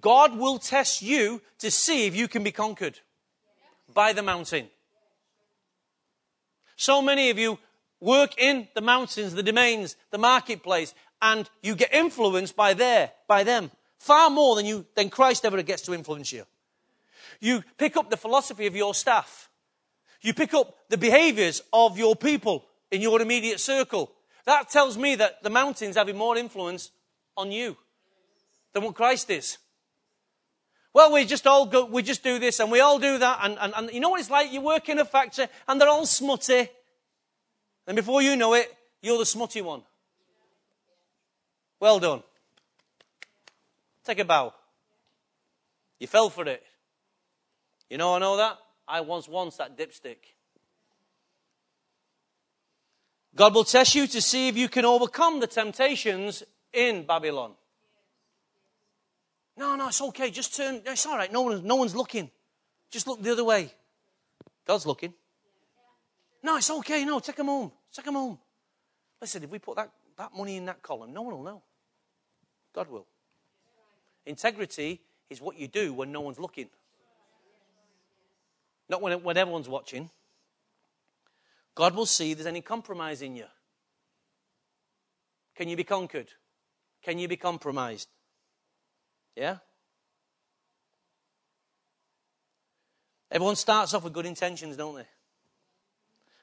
God 0.00 0.36
will 0.36 0.58
test 0.58 1.02
you 1.02 1.40
to 1.58 1.70
see 1.70 2.06
if 2.06 2.14
you 2.14 2.28
can 2.28 2.42
be 2.42 2.52
conquered 2.52 3.00
by 3.94 4.12
the 4.12 4.22
mountain. 4.22 4.68
So 6.76 7.00
many 7.00 7.30
of 7.30 7.38
you 7.38 7.58
work 8.00 8.38
in 8.38 8.68
the 8.74 8.80
mountains, 8.80 9.34
the 9.34 9.42
domains, 9.42 9.96
the 10.10 10.18
marketplace, 10.18 10.94
and 11.20 11.48
you 11.62 11.74
get 11.74 11.92
influenced 11.92 12.56
by 12.56 12.74
there, 12.74 13.10
by 13.26 13.44
them, 13.44 13.70
far 13.98 14.30
more 14.30 14.56
than 14.56 14.66
you 14.66 14.86
than 14.94 15.10
Christ 15.10 15.44
ever 15.44 15.62
gets 15.62 15.82
to 15.82 15.94
influence 15.94 16.32
you. 16.32 16.44
You 17.40 17.62
pick 17.76 17.96
up 17.96 18.10
the 18.10 18.16
philosophy 18.16 18.66
of 18.66 18.76
your 18.76 18.94
staff. 18.94 19.48
You 20.20 20.34
pick 20.34 20.54
up 20.54 20.74
the 20.88 20.98
behaviors 20.98 21.62
of 21.72 21.98
your 21.98 22.16
people 22.16 22.64
in 22.90 23.00
your 23.00 23.20
immediate 23.20 23.60
circle. 23.60 24.12
That 24.44 24.70
tells 24.70 24.96
me 24.96 25.14
that 25.16 25.42
the 25.42 25.50
mountains 25.50 25.96
having 25.96 26.16
more 26.16 26.36
influence 26.36 26.90
on 27.36 27.52
you 27.52 27.76
than 28.72 28.82
what 28.82 28.94
Christ 28.94 29.30
is. 29.30 29.58
Well, 30.94 31.12
we 31.12 31.24
just 31.26 31.46
all 31.46 31.66
go, 31.66 31.84
we 31.84 32.02
just 32.02 32.24
do 32.24 32.38
this 32.38 32.58
and 32.58 32.72
we 32.72 32.80
all 32.80 32.98
do 32.98 33.18
that. 33.18 33.38
And, 33.42 33.58
and, 33.60 33.72
and 33.76 33.90
you 33.92 34.00
know 34.00 34.08
what 34.08 34.20
it's 34.20 34.30
like? 34.30 34.52
You 34.52 34.60
work 34.60 34.88
in 34.88 34.98
a 34.98 35.04
factory 35.04 35.46
and 35.68 35.80
they're 35.80 35.88
all 35.88 36.06
smutty. 36.06 36.68
And 37.86 37.94
before 37.94 38.22
you 38.22 38.36
know 38.36 38.54
it, 38.54 38.74
you're 39.02 39.18
the 39.18 39.26
smutty 39.26 39.60
one. 39.60 39.82
Well 41.80 42.00
done. 42.00 42.22
Take 44.04 44.18
a 44.18 44.24
bow. 44.24 44.54
You 45.98 46.06
fell 46.06 46.30
for 46.30 46.46
it. 46.46 46.62
You 47.90 47.98
know, 47.98 48.14
I 48.14 48.18
know 48.18 48.36
that. 48.36 48.58
I 48.86 49.00
once 49.02 49.28
once 49.28 49.56
that 49.56 49.76
dipstick. 49.76 50.16
God 53.34 53.54
will 53.54 53.64
test 53.64 53.94
you 53.94 54.06
to 54.06 54.20
see 54.20 54.48
if 54.48 54.56
you 54.56 54.68
can 54.68 54.84
overcome 54.84 55.40
the 55.40 55.46
temptations 55.46 56.42
in 56.72 57.04
Babylon. 57.04 57.52
No, 59.56 59.76
no, 59.76 59.88
it's 59.88 60.00
okay. 60.00 60.30
Just 60.30 60.56
turn. 60.56 60.80
It's 60.86 61.06
all 61.06 61.16
right. 61.16 61.32
No, 61.32 61.42
one, 61.42 61.66
no 61.66 61.76
one's 61.76 61.94
looking. 61.94 62.30
Just 62.90 63.06
look 63.06 63.22
the 63.22 63.32
other 63.32 63.44
way. 63.44 63.72
God's 64.66 64.86
looking. 64.86 65.12
No, 66.42 66.56
it's 66.56 66.70
okay. 66.70 67.04
No, 67.04 67.18
take 67.20 67.36
them 67.36 67.46
home. 67.46 67.72
Take 67.92 68.04
them 68.04 68.14
home. 68.14 68.38
Listen, 69.20 69.42
if 69.42 69.50
we 69.50 69.58
put 69.58 69.76
that, 69.76 69.90
that 70.16 70.34
money 70.34 70.56
in 70.56 70.64
that 70.66 70.82
column, 70.82 71.12
no 71.12 71.22
one 71.22 71.34
will 71.34 71.42
know. 71.42 71.62
God 72.74 72.88
will. 72.88 73.06
Integrity 74.26 75.00
is 75.30 75.40
what 75.40 75.56
you 75.56 75.68
do 75.68 75.92
when 75.92 76.12
no 76.12 76.20
one's 76.20 76.38
looking, 76.38 76.68
not 78.88 79.02
when, 79.02 79.22
when 79.22 79.36
everyone's 79.36 79.68
watching. 79.68 80.10
God 81.74 81.94
will 81.94 82.06
see 82.06 82.32
if 82.32 82.38
there's 82.38 82.46
any 82.46 82.60
compromise 82.60 83.22
in 83.22 83.36
you. 83.36 83.44
Can 85.54 85.68
you 85.68 85.76
be 85.76 85.84
conquered? 85.84 86.28
Can 87.02 87.18
you 87.18 87.28
be 87.28 87.36
compromised? 87.36 88.08
Yeah? 89.36 89.58
Everyone 93.30 93.56
starts 93.56 93.94
off 93.94 94.04
with 94.04 94.12
good 94.12 94.26
intentions, 94.26 94.76
don't 94.76 94.96
they? 94.96 95.06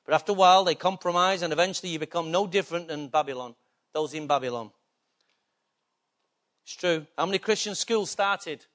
But 0.05 0.13
after 0.13 0.31
a 0.31 0.35
while, 0.35 0.63
they 0.63 0.75
compromise, 0.75 1.41
and 1.41 1.51
eventually 1.51 1.91
you 1.91 1.99
become 1.99 2.29
no 2.29 2.45
different 2.45 2.87
than 2.87 3.07
Babylon, 3.07 3.55
those 3.91 4.13
in 4.13 4.27
Babylon. 4.27 4.71
It's 6.65 6.75
true. 6.75 7.05
How 7.15 7.27
many 7.27 7.37
Christian 7.37 7.75
schools 7.75 8.09
started? 8.09 8.65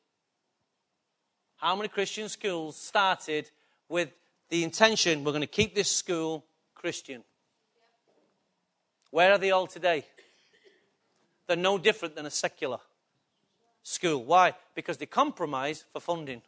How 1.57 1.74
many 1.74 1.88
Christian 1.88 2.28
schools 2.28 2.76
started 2.76 3.51
with 3.88 4.11
the 4.49 4.62
intention 4.62 5.24
we're 5.24 5.32
going 5.32 5.41
to 5.41 5.49
keep 5.49 5.74
this 5.74 5.91
school 5.91 6.45
Christian? 6.72 7.24
Where 9.11 9.32
are 9.32 9.38
they 9.38 9.51
all 9.51 9.66
today? 9.66 10.07
They're 11.49 11.57
no 11.57 11.78
different 11.78 12.14
than 12.14 12.26
a 12.26 12.30
secular 12.30 12.78
school. 13.82 14.24
Why? 14.24 14.55
Because 14.76 14.97
they 14.97 15.07
compromise 15.07 15.84
for 15.93 15.99
funding. 15.99 16.43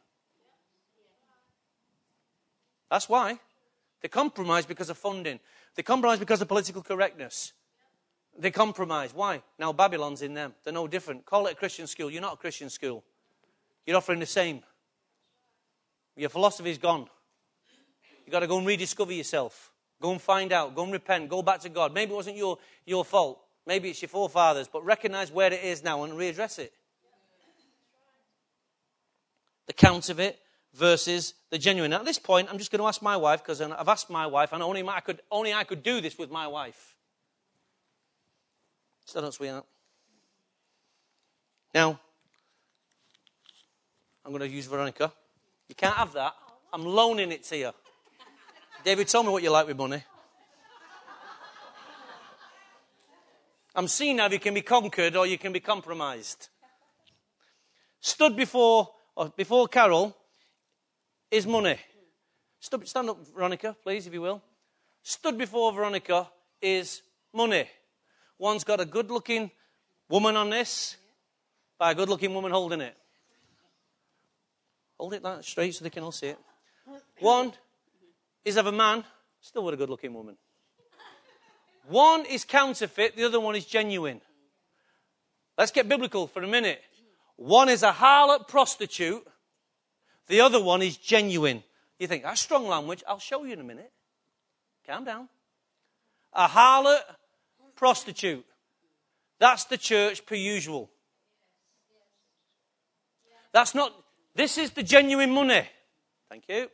That's 2.89 3.09
why. 3.09 3.41
They 4.01 4.09
compromise 4.09 4.65
because 4.65 4.91
of 4.91 4.97
funding. 4.97 5.41
They 5.75 5.83
compromise 5.83 6.21
because 6.21 6.41
of 6.41 6.47
political 6.47 6.83
correctness. 6.83 7.53
They 8.39 8.51
compromise. 8.51 9.15
Why? 9.15 9.43
Now 9.59 9.73
Babylon's 9.73 10.23
in 10.23 10.35
them. 10.35 10.55
They're 10.65 10.73
no 10.73 10.89
different. 10.89 11.27
Call 11.27 11.47
it 11.47 11.53
a 11.53 11.57
Christian 11.57 11.87
school. 11.87 12.11
You're 12.11 12.23
not 12.23 12.35
a 12.35 12.37
Christian 12.37 12.71
school. 12.71 13.05
You're 13.87 13.97
offering 13.97 14.21
the 14.21 14.27
same. 14.27 14.63
Your 16.17 16.31
philosophy's 16.31 16.79
gone. 16.79 17.09
You've 18.25 18.33
got 18.33 18.41
to 18.41 18.47
go 18.47 18.59
and 18.59 18.67
rediscover 18.67 19.13
yourself. 19.13 19.73
Go 20.01 20.13
and 20.13 20.21
find 20.21 20.53
out. 20.53 20.75
Go 20.75 20.85
and 20.85 20.93
repent. 20.93 21.29
Go 21.29 21.43
back 21.43 21.61
to 21.61 21.69
God. 21.69 21.93
Maybe 21.93 22.13
it 22.13 22.15
wasn't 22.15 22.37
your, 22.37 22.59
your 22.87 23.05
fault. 23.05 23.41
Maybe 23.67 23.91
it's 23.91 24.03
your 24.03 24.09
forefathers. 24.09 24.69
But 24.69 24.85
recognize 24.85 25.31
where 25.31 25.53
it 25.53 25.63
is 25.63 25.85
now 25.85 26.03
and 26.05 26.15
readdress 26.15 26.59
it. 26.59 26.73
The 29.67 29.73
counterfeit 29.73 30.39
versus 30.75 31.35
the 31.51 31.59
genuine. 31.59 31.91
Now, 31.91 31.99
at 31.99 32.05
this 32.05 32.19
point, 32.19 32.49
I'm 32.51 32.59
just 32.59 32.71
going 32.71 32.81
to 32.81 32.87
ask 32.87 33.03
my 33.03 33.17
wife 33.17 33.43
because 33.43 33.61
I've 33.61 33.89
asked 33.89 34.11
my 34.11 34.27
wife, 34.27 34.53
and 34.53 34.63
only 34.63 34.87
I 34.87 35.01
could, 35.01 35.21
only 35.31 35.53
I 35.53 35.65
could 35.65 35.83
do 35.83 36.01
this 36.01 36.19
with 36.19 36.31
my 36.31 36.47
wife. 36.47 36.95
Stand 39.05 39.27
up, 39.27 39.33
sweetheart. 39.33 39.67
Now, 41.75 42.01
I'm 44.25 44.31
going 44.31 44.41
to 44.41 44.49
use 44.49 44.67
Veronica. 44.67 45.13
You 45.69 45.75
can't 45.75 45.95
have 45.95 46.13
that. 46.13 46.35
I'm 46.73 46.85
loaning 46.85 47.33
it 47.33 47.45
to 47.45 47.57
you. 47.57 47.71
David, 48.85 49.09
tell 49.09 49.23
me 49.23 49.31
what 49.31 49.43
you 49.43 49.51
like 49.51 49.67
with 49.67 49.77
money. 49.77 50.03
I'm 53.75 53.89
seeing 53.89 54.19
if 54.19 54.33
you 54.33 54.39
can 54.39 54.55
be 54.55 54.63
conquered 54.63 55.17
or 55.17 55.27
you 55.27 55.39
can 55.39 55.53
be 55.53 55.61
compromised. 55.61 56.49
Stood 58.01 58.37
before, 58.37 58.91
or 59.17 59.33
before 59.37 59.67
Carol 59.69 60.17
is 61.31 61.47
money. 61.47 61.79
Stand 62.61 63.09
up, 63.09 63.27
Veronica, 63.35 63.77
please, 63.83 64.07
if 64.07 64.13
you 64.13 64.21
will. 64.21 64.43
Stood 65.03 65.39
before 65.39 65.73
Veronica 65.73 66.29
is 66.61 67.03
money. 67.33 67.67
One's 68.39 68.65
got 68.65 68.81
a 68.81 68.85
good 68.85 69.11
looking 69.11 69.51
woman 70.09 70.37
on 70.37 70.51
this, 70.51 70.97
by 71.79 71.93
a 71.93 71.95
good 71.95 72.09
looking 72.09 72.35
woman 72.35 72.53
holding 72.53 72.81
it. 72.81 72.97
Hold 74.99 75.15
it 75.15 75.23
that 75.23 75.45
straight 75.45 75.75
so 75.75 75.83
they 75.83 75.91
can 75.91 76.05
all 76.05 76.13
see 76.13 76.29
it. 76.29 76.39
One 77.19 77.53
is 78.45 78.57
of 78.57 78.67
a 78.67 78.73
man, 78.73 79.05
still 79.41 79.65
with 79.65 79.75
a 79.75 79.77
good 79.77 79.91
looking 79.91 80.15
woman. 80.15 80.37
One 81.89 82.25
is 82.27 82.45
counterfeit, 82.45 83.17
the 83.17 83.25
other 83.25 83.41
one 83.41 83.57
is 83.57 83.65
genuine. 83.65 84.21
Let's 85.59 85.73
get 85.73 85.89
biblical 85.89 86.27
for 86.27 86.43
a 86.43 86.47
minute. 86.47 86.81
One 87.37 87.69
is 87.69 87.83
a 87.83 87.93
harlot 87.93 88.47
prostitute, 88.49 89.27
the 90.29 90.41
other 90.41 90.63
one 90.63 90.83
is 90.83 90.97
genuine. 90.97 91.65
You 91.99 92.07
think, 92.07 92.23
that's 92.23 92.41
strong 92.41 92.67
language. 92.67 93.03
I'll 93.07 93.19
show 93.19 93.45
you 93.45 93.53
in 93.53 93.61
a 93.61 93.65
minute. 93.65 93.93
Calm 94.87 95.05
down. 95.05 95.29
A 96.33 96.49
harlot 96.49 97.01
prostitute. 97.83 98.47
That's 99.41 99.65
the 99.65 99.77
church 99.77 100.25
per 100.25 100.37
usual. 100.37 100.89
That's 103.51 103.75
not, 103.75 103.93
this 104.37 104.57
is 104.57 104.71
the 104.71 104.85
genuine 104.85 105.33
money. 105.33 105.65
Thank 106.29 106.45
you. 106.49 106.69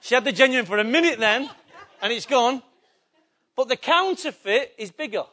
she 0.00 0.14
had 0.14 0.24
the 0.24 0.30
genuine 0.30 0.66
for 0.66 0.78
a 0.78 0.84
minute 0.84 1.18
then, 1.18 1.50
and 2.00 2.12
it's 2.12 2.26
gone. 2.26 2.62
But 3.56 3.66
the 3.66 3.76
counterfeit 3.76 4.74
is 4.78 4.92
bigger. 4.92 5.24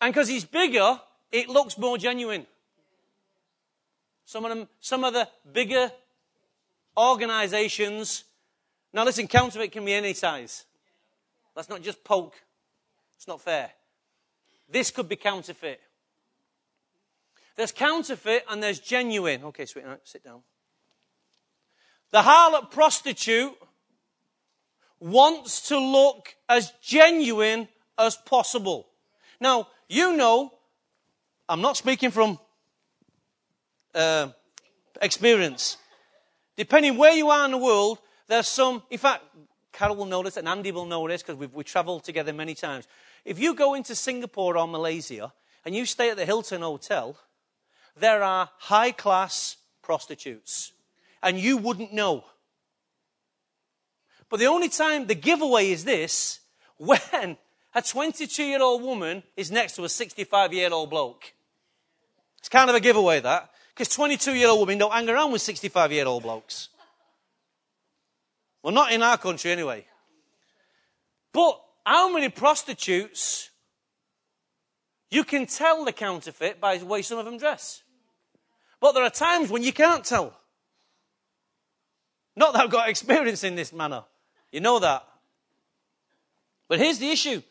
And 0.00 0.14
because 0.14 0.28
he's 0.28 0.46
bigger, 0.46 0.98
it 1.30 1.50
looks 1.50 1.76
more 1.76 1.98
genuine. 1.98 2.46
Some 4.24 4.46
of 4.46 4.56
them, 4.56 4.68
some 4.80 5.04
of 5.04 5.12
the 5.12 5.28
bigger 5.52 5.92
organizations. 6.96 8.24
Now 8.96 9.04
listen, 9.04 9.28
counterfeit 9.28 9.72
can 9.72 9.84
be 9.84 9.92
any 9.92 10.14
size. 10.14 10.64
That's 11.54 11.68
not 11.68 11.82
just 11.82 12.02
poke. 12.02 12.34
It's 13.14 13.28
not 13.28 13.42
fair. 13.42 13.70
This 14.70 14.90
could 14.90 15.06
be 15.06 15.16
counterfeit. 15.16 15.82
There's 17.56 17.72
counterfeit 17.72 18.44
and 18.48 18.62
there's 18.62 18.78
genuine. 18.80 19.44
Okay, 19.44 19.66
sweetheart, 19.66 20.00
sit 20.04 20.24
down. 20.24 20.40
The 22.10 22.22
harlot 22.22 22.70
prostitute 22.70 23.52
wants 24.98 25.68
to 25.68 25.78
look 25.78 26.34
as 26.48 26.72
genuine 26.82 27.68
as 27.98 28.16
possible. 28.16 28.86
Now, 29.38 29.68
you 29.90 30.16
know, 30.16 30.54
I'm 31.50 31.60
not 31.60 31.76
speaking 31.76 32.10
from 32.10 32.38
uh, 33.94 34.28
experience. 35.02 35.76
Depending 36.56 36.96
where 36.96 37.12
you 37.12 37.28
are 37.28 37.44
in 37.44 37.50
the 37.50 37.58
world, 37.58 37.98
there's 38.28 38.48
some, 38.48 38.82
in 38.90 38.98
fact, 38.98 39.24
Carol 39.72 39.96
will 39.96 40.22
this 40.22 40.36
and 40.36 40.48
Andy 40.48 40.72
will 40.72 41.06
this 41.06 41.22
because 41.22 41.36
we've, 41.36 41.52
we've 41.52 41.66
traveled 41.66 42.04
together 42.04 42.32
many 42.32 42.54
times. 42.54 42.88
If 43.24 43.38
you 43.38 43.54
go 43.54 43.74
into 43.74 43.94
Singapore 43.94 44.56
or 44.56 44.66
Malaysia 44.66 45.32
and 45.64 45.74
you 45.74 45.84
stay 45.84 46.10
at 46.10 46.16
the 46.16 46.24
Hilton 46.24 46.62
Hotel, 46.62 47.16
there 47.96 48.22
are 48.22 48.50
high 48.58 48.92
class 48.92 49.56
prostitutes. 49.82 50.72
And 51.22 51.38
you 51.38 51.56
wouldn't 51.56 51.92
know. 51.92 52.24
But 54.28 54.38
the 54.40 54.46
only 54.46 54.68
time 54.68 55.06
the 55.06 55.14
giveaway 55.14 55.70
is 55.70 55.84
this 55.84 56.40
when 56.78 57.36
a 57.74 57.82
22 57.82 58.42
year 58.42 58.62
old 58.62 58.82
woman 58.82 59.22
is 59.36 59.50
next 59.50 59.76
to 59.76 59.84
a 59.84 59.88
65 59.88 60.52
year 60.52 60.72
old 60.72 60.90
bloke. 60.90 61.32
It's 62.38 62.48
kind 62.48 62.70
of 62.70 62.76
a 62.76 62.80
giveaway, 62.80 63.20
that. 63.20 63.50
Because 63.74 63.88
22 63.88 64.34
year 64.34 64.48
old 64.48 64.60
women 64.60 64.78
don't 64.78 64.92
hang 64.92 65.08
around 65.08 65.32
with 65.32 65.42
65 65.42 65.92
year 65.92 66.06
old 66.06 66.22
blokes. 66.22 66.68
Well, 68.66 68.74
not 68.74 68.90
in 68.90 69.00
our 69.00 69.16
country 69.16 69.52
anyway. 69.52 69.86
But 71.32 71.62
how 71.84 72.12
many 72.12 72.28
prostitutes 72.30 73.50
you 75.08 75.22
can 75.22 75.46
tell 75.46 75.84
the 75.84 75.92
counterfeit 75.92 76.60
by 76.60 76.76
the 76.76 76.84
way 76.84 77.02
some 77.02 77.16
of 77.16 77.26
them 77.26 77.38
dress? 77.38 77.84
But 78.80 78.90
there 78.90 79.04
are 79.04 79.10
times 79.10 79.50
when 79.50 79.62
you 79.62 79.72
can't 79.72 80.04
tell. 80.04 80.36
Not 82.34 82.54
that 82.54 82.64
I've 82.64 82.70
got 82.70 82.88
experience 82.88 83.44
in 83.44 83.54
this 83.54 83.72
manner. 83.72 84.02
You 84.50 84.58
know 84.58 84.80
that. 84.80 85.06
But 86.66 86.80
here's 86.80 86.98
the 86.98 87.12
issue. 87.12 87.42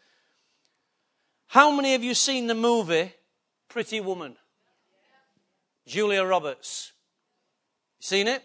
How 1.47 1.71
many 1.71 1.95
of 1.95 2.03
you 2.03 2.13
seen 2.13 2.47
the 2.47 2.55
movie 2.55 3.13
Pretty 3.69 4.01
Woman? 4.01 4.35
Julia 5.87 6.25
Roberts. 6.25 6.91
Seen 8.01 8.27
it? 8.27 8.43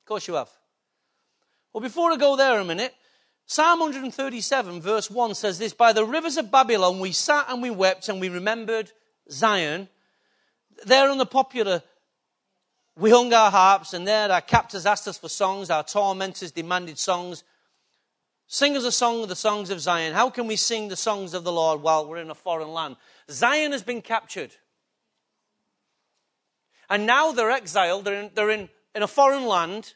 Of 0.00 0.04
course 0.04 0.28
you 0.28 0.34
have. 0.34 0.50
Well, 1.72 1.82
before 1.82 2.12
I 2.12 2.16
go 2.16 2.36
there 2.36 2.58
a 2.58 2.64
minute, 2.64 2.94
Psalm 3.46 3.80
137, 3.80 4.80
verse 4.80 5.10
1 5.10 5.34
says 5.34 5.58
this 5.58 5.72
By 5.72 5.92
the 5.92 6.04
rivers 6.04 6.36
of 6.36 6.50
Babylon 6.50 7.00
we 7.00 7.12
sat 7.12 7.46
and 7.48 7.62
we 7.62 7.70
wept 7.70 8.08
and 8.08 8.20
we 8.20 8.28
remembered 8.28 8.90
Zion. 9.30 9.88
There 10.86 11.10
on 11.10 11.18
the 11.18 11.26
popular, 11.26 11.82
we 12.96 13.10
hung 13.10 13.32
our 13.32 13.50
harps, 13.50 13.92
and 13.92 14.06
there 14.06 14.30
our 14.30 14.40
captors 14.40 14.86
asked 14.86 15.08
us 15.08 15.18
for 15.18 15.28
songs, 15.28 15.70
our 15.70 15.82
tormentors 15.82 16.52
demanded 16.52 16.98
songs. 16.98 17.44
Sing 18.46 18.76
us 18.76 18.84
a 18.84 18.92
song 18.92 19.22
of 19.22 19.28
the 19.28 19.36
songs 19.36 19.70
of 19.70 19.80
Zion. 19.80 20.12
How 20.12 20.28
can 20.30 20.46
we 20.46 20.56
sing 20.56 20.88
the 20.88 20.96
songs 20.96 21.34
of 21.34 21.44
the 21.44 21.52
Lord 21.52 21.82
while 21.82 22.08
we're 22.08 22.16
in 22.16 22.30
a 22.30 22.34
foreign 22.34 22.70
land? 22.70 22.96
Zion 23.30 23.72
has 23.72 23.82
been 23.82 24.02
captured. 24.02 24.56
And 26.88 27.06
now 27.06 27.30
they're 27.30 27.52
exiled, 27.52 28.04
they're 28.04 28.22
in, 28.22 28.30
they're 28.34 28.50
in, 28.50 28.68
in 28.94 29.02
a 29.02 29.06
foreign 29.06 29.46
land. 29.46 29.94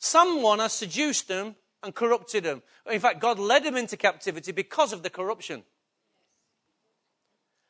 Someone 0.00 0.60
has 0.60 0.72
seduced 0.72 1.28
them 1.28 1.54
and 1.82 1.94
corrupted 1.94 2.44
them. 2.44 2.62
In 2.90 2.98
fact, 2.98 3.20
God 3.20 3.38
led 3.38 3.64
them 3.64 3.76
into 3.76 3.98
captivity 3.98 4.50
because 4.50 4.94
of 4.94 5.02
the 5.02 5.10
corruption. 5.10 5.62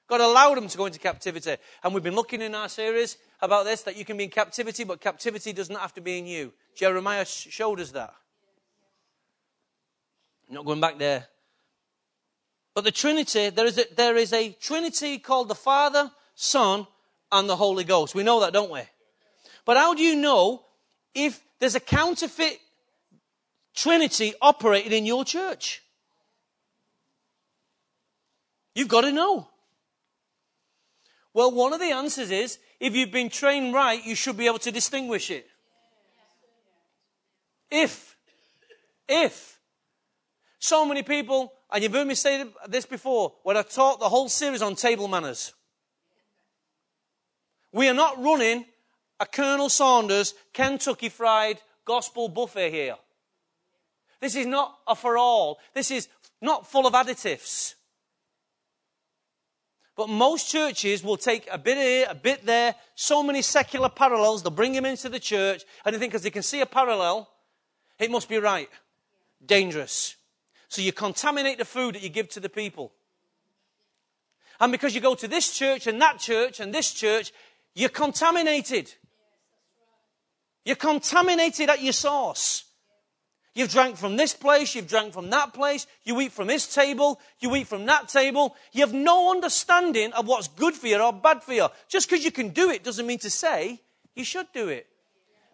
God 0.08 0.20
allowed 0.20 0.56
them 0.56 0.68
to 0.68 0.78
go 0.78 0.86
into 0.86 1.00
captivity. 1.00 1.56
And 1.82 1.92
we've 1.92 2.04
been 2.04 2.14
looking 2.14 2.40
in 2.40 2.54
our 2.54 2.68
series 2.68 3.16
about 3.42 3.64
this 3.64 3.82
that 3.82 3.96
you 3.96 4.04
can 4.04 4.16
be 4.16 4.24
in 4.24 4.30
captivity, 4.30 4.84
but 4.84 5.00
captivity 5.00 5.52
doesn't 5.52 5.74
have 5.76 5.92
to 5.94 6.00
be 6.00 6.18
in 6.18 6.26
you. 6.26 6.52
Jeremiah 6.76 7.24
showed 7.24 7.80
us 7.80 7.90
that. 7.90 8.14
I'm 10.48 10.54
not 10.54 10.64
going 10.64 10.80
back 10.80 10.98
there. 10.98 11.26
But 12.74 12.84
the 12.84 12.92
Trinity, 12.92 13.50
there 13.50 13.66
is, 13.66 13.76
a, 13.76 13.84
there 13.96 14.16
is 14.16 14.32
a 14.32 14.52
Trinity 14.52 15.18
called 15.18 15.48
the 15.48 15.56
Father, 15.56 16.12
Son, 16.36 16.86
and 17.32 17.48
the 17.48 17.56
Holy 17.56 17.82
Ghost. 17.82 18.14
We 18.14 18.22
know 18.22 18.40
that, 18.40 18.52
don't 18.52 18.70
we? 18.70 18.82
But 19.64 19.76
how 19.76 19.94
do 19.94 20.02
you 20.02 20.14
know 20.14 20.64
if 21.14 21.42
there's 21.58 21.74
a 21.74 21.80
counterfeit 21.80 22.58
Trinity 23.74 24.34
operating 24.40 24.92
in 24.92 25.06
your 25.06 25.24
church? 25.24 25.82
You've 28.74 28.88
got 28.88 29.02
to 29.02 29.12
know. 29.12 29.48
Well, 31.32 31.52
one 31.52 31.72
of 31.72 31.80
the 31.80 31.92
answers 31.92 32.30
is 32.30 32.58
if 32.80 32.94
you've 32.94 33.12
been 33.12 33.30
trained 33.30 33.72
right, 33.74 34.04
you 34.04 34.14
should 34.14 34.36
be 34.36 34.46
able 34.46 34.58
to 34.60 34.72
distinguish 34.72 35.30
it. 35.30 35.46
If, 37.70 38.16
if, 39.08 39.58
so 40.58 40.84
many 40.84 41.02
people, 41.02 41.52
and 41.72 41.82
you've 41.82 41.92
heard 41.92 42.06
me 42.06 42.14
say 42.14 42.44
this 42.68 42.84
before, 42.84 43.34
when 43.44 43.56
I 43.56 43.62
taught 43.62 44.00
the 44.00 44.08
whole 44.08 44.28
series 44.28 44.62
on 44.62 44.74
table 44.74 45.08
manners. 45.08 45.54
We 47.72 47.88
are 47.88 47.94
not 47.94 48.20
running 48.20 48.64
a 49.20 49.26
Colonel 49.26 49.68
Sanders 49.68 50.34
Kentucky 50.52 51.10
Fried 51.10 51.60
Gospel 51.84 52.28
buffet 52.28 52.70
here. 52.70 52.96
This 54.20 54.34
is 54.34 54.46
not 54.46 54.78
a 54.86 54.96
for 54.96 55.18
all. 55.18 55.58
This 55.74 55.90
is 55.90 56.08
not 56.40 56.66
full 56.66 56.86
of 56.86 56.94
additives. 56.94 57.74
But 59.96 60.08
most 60.08 60.50
churches 60.50 61.04
will 61.04 61.18
take 61.18 61.46
a 61.52 61.58
bit 61.58 61.76
here, 61.76 62.06
a 62.08 62.14
bit 62.14 62.46
there, 62.46 62.74
so 62.94 63.22
many 63.22 63.42
secular 63.42 63.90
parallels, 63.90 64.42
they'll 64.42 64.50
bring 64.50 64.72
them 64.72 64.86
into 64.86 65.10
the 65.10 65.20
church, 65.20 65.64
and 65.84 65.94
they 65.94 65.98
think 65.98 66.12
because 66.12 66.22
they 66.22 66.30
can 66.30 66.42
see 66.42 66.62
a 66.62 66.66
parallel, 66.66 67.28
it 67.98 68.10
must 68.10 68.28
be 68.28 68.38
right. 68.38 68.70
Dangerous. 69.44 70.16
So 70.68 70.80
you 70.80 70.92
contaminate 70.92 71.58
the 71.58 71.64
food 71.66 71.96
that 71.96 72.02
you 72.02 72.08
give 72.08 72.30
to 72.30 72.40
the 72.40 72.48
people. 72.48 72.92
And 74.58 74.72
because 74.72 74.94
you 74.94 75.00
go 75.00 75.14
to 75.14 75.28
this 75.28 75.52
church 75.52 75.86
and 75.86 76.00
that 76.00 76.18
church 76.18 76.60
and 76.60 76.72
this 76.72 76.92
church, 76.92 77.32
you're 77.74 77.88
contaminated. 77.88 78.94
You're 80.64 80.76
contaminated 80.76 81.70
at 81.70 81.82
your 81.82 81.92
source. 81.92 82.64
You've 83.54 83.70
drank 83.70 83.96
from 83.96 84.16
this 84.16 84.32
place, 84.32 84.74
you've 84.74 84.86
drank 84.86 85.12
from 85.12 85.30
that 85.30 85.52
place, 85.52 85.86
you 86.04 86.20
eat 86.20 86.30
from 86.30 86.46
this 86.46 86.72
table, 86.72 87.20
you 87.40 87.54
eat 87.56 87.66
from 87.66 87.84
that 87.86 88.08
table. 88.08 88.54
You 88.72 88.82
have 88.82 88.94
no 88.94 89.32
understanding 89.32 90.12
of 90.12 90.28
what's 90.28 90.46
good 90.46 90.74
for 90.74 90.86
you 90.86 91.00
or 91.00 91.12
bad 91.12 91.42
for 91.42 91.52
you. 91.52 91.68
Just 91.88 92.08
because 92.08 92.24
you 92.24 92.30
can 92.30 92.50
do 92.50 92.70
it 92.70 92.84
doesn't 92.84 93.06
mean 93.06 93.18
to 93.18 93.30
say 93.30 93.80
you 94.14 94.24
should 94.24 94.46
do 94.54 94.68
it. 94.68 94.86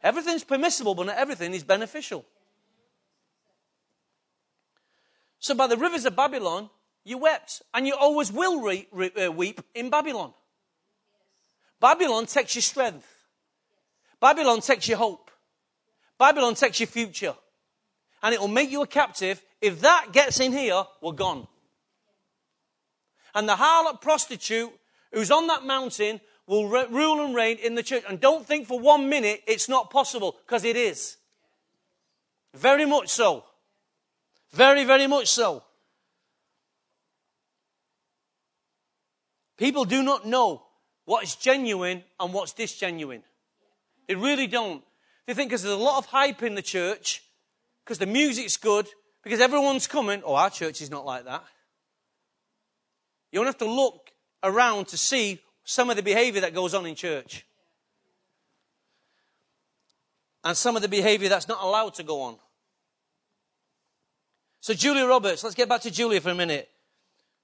Everything's 0.02 0.44
permissible, 0.44 0.94
but 0.94 1.06
not 1.06 1.16
everything 1.16 1.54
is 1.54 1.64
beneficial. 1.64 2.24
So 5.38 5.54
by 5.54 5.66
the 5.66 5.76
rivers 5.76 6.04
of 6.04 6.14
Babylon, 6.14 6.68
you 7.04 7.18
wept, 7.18 7.62
and 7.72 7.86
you 7.86 7.94
always 7.94 8.30
will 8.30 8.60
re- 8.60 8.88
re- 8.92 9.26
uh, 9.26 9.32
weep 9.32 9.60
in 9.74 9.90
Babylon. 9.90 10.34
Babylon 11.80 12.26
takes 12.26 12.54
your 12.56 12.62
strength. 12.62 13.15
Babylon 14.20 14.60
takes 14.60 14.88
your 14.88 14.98
hope. 14.98 15.30
Babylon 16.18 16.54
takes 16.54 16.80
your 16.80 16.86
future. 16.86 17.34
And 18.22 18.34
it 18.34 18.40
will 18.40 18.48
make 18.48 18.70
you 18.70 18.82
a 18.82 18.86
captive. 18.86 19.42
If 19.60 19.80
that 19.82 20.08
gets 20.12 20.40
in 20.40 20.52
here, 20.52 20.84
we're 21.02 21.12
gone. 21.12 21.46
And 23.34 23.48
the 23.48 23.54
harlot 23.54 24.00
prostitute 24.00 24.72
who's 25.12 25.30
on 25.30 25.46
that 25.48 25.64
mountain 25.64 26.20
will 26.46 26.68
re- 26.68 26.86
rule 26.90 27.24
and 27.24 27.34
reign 27.34 27.58
in 27.58 27.74
the 27.74 27.82
church. 27.82 28.04
And 28.08 28.20
don't 28.20 28.46
think 28.46 28.66
for 28.66 28.80
one 28.80 29.08
minute 29.08 29.42
it's 29.46 29.68
not 29.68 29.90
possible, 29.90 30.36
because 30.46 30.64
it 30.64 30.76
is. 30.76 31.16
Very 32.54 32.86
much 32.86 33.08
so. 33.08 33.44
Very, 34.52 34.84
very 34.84 35.06
much 35.06 35.28
so. 35.28 35.62
People 39.58 39.84
do 39.84 40.02
not 40.02 40.26
know 40.26 40.62
what 41.04 41.24
is 41.24 41.34
genuine 41.34 42.04
and 42.18 42.32
what's 42.32 42.52
disgenuine. 42.52 43.22
They 44.08 44.14
really 44.14 44.46
don't. 44.46 44.82
They 45.26 45.34
think 45.34 45.50
because 45.50 45.62
there's 45.62 45.74
a 45.74 45.78
lot 45.78 45.98
of 45.98 46.06
hype 46.06 46.42
in 46.42 46.54
the 46.54 46.62
church, 46.62 47.22
because 47.84 47.98
the 47.98 48.06
music's 48.06 48.56
good, 48.56 48.86
because 49.24 49.40
everyone's 49.40 49.86
coming. 49.86 50.22
Oh, 50.24 50.34
our 50.34 50.50
church 50.50 50.80
is 50.80 50.90
not 50.90 51.04
like 51.04 51.24
that. 51.24 51.44
You 53.32 53.40
don't 53.40 53.46
have 53.46 53.58
to 53.58 53.70
look 53.70 54.10
around 54.42 54.88
to 54.88 54.96
see 54.96 55.40
some 55.64 55.90
of 55.90 55.96
the 55.96 56.02
behavior 56.02 56.42
that 56.42 56.54
goes 56.54 56.74
on 56.74 56.86
in 56.86 56.94
church. 56.94 57.44
And 60.44 60.56
some 60.56 60.76
of 60.76 60.82
the 60.82 60.88
behavior 60.88 61.28
that's 61.28 61.48
not 61.48 61.58
allowed 61.60 61.94
to 61.94 62.04
go 62.04 62.20
on. 62.22 62.36
So 64.60 64.74
Julia 64.74 65.06
Roberts, 65.06 65.42
let's 65.42 65.56
get 65.56 65.68
back 65.68 65.80
to 65.82 65.90
Julia 65.90 66.20
for 66.20 66.30
a 66.30 66.34
minute. 66.34 66.68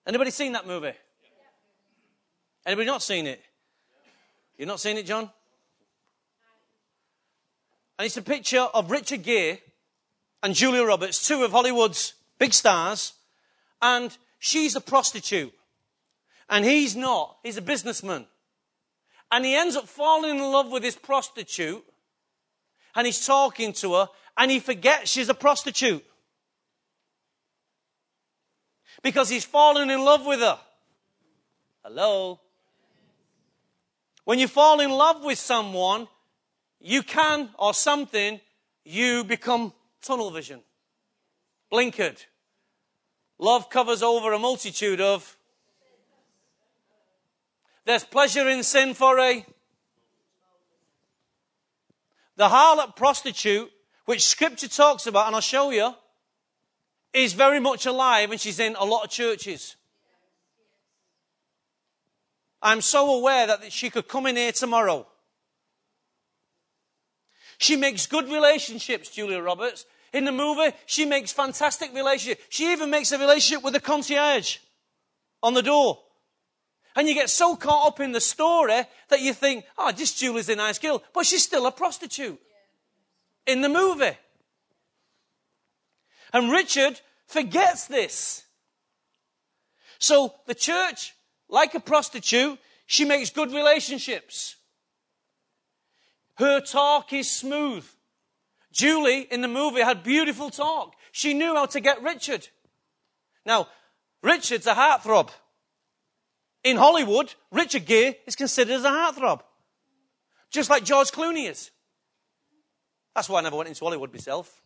Anybody 0.06 0.30
seen 0.30 0.52
that 0.52 0.66
movie? 0.66 0.92
Anybody 2.64 2.86
not 2.86 3.02
seen 3.02 3.26
it? 3.26 3.42
You've 4.56 4.68
not 4.68 4.78
seen 4.78 4.96
it, 4.96 5.06
John? 5.06 5.30
And 8.02 8.06
it's 8.08 8.16
a 8.16 8.22
picture 8.22 8.58
of 8.58 8.90
Richard 8.90 9.22
Gere 9.22 9.62
and 10.42 10.56
Julia 10.56 10.82
Roberts, 10.82 11.24
two 11.24 11.44
of 11.44 11.52
Hollywood's 11.52 12.14
big 12.36 12.52
stars, 12.52 13.12
and 13.80 14.18
she's 14.40 14.74
a 14.74 14.80
prostitute. 14.80 15.52
And 16.50 16.64
he's 16.64 16.96
not. 16.96 17.36
He's 17.44 17.58
a 17.58 17.62
businessman. 17.62 18.26
And 19.30 19.44
he 19.44 19.54
ends 19.54 19.76
up 19.76 19.86
falling 19.86 20.36
in 20.36 20.42
love 20.42 20.72
with 20.72 20.82
this 20.82 20.96
prostitute. 20.96 21.84
And 22.96 23.06
he's 23.06 23.24
talking 23.24 23.72
to 23.74 23.94
her. 23.94 24.08
And 24.36 24.50
he 24.50 24.58
forgets 24.58 25.08
she's 25.08 25.28
a 25.28 25.34
prostitute. 25.34 26.04
Because 29.04 29.28
he's 29.28 29.44
fallen 29.44 29.90
in 29.90 30.04
love 30.04 30.26
with 30.26 30.40
her. 30.40 30.58
Hello? 31.84 32.40
When 34.24 34.40
you 34.40 34.48
fall 34.48 34.80
in 34.80 34.90
love 34.90 35.22
with 35.22 35.38
someone, 35.38 36.08
you 36.82 37.02
can, 37.02 37.48
or 37.58 37.72
something, 37.72 38.40
you 38.84 39.24
become 39.24 39.72
tunnel 40.02 40.30
vision, 40.30 40.60
blinkered. 41.72 42.24
Love 43.38 43.70
covers 43.70 44.02
over 44.02 44.32
a 44.32 44.38
multitude 44.38 45.00
of. 45.00 45.36
There's 47.84 48.04
pleasure 48.04 48.48
in 48.48 48.62
sin 48.62 48.94
for 48.94 49.18
a. 49.18 49.44
The 52.36 52.48
harlot 52.48 52.96
prostitute, 52.96 53.70
which 54.04 54.26
scripture 54.26 54.68
talks 54.68 55.06
about, 55.06 55.26
and 55.26 55.36
I'll 55.36 55.42
show 55.42 55.70
you, 55.70 55.94
is 57.12 57.32
very 57.32 57.60
much 57.60 57.86
alive 57.86 58.30
and 58.30 58.40
she's 58.40 58.58
in 58.58 58.74
a 58.76 58.84
lot 58.84 59.04
of 59.04 59.10
churches. 59.10 59.76
I'm 62.62 62.80
so 62.80 63.16
aware 63.16 63.46
that 63.48 63.72
she 63.72 63.90
could 63.90 64.08
come 64.08 64.26
in 64.26 64.36
here 64.36 64.52
tomorrow. 64.52 65.06
She 67.62 67.76
makes 67.76 68.08
good 68.08 68.28
relationships, 68.28 69.08
Julia 69.08 69.40
Roberts. 69.40 69.86
In 70.12 70.24
the 70.24 70.32
movie, 70.32 70.74
she 70.84 71.04
makes 71.04 71.32
fantastic 71.32 71.94
relationships. 71.94 72.42
She 72.48 72.72
even 72.72 72.90
makes 72.90 73.12
a 73.12 73.18
relationship 73.18 73.62
with 73.62 73.72
the 73.72 73.80
concierge 73.80 74.58
on 75.44 75.54
the 75.54 75.62
door. 75.62 76.00
And 76.96 77.06
you 77.06 77.14
get 77.14 77.30
so 77.30 77.54
caught 77.54 77.86
up 77.86 78.00
in 78.00 78.10
the 78.10 78.20
story 78.20 78.82
that 79.10 79.20
you 79.20 79.32
think, 79.32 79.64
oh, 79.78 79.92
this 79.92 80.12
Julie's 80.12 80.48
a 80.48 80.56
nice 80.56 80.80
girl, 80.80 81.04
but 81.14 81.24
she's 81.24 81.44
still 81.44 81.64
a 81.66 81.70
prostitute 81.70 82.40
in 83.46 83.60
the 83.60 83.68
movie. 83.68 84.18
And 86.32 86.50
Richard 86.50 87.00
forgets 87.28 87.86
this. 87.86 88.42
So 90.00 90.34
the 90.46 90.54
church 90.56 91.14
like 91.48 91.76
a 91.76 91.80
prostitute, 91.80 92.58
she 92.86 93.04
makes 93.04 93.30
good 93.30 93.52
relationships. 93.52 94.56
Her 96.36 96.60
talk 96.60 97.12
is 97.12 97.30
smooth. 97.30 97.86
Julie 98.72 99.28
in 99.30 99.42
the 99.42 99.48
movie 99.48 99.82
had 99.82 100.02
beautiful 100.02 100.50
talk. 100.50 100.94
She 101.12 101.34
knew 101.34 101.54
how 101.54 101.66
to 101.66 101.80
get 101.80 102.02
Richard. 102.02 102.48
Now, 103.44 103.68
Richard's 104.22 104.66
a 104.66 104.74
heartthrob. 104.74 105.30
In 106.64 106.76
Hollywood, 106.76 107.34
Richard 107.50 107.84
Gere 107.84 108.18
is 108.26 108.36
considered 108.36 108.74
as 108.74 108.84
a 108.84 108.90
heartthrob. 108.90 109.42
Just 110.50 110.70
like 110.70 110.84
George 110.84 111.10
Clooney 111.10 111.50
is. 111.50 111.70
That's 113.14 113.28
why 113.28 113.40
I 113.40 113.42
never 113.42 113.56
went 113.56 113.68
into 113.68 113.84
Hollywood 113.84 114.12
myself. 114.12 114.62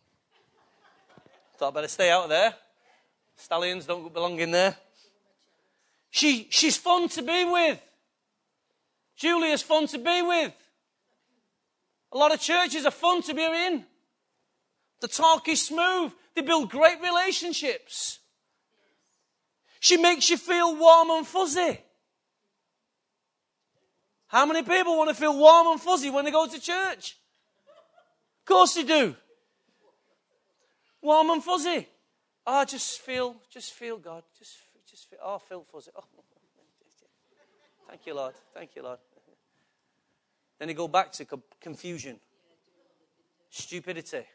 Thought 1.57 1.69
I'd 1.69 1.73
better 1.73 1.87
stay 1.87 2.11
out 2.11 2.25
of 2.25 2.29
there. 2.29 2.53
Stallions 3.35 3.85
don't 3.85 4.13
belong 4.13 4.39
in 4.39 4.51
there. 4.51 4.75
She, 6.09 6.47
she's 6.49 6.77
fun 6.77 7.09
to 7.09 7.21
be 7.21 7.45
with. 7.45 7.81
Julia's 9.15 9.61
fun 9.61 9.87
to 9.87 9.97
be 9.97 10.21
with. 10.21 10.53
A 12.11 12.17
lot 12.17 12.33
of 12.33 12.39
churches 12.39 12.85
are 12.85 12.91
fun 12.91 13.21
to 13.23 13.33
be 13.33 13.43
in. 13.43 13.85
The 15.01 15.07
talk 15.07 15.47
is 15.47 15.65
smooth. 15.65 16.13
They 16.35 16.41
build 16.41 16.69
great 16.69 17.01
relationships. 17.01 18.19
She 19.79 19.97
makes 19.97 20.29
you 20.29 20.37
feel 20.37 20.75
warm 20.75 21.09
and 21.11 21.27
fuzzy. 21.27 21.79
How 24.27 24.45
many 24.45 24.63
people 24.63 24.97
want 24.97 25.09
to 25.09 25.15
feel 25.15 25.37
warm 25.37 25.67
and 25.67 25.81
fuzzy 25.81 26.09
when 26.09 26.25
they 26.25 26.31
go 26.31 26.47
to 26.47 26.59
church? 26.59 27.17
Of 28.41 28.45
course 28.45 28.73
they 28.73 28.83
do. 28.83 29.15
Warm 31.01 31.29
and 31.29 31.43
fuzzy. 31.43 31.87
Oh, 32.45 32.65
just 32.65 32.99
feel, 33.01 33.35
just 33.49 33.73
feel 33.73 33.97
God. 33.97 34.23
Just 34.37 34.57
just 34.89 35.09
feel, 35.09 35.19
oh, 35.21 35.37
feel 35.37 35.65
fuzzy. 35.71 35.91
Oh, 35.95 36.03
thank 37.89 38.05
you, 38.05 38.15
Lord. 38.15 38.33
Thank 38.53 38.75
you, 38.75 38.83
Lord. 38.83 38.99
Then 40.59 40.69
you 40.69 40.75
go 40.75 40.87
back 40.87 41.11
to 41.13 41.25
confusion, 41.61 42.19
stupidity. 43.49 44.25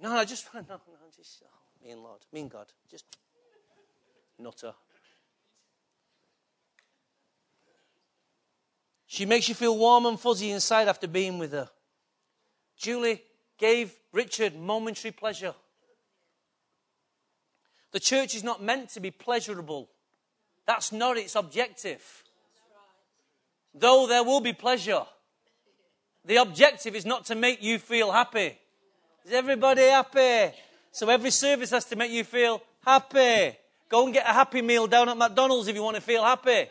No, 0.00 0.12
I 0.12 0.24
just 0.24 0.48
no, 0.54 0.60
no, 0.60 0.80
just 1.16 1.42
oh, 1.44 1.84
me 1.84 1.92
and 1.92 2.02
Lord, 2.02 2.20
me 2.32 2.40
and 2.40 2.50
God, 2.50 2.66
just 2.90 3.04
nutter. 4.38 4.74
She 9.06 9.26
makes 9.26 9.48
you 9.48 9.56
feel 9.56 9.76
warm 9.76 10.06
and 10.06 10.18
fuzzy 10.18 10.52
inside 10.52 10.86
after 10.86 11.08
being 11.08 11.38
with 11.38 11.52
her. 11.52 11.68
Julie 12.76 13.22
gave 13.58 13.92
Richard 14.12 14.56
momentary 14.56 15.10
pleasure. 15.10 15.54
The 17.92 18.00
church 18.00 18.34
is 18.34 18.44
not 18.44 18.62
meant 18.62 18.90
to 18.90 19.00
be 19.00 19.10
pleasurable. 19.10 19.90
That's 20.64 20.92
not 20.92 21.18
its 21.18 21.34
objective. 21.34 22.22
Though 23.74 24.06
there 24.06 24.24
will 24.24 24.40
be 24.40 24.52
pleasure, 24.52 25.02
the 26.24 26.36
objective 26.36 26.94
is 26.96 27.06
not 27.06 27.26
to 27.26 27.34
make 27.34 27.62
you 27.62 27.78
feel 27.78 28.10
happy. 28.10 28.58
Is 29.24 29.32
everybody 29.32 29.82
happy? 29.82 30.54
So 30.92 31.08
every 31.08 31.30
service 31.30 31.70
has 31.70 31.84
to 31.86 31.96
make 31.96 32.10
you 32.10 32.24
feel 32.24 32.62
happy. 32.84 33.56
Go 33.88 34.04
and 34.04 34.14
get 34.14 34.24
a 34.28 34.32
happy 34.32 34.62
meal 34.62 34.86
down 34.86 35.08
at 35.08 35.16
McDonald's 35.16 35.68
if 35.68 35.76
you 35.76 35.82
want 35.82 35.96
to 35.96 36.02
feel 36.02 36.24
happy. 36.24 36.66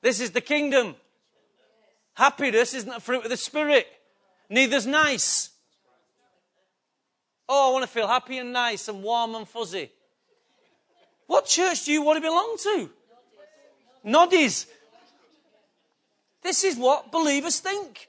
This 0.00 0.20
is 0.20 0.30
the 0.30 0.40
kingdom. 0.40 0.94
Happiness 2.14 2.74
isn't 2.74 2.90
a 2.90 3.00
fruit 3.00 3.24
of 3.24 3.30
the 3.30 3.36
Spirit. 3.36 3.86
Neither's 4.48 4.86
nice. 4.86 5.50
Oh, 7.48 7.70
I 7.70 7.72
want 7.72 7.84
to 7.84 7.90
feel 7.90 8.06
happy 8.06 8.38
and 8.38 8.52
nice 8.52 8.88
and 8.88 9.02
warm 9.02 9.34
and 9.34 9.48
fuzzy. 9.48 9.90
What 11.26 11.46
church 11.46 11.84
do 11.84 11.92
you 11.92 12.02
want 12.02 12.16
to 12.16 12.20
belong 12.20 12.56
to? 12.62 12.90
Noddies. 14.04 14.66
This 16.42 16.64
is 16.64 16.76
what 16.76 17.10
believers 17.10 17.60
think. 17.60 18.08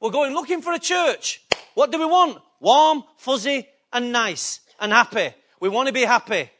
We're 0.00 0.10
going 0.10 0.34
looking 0.34 0.62
for 0.62 0.72
a 0.72 0.78
church. 0.78 1.42
What 1.74 1.92
do 1.92 1.98
we 1.98 2.06
want? 2.06 2.40
Warm, 2.60 3.04
fuzzy, 3.16 3.66
and 3.92 4.12
nice 4.12 4.60
and 4.80 4.92
happy. 4.92 5.30
We 5.60 5.68
want 5.68 5.88
to 5.88 5.92
be 5.92 6.04
happy 6.04 6.50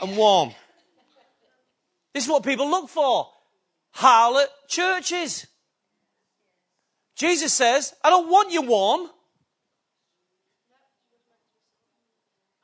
and 0.00 0.16
warm. 0.16 0.52
This 2.12 2.24
is 2.24 2.30
what 2.30 2.42
people 2.42 2.68
look 2.68 2.88
for. 2.88 3.28
Harlot 3.96 4.46
churches. 4.68 5.46
Jesus 7.16 7.52
says, 7.52 7.94
I 8.02 8.10
don't 8.10 8.30
want 8.30 8.52
you 8.52 8.62
warm. 8.62 9.08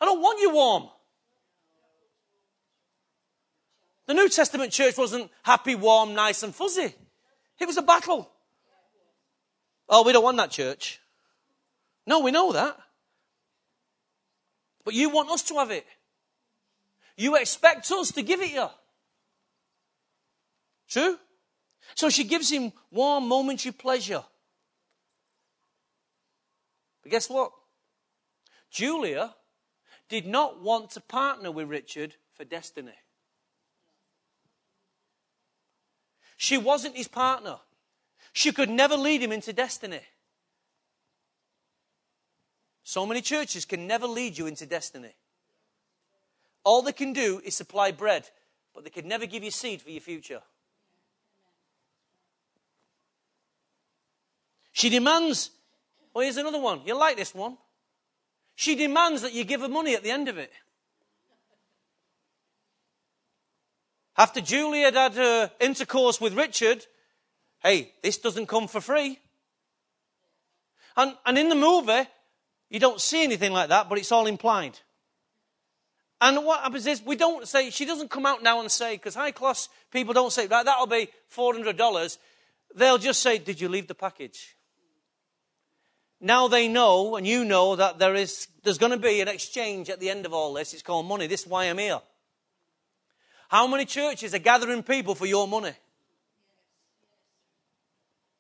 I 0.01 0.05
don't 0.05 0.21
want 0.21 0.41
you 0.41 0.51
warm. 0.51 0.89
The 4.07 4.15
New 4.15 4.29
Testament 4.29 4.73
church 4.73 4.97
wasn't 4.97 5.31
happy, 5.43 5.75
warm, 5.75 6.15
nice, 6.15 6.43
and 6.43 6.55
fuzzy. 6.55 6.95
It 7.59 7.67
was 7.67 7.77
a 7.77 7.83
battle. 7.83 8.31
Oh, 9.89 10.05
we 10.05 10.13
don't 10.13 10.25
want 10.25 10.37
that 10.37 10.51
church. 10.51 11.01
No, 12.07 12.21
we 12.21 12.31
know 12.31 12.53
that. 12.53 12.77
But 14.85 14.95
you 14.95 15.11
want 15.11 15.31
us 15.31 15.43
to 15.45 15.55
have 15.55 15.71
it. 15.71 15.87
You 17.17 17.37
expect 17.37 17.91
us 17.91 18.13
to 18.13 18.23
give 18.23 18.41
it 18.41 18.53
you. 18.53 18.69
True? 20.89 21.19
So 21.95 22.11
she 22.11 22.25
gives 22.25 22.51
him 22.51 22.73
warm, 22.91 23.27
momentary 23.27 23.73
pleasure. 23.73 24.23
But 27.03 27.11
guess 27.11 27.31
what? 27.31 27.53
Julia 28.71 29.35
did 30.09 30.27
not 30.27 30.61
want 30.61 30.91
to 30.91 31.01
partner 31.01 31.51
with 31.51 31.69
Richard 31.69 32.15
for 32.35 32.45
destiny. 32.45 32.93
She 36.37 36.59
wasn't 36.59 36.97
his 36.97 37.09
partner. 37.09 37.57
She 38.33 38.53
could 38.53 38.69
never 38.69 38.97
lead 38.97 39.23
him 39.23 39.33
into 39.33 39.53
destiny. 39.53 40.01
So 42.85 43.07
many 43.07 43.21
churches 43.21 43.65
can 43.65 43.87
never 43.87 44.07
lead 44.07 44.39
you 44.39 44.47
into 44.47 44.67
destiny. 44.67 45.15
All 46.63 46.83
they 46.83 46.93
can 46.93 47.13
do 47.13 47.41
is 47.45 47.57
supply 47.57 47.91
bread, 47.91 48.29
but 48.75 48.85
they 48.85 48.91
can 48.91 49.09
never 49.09 49.27
give 49.27 49.43
you 49.43 49.51
seed 49.51 49.81
for 49.81 49.91
your 49.91 50.01
future. 50.01 50.43
She 54.73 54.91
demands, 54.91 55.51
oh, 56.15 56.21
here's 56.21 56.37
another 56.37 56.61
one. 56.61 56.83
You 56.85 56.97
like 56.97 57.17
this 57.17 57.35
one? 57.35 57.57
She 58.55 58.75
demands 58.75 59.23
that 59.23 59.33
you 59.33 59.45
give 59.45 59.63
her 59.63 59.69
money 59.69 59.95
at 59.95 60.03
the 60.03 60.11
end 60.11 60.29
of 60.29 60.37
it. 60.39 60.53
After 64.19 64.41
Julie 64.41 64.81
had 64.81 64.95
had 64.95 65.15
her 65.15 65.51
intercourse 65.61 66.21
with 66.21 66.35
Richard, 66.35 66.87
hey, 67.63 67.93
this 68.03 68.19
doesn't 68.19 68.47
come 68.47 68.67
for 68.67 68.81
free. 68.81 69.19
And, 70.97 71.15
and 71.27 71.37
in 71.37 71.49
the 71.49 71.55
movie, 71.55 72.09
you 72.71 72.81
don't 72.81 73.01
see 73.01 73.23
anything 73.23 73.53
like 73.53 73.69
that, 73.69 73.89
but 73.89 73.99
it's 73.99 74.13
all 74.13 74.27
implied. 74.27 74.79
And 76.21 76.45
what 76.47 76.61
happens 76.61 76.87
is 76.87 77.03
we 77.03 77.17
don't 77.17 77.47
say, 77.47 77.69
she 77.69 77.85
doesn't 77.85 78.11
come 78.11 78.25
out 78.25 78.43
now 78.43 78.61
and 78.61 78.71
say, 78.71 78.95
because 78.95 79.15
high 79.15 79.33
class 79.33 79.69
people 79.93 80.15
don't 80.15 80.33
say, 80.33 80.47
right, 80.47 80.65
that'll 80.65 80.87
be 80.87 81.09
$400. 81.35 82.19
They'll 82.75 82.99
just 82.99 83.21
say, 83.21 83.37
did 83.39 83.61
you 83.61 83.69
leave 83.69 83.87
the 83.87 83.95
package? 83.95 84.57
Now 86.19 86.49
they 86.49 86.69
know, 86.69 87.17
and 87.17 87.27
you 87.27 87.45
know, 87.45 87.77
that 87.77 87.99
there 87.99 88.15
is, 88.15 88.49
there's 88.65 88.79
going 88.79 88.93
to 88.93 88.99
be 88.99 89.21
an 89.21 89.29
exchange 89.29 89.91
at 89.91 90.01
the 90.01 90.09
end 90.09 90.25
of 90.25 90.33
all 90.33 90.55
this. 90.55 90.73
It's 90.73 90.83
called 90.83 91.05
money. 91.05 91.27
This 91.27 91.43
is 91.43 91.47
why 91.47 91.67
I'm 91.67 91.77
here. 91.77 92.01
How 93.49 93.67
many 93.67 93.85
churches 93.85 94.35
are 94.35 94.39
gathering 94.39 94.83
people 94.83 95.15
for 95.15 95.27
your 95.27 95.47
money? 95.47 95.73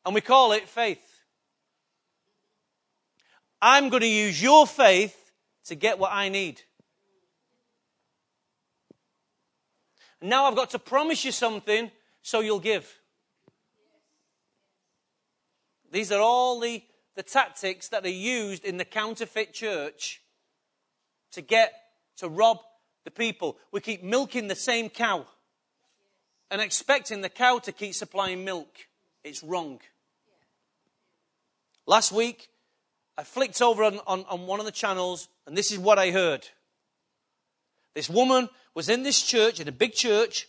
And 0.04 0.14
we 0.14 0.20
call 0.20 0.52
it 0.52 0.68
faith. 0.68 1.02
I'm 3.60 3.88
going 3.88 4.02
to 4.02 4.08
use 4.08 4.40
your 4.42 4.66
faith 4.66 5.32
to 5.64 5.74
get 5.74 5.98
what 5.98 6.12
I 6.12 6.28
need. 6.28 6.60
Now 10.20 10.46
I've 10.46 10.56
got 10.56 10.70
to 10.70 10.78
promise 10.78 11.24
you 11.24 11.32
something 11.32 11.90
so 12.22 12.40
you'll 12.40 12.60
give. 12.60 12.92
These 15.92 16.10
are 16.12 16.20
all 16.20 16.60
the, 16.60 16.82
the 17.14 17.22
tactics 17.22 17.88
that 17.88 18.04
are 18.04 18.08
used 18.08 18.64
in 18.64 18.76
the 18.76 18.84
counterfeit 18.84 19.52
church 19.52 20.20
to 21.32 21.42
get, 21.42 21.72
to 22.16 22.28
rob 22.28 22.58
the 23.06 23.10
people. 23.10 23.56
We 23.72 23.80
keep 23.80 24.02
milking 24.02 24.48
the 24.48 24.54
same 24.54 24.90
cow 24.90 25.24
and 26.50 26.60
expecting 26.60 27.22
the 27.22 27.30
cow 27.30 27.58
to 27.60 27.72
keep 27.72 27.94
supplying 27.94 28.44
milk. 28.44 28.68
It's 29.24 29.42
wrong. 29.42 29.80
Last 31.86 32.12
week, 32.12 32.48
I 33.16 33.22
flicked 33.22 33.62
over 33.62 33.84
on, 33.84 34.00
on, 34.06 34.24
on 34.28 34.46
one 34.46 34.60
of 34.60 34.66
the 34.66 34.72
channels, 34.72 35.28
and 35.46 35.56
this 35.56 35.70
is 35.70 35.78
what 35.78 35.98
I 35.98 36.10
heard. 36.10 36.46
This 37.94 38.10
woman 38.10 38.48
was 38.74 38.88
in 38.88 39.04
this 39.04 39.22
church, 39.22 39.60
in 39.60 39.68
a 39.68 39.72
big 39.72 39.94
church, 39.94 40.48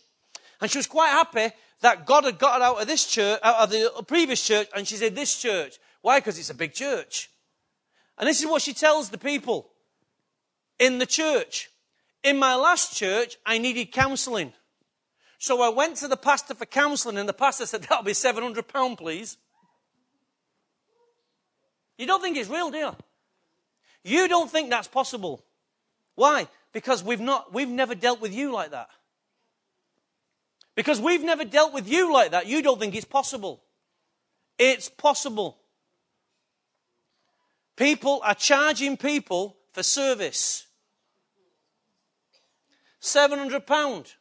and 0.60 0.70
she 0.70 0.78
was 0.78 0.86
quite 0.86 1.10
happy 1.10 1.54
that 1.80 2.06
God 2.06 2.24
had 2.24 2.38
got 2.38 2.60
her 2.60 2.66
out 2.66 2.82
of 2.82 2.88
this 2.88 3.06
church, 3.06 3.38
out 3.42 3.62
of 3.62 3.70
the 3.70 4.04
previous 4.06 4.44
church, 4.44 4.68
and 4.74 4.86
she's 4.86 5.00
in 5.00 5.14
this 5.14 5.40
church. 5.40 5.78
Why? 6.02 6.18
Because 6.18 6.38
it's 6.38 6.50
a 6.50 6.54
big 6.54 6.74
church. 6.74 7.30
And 8.18 8.28
this 8.28 8.40
is 8.40 8.46
what 8.46 8.62
she 8.62 8.74
tells 8.74 9.10
the 9.10 9.18
people 9.18 9.70
in 10.80 10.98
the 10.98 11.06
church. 11.06 11.70
In 12.24 12.38
my 12.38 12.54
last 12.54 12.96
church, 12.96 13.36
I 13.46 13.58
needed 13.58 13.92
counseling. 13.92 14.52
So 15.38 15.62
I 15.62 15.68
went 15.68 15.96
to 15.98 16.08
the 16.08 16.16
pastor 16.16 16.54
for 16.54 16.66
counseling, 16.66 17.16
and 17.16 17.28
the 17.28 17.32
pastor 17.32 17.66
said, 17.66 17.82
That'll 17.82 18.04
be 18.04 18.12
£700, 18.12 18.98
please. 18.98 19.36
You 21.96 22.06
don't 22.06 22.22
think 22.22 22.36
it's 22.36 22.48
real, 22.48 22.70
do 22.70 22.78
you? 22.78 22.96
You 24.04 24.28
don't 24.28 24.50
think 24.50 24.70
that's 24.70 24.88
possible. 24.88 25.44
Why? 26.14 26.48
Because 26.72 27.02
we've 27.02 27.20
not, 27.20 27.52
we've 27.52 27.68
never 27.68 27.94
dealt 27.94 28.20
with 28.20 28.34
you 28.34 28.52
like 28.52 28.70
that. 28.70 28.88
Because 30.74 31.00
we've 31.00 31.24
never 31.24 31.44
dealt 31.44 31.74
with 31.74 31.88
you 31.88 32.12
like 32.12 32.30
that, 32.30 32.46
you 32.46 32.62
don't 32.62 32.78
think 32.78 32.94
it's 32.94 33.04
possible. 33.04 33.60
It's 34.58 34.88
possible. 34.88 35.58
People 37.76 38.20
are 38.24 38.34
charging 38.34 38.96
people 38.96 39.56
for 39.72 39.82
service. 39.82 40.67
£700. 43.00 44.14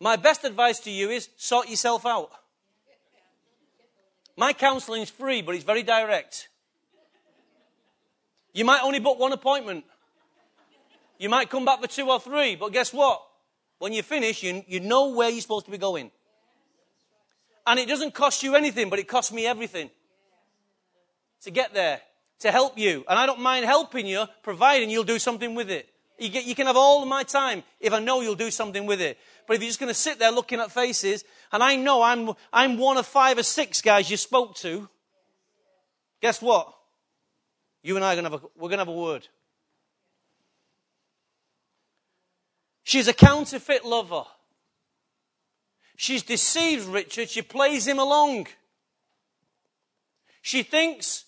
My 0.00 0.16
best 0.16 0.44
advice 0.44 0.78
to 0.80 0.90
you 0.90 1.10
is 1.10 1.28
sort 1.36 1.68
yourself 1.68 2.06
out. 2.06 2.30
My 4.36 4.52
counseling 4.52 5.02
is 5.02 5.10
free, 5.10 5.42
but 5.42 5.54
it's 5.54 5.64
very 5.64 5.82
direct. 5.82 6.48
You 8.52 8.64
might 8.64 8.82
only 8.82 9.00
book 9.00 9.18
one 9.18 9.32
appointment. 9.32 9.84
You 11.18 11.28
might 11.28 11.50
come 11.50 11.64
back 11.64 11.80
for 11.80 11.88
two 11.88 12.08
or 12.08 12.20
three, 12.20 12.54
but 12.54 12.72
guess 12.72 12.92
what? 12.92 13.20
When 13.78 13.92
you 13.92 14.02
finish, 14.02 14.42
you, 14.42 14.62
you 14.68 14.80
know 14.80 15.08
where 15.08 15.28
you're 15.28 15.40
supposed 15.40 15.64
to 15.66 15.70
be 15.70 15.78
going. 15.78 16.12
And 17.66 17.78
it 17.78 17.88
doesn't 17.88 18.14
cost 18.14 18.42
you 18.42 18.54
anything, 18.54 18.88
but 18.88 18.98
it 18.98 19.08
costs 19.08 19.32
me 19.32 19.46
everything 19.46 19.90
to 21.42 21.50
get 21.50 21.74
there, 21.74 22.00
to 22.40 22.50
help 22.50 22.78
you. 22.78 23.04
And 23.08 23.18
I 23.18 23.26
don't 23.26 23.40
mind 23.40 23.64
helping 23.64 24.06
you, 24.06 24.26
providing 24.42 24.90
you'll 24.90 25.04
do 25.04 25.18
something 25.18 25.54
with 25.54 25.70
it. 25.70 25.88
You, 26.18 26.54
can 26.54 26.66
have 26.66 26.76
all 26.76 27.06
my 27.06 27.22
time 27.22 27.62
if 27.78 27.92
I 27.92 28.00
know 28.00 28.20
you'll 28.20 28.34
do 28.34 28.50
something 28.50 28.86
with 28.86 29.00
it. 29.00 29.18
But 29.46 29.54
if 29.54 29.62
you're 29.62 29.68
just 29.68 29.78
going 29.78 29.90
to 29.90 29.94
sit 29.94 30.18
there 30.18 30.32
looking 30.32 30.58
at 30.58 30.72
faces, 30.72 31.24
and 31.52 31.62
I 31.62 31.76
know 31.76 32.02
I'm, 32.02 32.32
I'm 32.52 32.76
one 32.76 32.96
of 32.96 33.06
five 33.06 33.38
or 33.38 33.44
six 33.44 33.80
guys 33.80 34.10
you 34.10 34.16
spoke 34.16 34.56
to, 34.56 34.88
guess 36.20 36.42
what? 36.42 36.74
You 37.82 37.94
and 37.96 38.04
I 38.04 38.12
are 38.12 38.16
going 38.16 38.24
to 38.24 38.30
have 38.30 38.42
a, 38.42 38.46
we're 38.56 38.68
going 38.68 38.78
to 38.78 38.84
have 38.84 38.88
a 38.88 38.92
word. 38.92 39.28
She's 42.82 43.06
a 43.06 43.12
counterfeit 43.12 43.84
lover. 43.84 44.24
She's 45.96 46.22
deceived 46.22 46.86
Richard. 46.86 47.28
She 47.28 47.42
plays 47.42 47.86
him 47.86 47.98
along. 47.98 48.46
She 50.42 50.62
thinks 50.62 51.24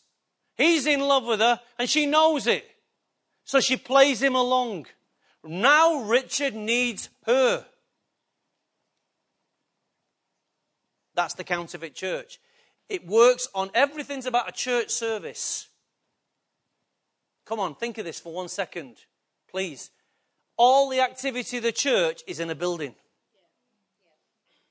he's 0.57 0.87
in 0.87 1.01
love 1.01 1.25
with 1.25 1.41
her 1.41 1.61
and 1.79 1.89
she 1.89 2.07
knows 2.07 2.47
it. 2.47 2.70
So 3.45 3.61
she 3.61 3.77
plays 3.77 4.23
him 4.23 4.35
along. 4.35 4.87
Now 5.43 6.03
Richard 6.03 6.55
needs 6.55 7.09
her. 7.27 7.65
That's 11.15 11.35
the 11.35 11.45
counterfeit 11.45 11.95
church. 11.95 12.39
It 12.89 13.07
works 13.07 13.49
on 13.55 13.71
everything's 13.75 14.27
about 14.27 14.49
a 14.49 14.53
church 14.53 14.91
service. 14.91 15.69
Come 17.45 17.61
on, 17.61 17.75
think 17.75 17.99
of 17.99 18.05
this 18.05 18.21
for 18.21 18.33
one 18.33 18.49
second, 18.49 18.97
please 19.51 19.91
all 20.63 20.91
the 20.91 21.01
activity 21.01 21.57
of 21.57 21.63
the 21.63 21.73
church 21.73 22.23
is 22.27 22.39
in 22.39 22.51
a 22.51 22.55
building. 22.55 22.95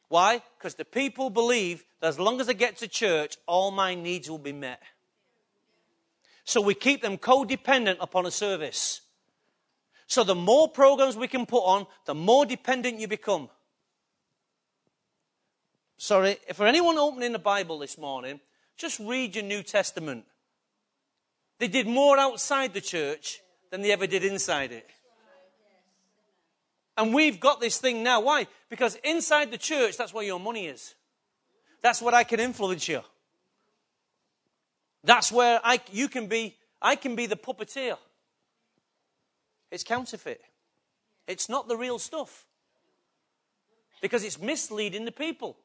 Why? 0.07 0.43
Because 0.55 0.75
the 0.75 0.85
people 0.85 1.31
believe 1.31 1.83
that 1.99 2.09
as 2.09 2.19
long 2.19 2.39
as 2.39 2.45
they 2.45 2.53
get 2.53 2.77
to 2.77 2.87
church, 2.87 3.37
all 3.47 3.71
my 3.71 3.95
needs 3.95 4.29
will 4.29 4.37
be 4.37 4.53
met. 4.53 4.79
So 6.49 6.61
we 6.61 6.73
keep 6.73 7.03
them 7.03 7.19
codependent 7.19 7.97
upon 7.99 8.25
a 8.25 8.31
service. 8.31 9.01
So 10.07 10.23
the 10.23 10.33
more 10.33 10.67
programs 10.67 11.15
we 11.15 11.27
can 11.27 11.45
put 11.45 11.59
on, 11.59 11.85
the 12.07 12.15
more 12.15 12.43
dependent 12.43 12.99
you 12.99 13.07
become. 13.07 13.49
Sorry, 15.97 16.37
if 16.47 16.55
for 16.55 16.65
anyone 16.65 16.97
opening 16.97 17.33
the 17.33 17.37
Bible 17.37 17.77
this 17.77 17.99
morning, 17.99 18.39
just 18.77 18.99
read 18.99 19.35
your 19.35 19.43
New 19.43 19.61
Testament. 19.61 20.25
They 21.59 21.67
did 21.67 21.85
more 21.85 22.17
outside 22.17 22.73
the 22.73 22.81
church 22.81 23.41
than 23.69 23.83
they 23.83 23.91
ever 23.91 24.07
did 24.07 24.23
inside 24.23 24.71
it. 24.71 24.89
And 26.97 27.13
we've 27.13 27.39
got 27.39 27.61
this 27.61 27.77
thing 27.77 28.01
now. 28.01 28.21
Why? 28.21 28.47
Because 28.71 28.95
inside 29.03 29.51
the 29.51 29.59
church, 29.59 29.97
that's 29.97 30.15
where 30.15 30.25
your 30.25 30.39
money 30.39 30.65
is. 30.65 30.95
That's 31.83 32.01
what 32.01 32.15
I 32.15 32.23
can 32.23 32.39
influence 32.39 32.87
you. 32.87 33.03
That's 35.03 35.31
where 35.31 35.59
I, 35.63 35.79
you 35.91 36.07
can 36.07 36.27
be, 36.27 36.55
I 36.81 36.95
can 36.95 37.15
be 37.15 37.25
the 37.25 37.35
puppeteer. 37.35 37.97
It's 39.71 39.83
counterfeit. 39.83 40.41
It's 41.27 41.47
not 41.47 41.67
the 41.67 41.77
real 41.77 41.99
stuff. 41.99 42.45
Because 44.01 44.23
it's 44.23 44.39
misleading 44.39 45.05
the 45.05 45.11
people. 45.11 45.57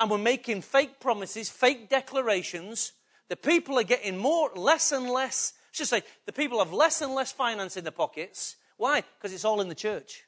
And 0.00 0.10
we're 0.10 0.18
making 0.18 0.62
fake 0.62 1.00
promises, 1.00 1.48
fake 1.48 1.88
declarations. 1.88 2.92
The 3.28 3.36
people 3.36 3.78
are 3.78 3.84
getting 3.84 4.16
more, 4.16 4.50
less 4.54 4.92
and 4.92 5.08
less. 5.08 5.54
Should 5.72 5.86
say, 5.86 6.02
the 6.26 6.32
people 6.32 6.58
have 6.58 6.72
less 6.72 7.00
and 7.02 7.14
less 7.14 7.32
finance 7.32 7.76
in 7.76 7.84
their 7.84 7.92
pockets 7.92 8.56
why? 8.76 9.02
Because 9.18 9.32
it's 9.32 9.44
all 9.44 9.60
in 9.60 9.68
the 9.68 9.74
church. 9.74 10.24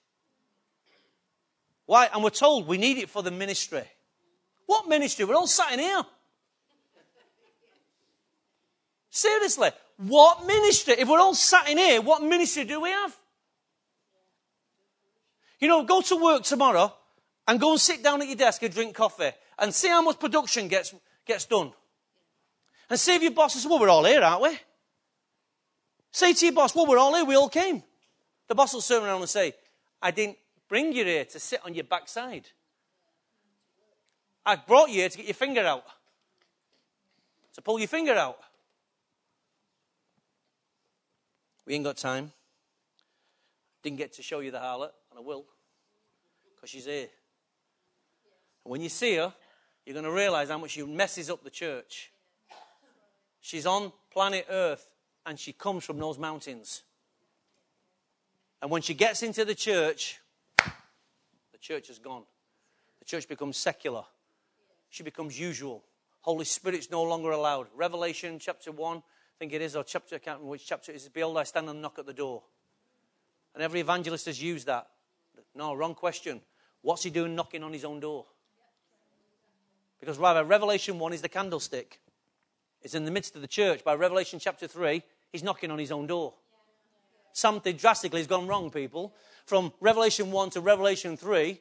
Why? 1.87 2.09
And 2.13 2.23
we're 2.23 2.31
told 2.31 2.67
we 2.67 2.79
need 2.79 2.99
it 2.99 3.11
for 3.11 3.23
the 3.23 3.31
ministry. 3.31 3.85
What 4.67 4.89
ministry? 4.89 5.25
We're 5.25 5.37
all 5.37 5.47
sat 5.47 5.73
in 5.73 5.79
here. 5.79 6.03
Seriously, 9.19 9.71
what 9.97 10.47
ministry? 10.47 10.95
If 10.97 11.09
we're 11.09 11.19
all 11.19 11.35
sat 11.35 11.69
in 11.69 11.77
here, 11.77 12.01
what 12.01 12.23
ministry 12.23 12.63
do 12.63 12.81
we 12.81 12.91
have? 12.91 13.17
You 15.59 15.67
know, 15.67 15.83
go 15.83 16.01
to 16.03 16.23
work 16.23 16.45
tomorrow 16.45 16.95
and 17.49 17.59
go 17.59 17.73
and 17.73 17.81
sit 17.81 18.01
down 18.01 18.23
at 18.23 18.29
your 18.29 18.37
desk 18.37 18.63
and 18.63 18.73
drink 18.73 18.95
coffee 18.95 19.33
and 19.59 19.75
see 19.75 19.89
how 19.89 20.03
much 20.03 20.21
production 20.21 20.69
gets, 20.69 20.95
gets 21.27 21.47
done. 21.47 21.73
And 22.89 22.97
see 22.97 23.17
if 23.17 23.23
your 23.23 23.33
boss 23.33 23.55
says, 23.55 23.67
well, 23.67 23.81
we're 23.81 23.89
all 23.89 24.05
here, 24.05 24.23
aren't 24.23 24.43
we? 24.43 24.57
Say 26.13 26.33
to 26.33 26.45
your 26.45 26.55
boss, 26.55 26.73
well, 26.73 26.87
we're 26.87 26.99
all 26.99 27.17
here, 27.17 27.25
we 27.25 27.35
all 27.35 27.49
came. 27.49 27.83
The 28.47 28.55
boss 28.55 28.73
will 28.73 28.83
turn 28.83 29.03
around 29.03 29.23
and 29.23 29.29
say, 29.29 29.53
I 30.01 30.13
didn't 30.13 30.39
bring 30.69 30.93
you 30.93 31.05
here 31.05 31.25
to 31.25 31.41
sit 31.41 31.59
on 31.65 31.75
your 31.75 31.83
backside. 31.83 32.47
I 34.47 34.55
brought 34.55 34.91
you 34.91 35.01
here 35.01 35.09
to 35.09 35.17
get 35.17 35.27
your 35.27 35.35
finger 35.35 35.63
out. 35.63 35.83
To 37.55 37.63
pull 37.63 37.81
your 37.81 37.89
finger 37.89 38.15
out. 38.15 38.39
We 41.69 41.75
ain't 41.75 41.85
got 41.85 41.99
time. 41.99 42.33
Didn't 43.83 43.99
get 43.99 44.15
to 44.15 44.23
show 44.23 44.41
you 44.41 44.51
the 44.51 44.57
harlot, 44.57 44.93
and 45.11 45.19
I 45.19 45.21
will. 45.21 45.45
Because 46.55 46.71
she's 46.71 46.87
here. 46.87 47.09
And 48.65 48.73
when 48.73 48.81
you 48.81 48.89
see 48.89 49.17
her, 49.17 49.35
you're 49.85 49.93
going 49.93 50.07
to 50.07 50.11
realize 50.11 50.49
how 50.49 50.57
much 50.57 50.71
she 50.71 50.83
messes 50.83 51.29
up 51.29 51.45
the 51.45 51.51
church. 51.51 52.11
She's 53.43 53.67
on 53.67 53.93
planet 54.11 54.47
Earth, 54.49 54.89
and 55.27 55.39
she 55.39 55.53
comes 55.53 55.85
from 55.85 55.99
those 55.99 56.19
mountains. 56.19 56.85
And 58.63 58.71
when 58.71 58.81
she 58.81 58.95
gets 58.95 59.23
into 59.23 59.45
the 59.45 59.55
church, 59.55 60.21
the 60.57 61.59
church 61.61 61.91
is 61.91 61.99
gone. 61.99 62.23
The 63.01 63.05
church 63.05 63.29
becomes 63.29 63.59
secular. 63.59 64.05
She 64.89 65.03
becomes 65.03 65.39
usual. 65.39 65.85
Holy 66.23 66.47
Spirit's 66.47 66.91
no 66.91 67.03
longer 67.03 67.31
allowed. 67.31 67.67
Revelation 67.77 68.39
chapter 68.39 68.73
1, 68.73 68.97
I 68.97 69.01
think 69.39 69.53
it 69.53 69.63
is, 69.63 69.77
or 69.77 69.85
chapter, 69.85 70.17
I 70.17 70.19
can't 70.19 70.39
remember 70.39 70.51
which 70.51 70.67
chapter 70.67 70.93
it 70.93 70.97
is. 70.97 71.09
Behold, 71.09 71.39
I 71.39 71.45
stand 71.45 71.69
and 71.69 71.81
knock 71.81 71.99
at 71.99 72.07
the 72.07 72.13
door. 72.13 72.43
And 73.55 73.63
every 73.63 73.81
evangelist 73.81 74.27
has 74.27 74.43
used 74.43 74.67
that. 74.67 74.89
No, 75.55 75.75
wrong 75.75 75.95
question. 75.95 76.41
What's 76.83 77.03
he 77.03 77.11
doing 77.11 77.35
knocking 77.35 77.63
on 77.63 77.73
his 77.73 77.85
own 77.85 78.01
door? 78.01 78.27
Because 80.01 80.19
rather, 80.19 80.45
Revelation 80.45 80.99
1 80.99 81.13
is 81.13 81.23
the 81.23 81.29
candlestick. 81.29 82.01
It's 82.83 82.95
in 82.95 83.05
the 83.05 83.11
midst 83.11 83.35
of 83.35 83.43
the 83.43 83.49
church. 83.49 83.83
By 83.85 83.95
Revelation 83.95 84.39
chapter 84.39 84.67
3, 84.67 85.03
he's 85.33 85.43
knocking 85.43 85.71
on 85.71 85.79
his 85.79 85.91
own 85.91 86.07
door. 86.07 86.35
Something 87.33 87.77
drastically 87.77 88.21
has 88.21 88.27
gone 88.27 88.47
wrong, 88.47 88.71
people. 88.71 89.15
From 89.47 89.73
Revelation 89.81 90.31
1 90.31 90.51
to 90.51 90.61
Revelation 90.61 91.17
3, 91.17 91.61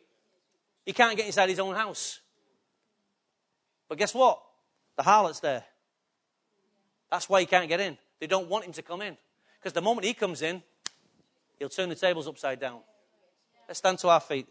he 0.85 0.93
can't 0.93 1.17
get 1.17 1.25
inside 1.25 1.49
his 1.49 1.59
own 1.59 1.75
house. 1.75 2.19
But 3.89 3.97
guess 3.97 4.13
what? 4.13 4.41
The 4.95 5.03
harlot's 5.03 5.39
there. 5.39 5.63
That's 7.09 7.29
why 7.29 7.41
he 7.41 7.45
can't 7.45 7.69
get 7.69 7.79
in. 7.79 7.97
They 8.19 8.27
don't 8.27 8.49
want 8.49 8.65
him 8.65 8.73
to 8.73 8.81
come 8.81 9.01
in. 9.01 9.17
Because 9.59 9.73
the 9.73 9.81
moment 9.81 10.05
he 10.05 10.13
comes 10.13 10.41
in, 10.41 10.61
he'll 11.59 11.69
turn 11.69 11.89
the 11.89 11.95
tables 11.95 12.27
upside 12.27 12.59
down. 12.59 12.79
Let's 13.67 13.79
stand 13.79 13.99
to 13.99 14.09
our 14.09 14.19
feet. 14.19 14.47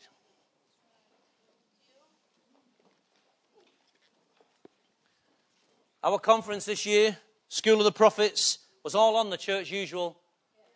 Our 6.02 6.18
conference 6.18 6.66
this 6.66 6.86
year, 6.86 7.16
School 7.48 7.78
of 7.78 7.84
the 7.84 7.92
Prophets, 7.92 8.58
was 8.84 8.94
all 8.94 9.16
on 9.16 9.30
the 9.30 9.36
church 9.36 9.72
usual 9.72 10.16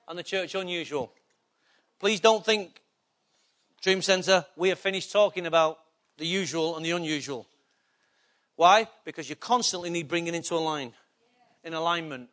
and 0.08 0.18
the 0.18 0.24
church 0.24 0.56
unusual. 0.56 1.12
Please 2.00 2.18
don't 2.18 2.44
think, 2.44 2.80
Dream 3.80 4.02
Center, 4.02 4.44
we 4.56 4.70
have 4.70 4.78
finished 4.78 5.12
talking 5.12 5.46
about 5.46 5.78
the 6.18 6.26
usual 6.26 6.76
and 6.76 6.84
the 6.84 6.90
unusual. 6.90 7.46
Why? 8.56 8.88
Because 9.04 9.30
you 9.30 9.36
constantly 9.36 9.88
need 9.88 10.08
bringing 10.08 10.34
into 10.34 10.54
a 10.54 10.58
line, 10.58 10.92
in 11.64 11.74
alignment. 11.74 12.28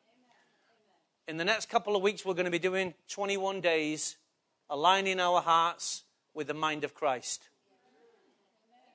In 1.28 1.38
the 1.38 1.46
next 1.46 1.70
couple 1.70 1.96
of 1.96 2.02
weeks, 2.02 2.26
we're 2.26 2.34
going 2.34 2.46
to 2.46 2.52
be 2.52 2.60
doing 2.60 2.94
21 3.10 3.62
days 3.62 4.18
aligning 4.70 5.20
our 5.20 5.42
hearts 5.42 6.04
with 6.34 6.48
the 6.48 6.54
mind 6.54 6.84
of 6.84 6.94
Christ. 6.94 7.42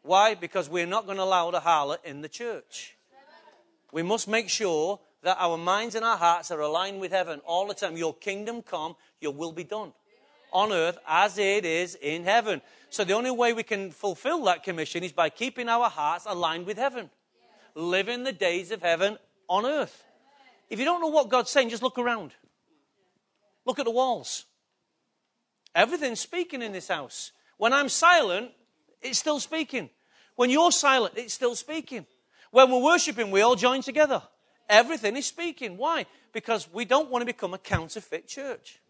Why? 0.03 0.35
Because 0.35 0.69
we're 0.69 0.87
not 0.87 1.07
going 1.07 1.19
to 1.19 1.25
allow 1.25 1.51
the 1.51 1.61
harlot 1.61 2.05
in 2.05 2.23
the 2.23 2.29
church. 2.29 2.97
We 3.93 4.03
must 4.03 4.27
make 4.27 4.49
sure 4.49 4.99
that 5.23 5.37
our 5.39 5.57
minds 5.57 5.95
and 5.95 6.05
our 6.05 6.17
hearts 6.17 6.51
are 6.51 6.61
aligned 6.61 7.01
with 7.01 7.13
heaven 7.13 7.41
all 7.45 7.69
the 7.69 7.75
time. 7.75 7.97
Your 7.97 8.15
kingdom 8.15 8.63
come, 8.63 8.97
your 9.21 9.33
will 9.33 9.53
be 9.53 9.65
done 9.65 9.93
on 10.53 10.73
earth 10.73 10.99
as 11.09 11.39
it 11.39 11.65
is 11.65 11.95
in 12.01 12.25
heaven. 12.25 12.61
So 12.91 13.05
the 13.05 13.15
only 13.15 13.31
way 13.31 13.53
we 13.53 13.63
can 13.63 13.91
fulfill 13.91 14.45
that 14.45 14.63
commission 14.63 15.03
is 15.03 15.13
by 15.13 15.31
keeping 15.31 15.69
our 15.69 15.89
hearts 15.89 16.27
aligned 16.29 16.67
with 16.67 16.77
heaven. 16.77 17.11
Living 17.75 18.25
the 18.25 18.33
days 18.33 18.71
of 18.71 18.83
heaven 18.83 19.19
on 19.49 19.65
earth. 19.65 20.05
If 20.73 20.79
you 20.79 20.87
don't 20.87 21.03
know 21.03 21.09
what 21.09 21.29
God's 21.29 21.51
saying, 21.51 21.69
just 21.69 21.83
look 21.83 21.99
around. 21.99 22.33
Look 23.67 23.79
at 23.79 23.85
the 23.85 23.91
walls. 23.91 24.47
Everything's 25.75 26.21
speaking 26.21 26.63
in 26.63 26.73
this 26.73 26.89
house. 26.89 27.33
When 27.59 27.75
I'm 27.75 27.91
silent, 27.91 28.53
it's 29.03 29.19
still 29.19 29.39
speaking. 29.39 29.91
When 30.35 30.49
you're 30.49 30.73
silent, 30.73 31.13
it's 31.19 31.35
still 31.35 31.55
speaking. 31.57 32.07
When 32.53 32.71
we're 32.71 32.83
worshiping, 32.83 33.31
we 33.31 33.43
all 33.43 33.55
join 33.55 33.83
together. 33.83 34.23
Everything 34.67 35.15
is 35.15 35.27
speaking. 35.27 35.77
Why? 35.77 36.07
Because 36.33 36.67
we 36.73 36.87
don't 36.87 37.11
want 37.11 37.21
to 37.21 37.27
become 37.27 37.53
a 37.53 37.59
counterfeit 37.59 38.27
church. 38.27 38.81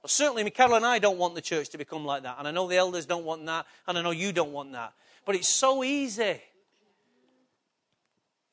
Well, 0.00 0.08
certainly, 0.08 0.48
Carol 0.48 0.76
and 0.76 0.86
I 0.86 1.00
don't 1.00 1.18
want 1.18 1.34
the 1.34 1.40
church 1.40 1.70
to 1.70 1.78
become 1.78 2.04
like 2.04 2.22
that. 2.22 2.36
And 2.38 2.46
I 2.46 2.52
know 2.52 2.68
the 2.68 2.76
elders 2.76 3.04
don't 3.04 3.24
want 3.24 3.44
that. 3.46 3.66
And 3.88 3.98
I 3.98 4.02
know 4.02 4.12
you 4.12 4.30
don't 4.30 4.52
want 4.52 4.70
that. 4.74 4.92
But 5.24 5.34
it's 5.34 5.48
so 5.48 5.82
easy. 5.82 6.40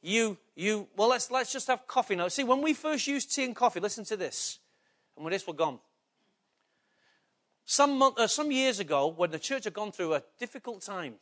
You, 0.08 0.38
you, 0.56 0.88
well, 0.96 1.10
let's, 1.10 1.32
let's 1.32 1.52
just 1.52 1.66
have 1.66 1.88
coffee 1.88 2.16
now. 2.16 2.28
See, 2.28 2.44
when 2.44 2.62
we 2.62 2.76
first 2.76 3.08
used 3.08 3.34
tea 3.34 3.44
and 3.44 3.56
coffee, 3.56 3.80
listen 3.80 4.06
to 4.06 4.16
this. 4.16 4.60
And 5.16 5.26
with 5.26 5.34
this, 5.34 5.48
we're 5.48 5.56
gone. 5.56 5.80
Some, 7.66 7.98
month, 7.98 8.20
uh, 8.20 8.28
some 8.28 8.52
years 8.52 8.80
ago, 8.80 9.08
when 9.08 9.32
the 9.32 9.40
church 9.40 9.64
had 9.64 9.74
gone 9.74 9.92
through 9.92 10.14
a 10.14 10.22
difficult 10.38 10.84
time, 10.84 11.16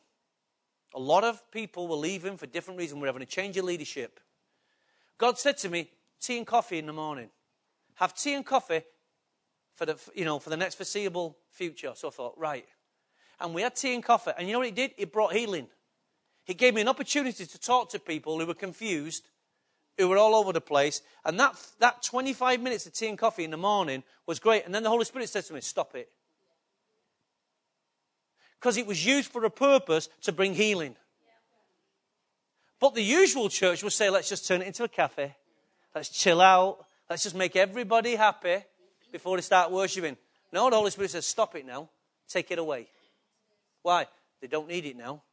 a 0.93 0.99
lot 0.99 1.23
of 1.23 1.49
people 1.49 1.88
were 1.88 1.95
leaving 1.95 2.36
for 2.36 2.45
different 2.45 2.77
reasons. 2.77 2.99
We're 2.99 3.07
having 3.07 3.21
a 3.21 3.25
change 3.25 3.55
of 3.55 3.63
leadership. 3.63 4.19
God 5.17 5.39
said 5.39 5.55
to 5.59 5.69
me, 5.69 5.89
tea 6.19 6.39
and 6.39 6.45
coffee 6.45 6.77
in 6.77 6.86
the 6.86 6.91
morning. 6.91 7.29
Have 7.95 8.13
tea 8.13 8.34
and 8.34 8.45
coffee 8.45 8.81
for 9.75 9.86
the, 9.86 9.97
you 10.13 10.25
know, 10.25 10.39
for 10.39 10.49
the 10.49 10.57
next 10.57 10.75
foreseeable 10.75 11.38
future. 11.51 11.93
So 11.95 12.09
I 12.09 12.11
thought, 12.11 12.38
right. 12.38 12.65
And 13.39 13.53
we 13.53 13.61
had 13.61 13.77
tea 13.77 13.93
and 13.93 14.03
coffee. 14.03 14.31
And 14.38 14.45
you 14.45 14.51
know 14.51 14.59
what 14.59 14.67
it 14.67 14.75
did? 14.75 14.91
It 14.97 15.13
brought 15.13 15.31
healing. 15.31 15.69
It 16.47 16.57
gave 16.57 16.73
me 16.73 16.81
an 16.81 16.87
opportunity 16.87 17.45
to 17.45 17.59
talk 17.59 17.89
to 17.91 17.99
people 17.99 18.39
who 18.39 18.45
were 18.45 18.53
confused, 18.53 19.23
who 19.97 20.09
were 20.09 20.17
all 20.17 20.35
over 20.35 20.51
the 20.51 20.61
place. 20.61 21.01
And 21.23 21.39
that, 21.39 21.55
that 21.79 22.03
25 22.03 22.61
minutes 22.61 22.85
of 22.85 22.93
tea 22.93 23.07
and 23.07 23.17
coffee 23.17 23.43
in 23.43 23.51
the 23.51 23.57
morning 23.57 24.03
was 24.27 24.39
great. 24.39 24.65
And 24.65 24.75
then 24.75 24.83
the 24.83 24.89
Holy 24.89 25.05
Spirit 25.05 25.29
said 25.29 25.45
to 25.45 25.53
me, 25.53 25.61
stop 25.61 25.95
it 25.95 26.09
because 28.63 28.77
it 28.77 28.87
was 28.87 29.05
used 29.05 29.29
for 29.29 29.43
a 29.43 29.49
purpose 29.49 30.07
to 30.21 30.31
bring 30.31 30.53
healing. 30.53 30.95
But 32.79 32.95
the 32.95 33.03
usual 33.03 33.49
church 33.49 33.83
would 33.83 33.91
say, 33.91 34.09
let's 34.09 34.29
just 34.29 34.47
turn 34.47 34.61
it 34.61 34.67
into 34.67 34.85
a 34.85 34.87
cafe. 34.87 35.35
Let's 35.93 36.07
chill 36.07 36.39
out. 36.39 36.85
Let's 37.09 37.23
just 37.23 37.35
make 37.35 37.57
everybody 37.57 38.15
happy 38.15 38.63
before 39.11 39.35
they 39.35 39.41
start 39.41 39.69
worshiping. 39.69 40.15
No, 40.53 40.69
the 40.69 40.77
Holy 40.77 40.91
Spirit 40.91 41.11
says, 41.11 41.25
stop 41.25 41.55
it 41.55 41.65
now. 41.65 41.89
Take 42.29 42.51
it 42.51 42.57
away. 42.57 42.87
Why? 43.81 44.05
They 44.39 44.47
don't 44.47 44.69
need 44.69 44.85
it 44.85 44.95
now. 44.95 45.23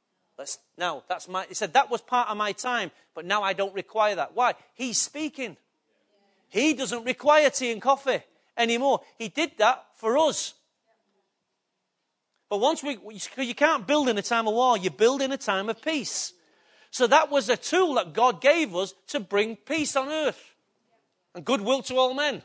Let's, 0.40 0.58
now, 0.78 1.02
that's 1.06 1.28
my, 1.28 1.44
he 1.46 1.52
said, 1.52 1.74
that 1.74 1.90
was 1.90 2.00
part 2.00 2.30
of 2.30 2.36
my 2.38 2.52
time, 2.52 2.92
but 3.14 3.26
now 3.26 3.42
I 3.42 3.52
don't 3.52 3.74
require 3.74 4.14
that. 4.14 4.34
Why? 4.34 4.54
He's 4.72 4.96
speaking. 4.96 5.58
He 6.48 6.72
doesn't 6.72 7.04
require 7.04 7.50
tea 7.50 7.72
and 7.72 7.82
coffee 7.82 8.22
anymore. 8.56 9.02
He 9.18 9.28
did 9.28 9.52
that 9.58 9.84
for 9.96 10.16
us. 10.16 10.54
But 12.48 12.60
once 12.60 12.82
we, 12.82 12.96
you 13.36 13.54
can't 13.54 13.86
build 13.86 14.08
in 14.08 14.16
a 14.16 14.22
time 14.22 14.48
of 14.48 14.54
war, 14.54 14.78
you 14.78 14.88
build 14.88 15.20
in 15.20 15.30
a 15.30 15.36
time 15.36 15.68
of 15.68 15.82
peace. 15.82 16.32
So 16.90 17.06
that 17.06 17.30
was 17.30 17.50
a 17.50 17.56
tool 17.58 17.96
that 17.96 18.14
God 18.14 18.40
gave 18.40 18.74
us 18.74 18.94
to 19.08 19.20
bring 19.20 19.56
peace 19.56 19.94
on 19.94 20.08
earth 20.08 20.54
and 21.34 21.44
goodwill 21.44 21.82
to 21.82 21.96
all 21.96 22.14
men. 22.14 22.40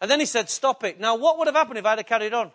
And 0.00 0.10
then 0.10 0.20
he 0.20 0.26
said, 0.26 0.48
stop 0.48 0.84
it. 0.84 0.98
Now, 0.98 1.16
what 1.16 1.36
would 1.36 1.48
have 1.48 1.54
happened 1.54 1.76
if 1.76 1.84
I'd 1.84 1.98
have 1.98 2.06
carried 2.06 2.32
on? 2.32 2.50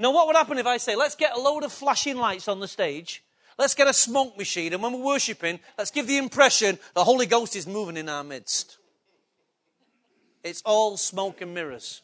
Now, 0.00 0.12
what 0.12 0.26
would 0.26 0.36
happen 0.36 0.56
if 0.56 0.66
I 0.66 0.78
say, 0.78 0.96
let's 0.96 1.14
get 1.14 1.36
a 1.36 1.38
load 1.38 1.62
of 1.62 1.70
flashing 1.70 2.16
lights 2.16 2.48
on 2.48 2.58
the 2.58 2.66
stage, 2.66 3.22
let's 3.58 3.74
get 3.74 3.86
a 3.86 3.92
smoke 3.92 4.38
machine, 4.38 4.72
and 4.72 4.82
when 4.82 4.94
we're 4.94 5.04
worshipping, 5.04 5.60
let's 5.76 5.90
give 5.90 6.06
the 6.06 6.16
impression 6.16 6.78
the 6.94 7.04
Holy 7.04 7.26
Ghost 7.26 7.54
is 7.54 7.66
moving 7.66 7.98
in 7.98 8.08
our 8.08 8.24
midst. 8.24 8.78
It's 10.42 10.62
all 10.62 10.96
smoke 10.96 11.42
and 11.42 11.52
mirrors. 11.52 12.00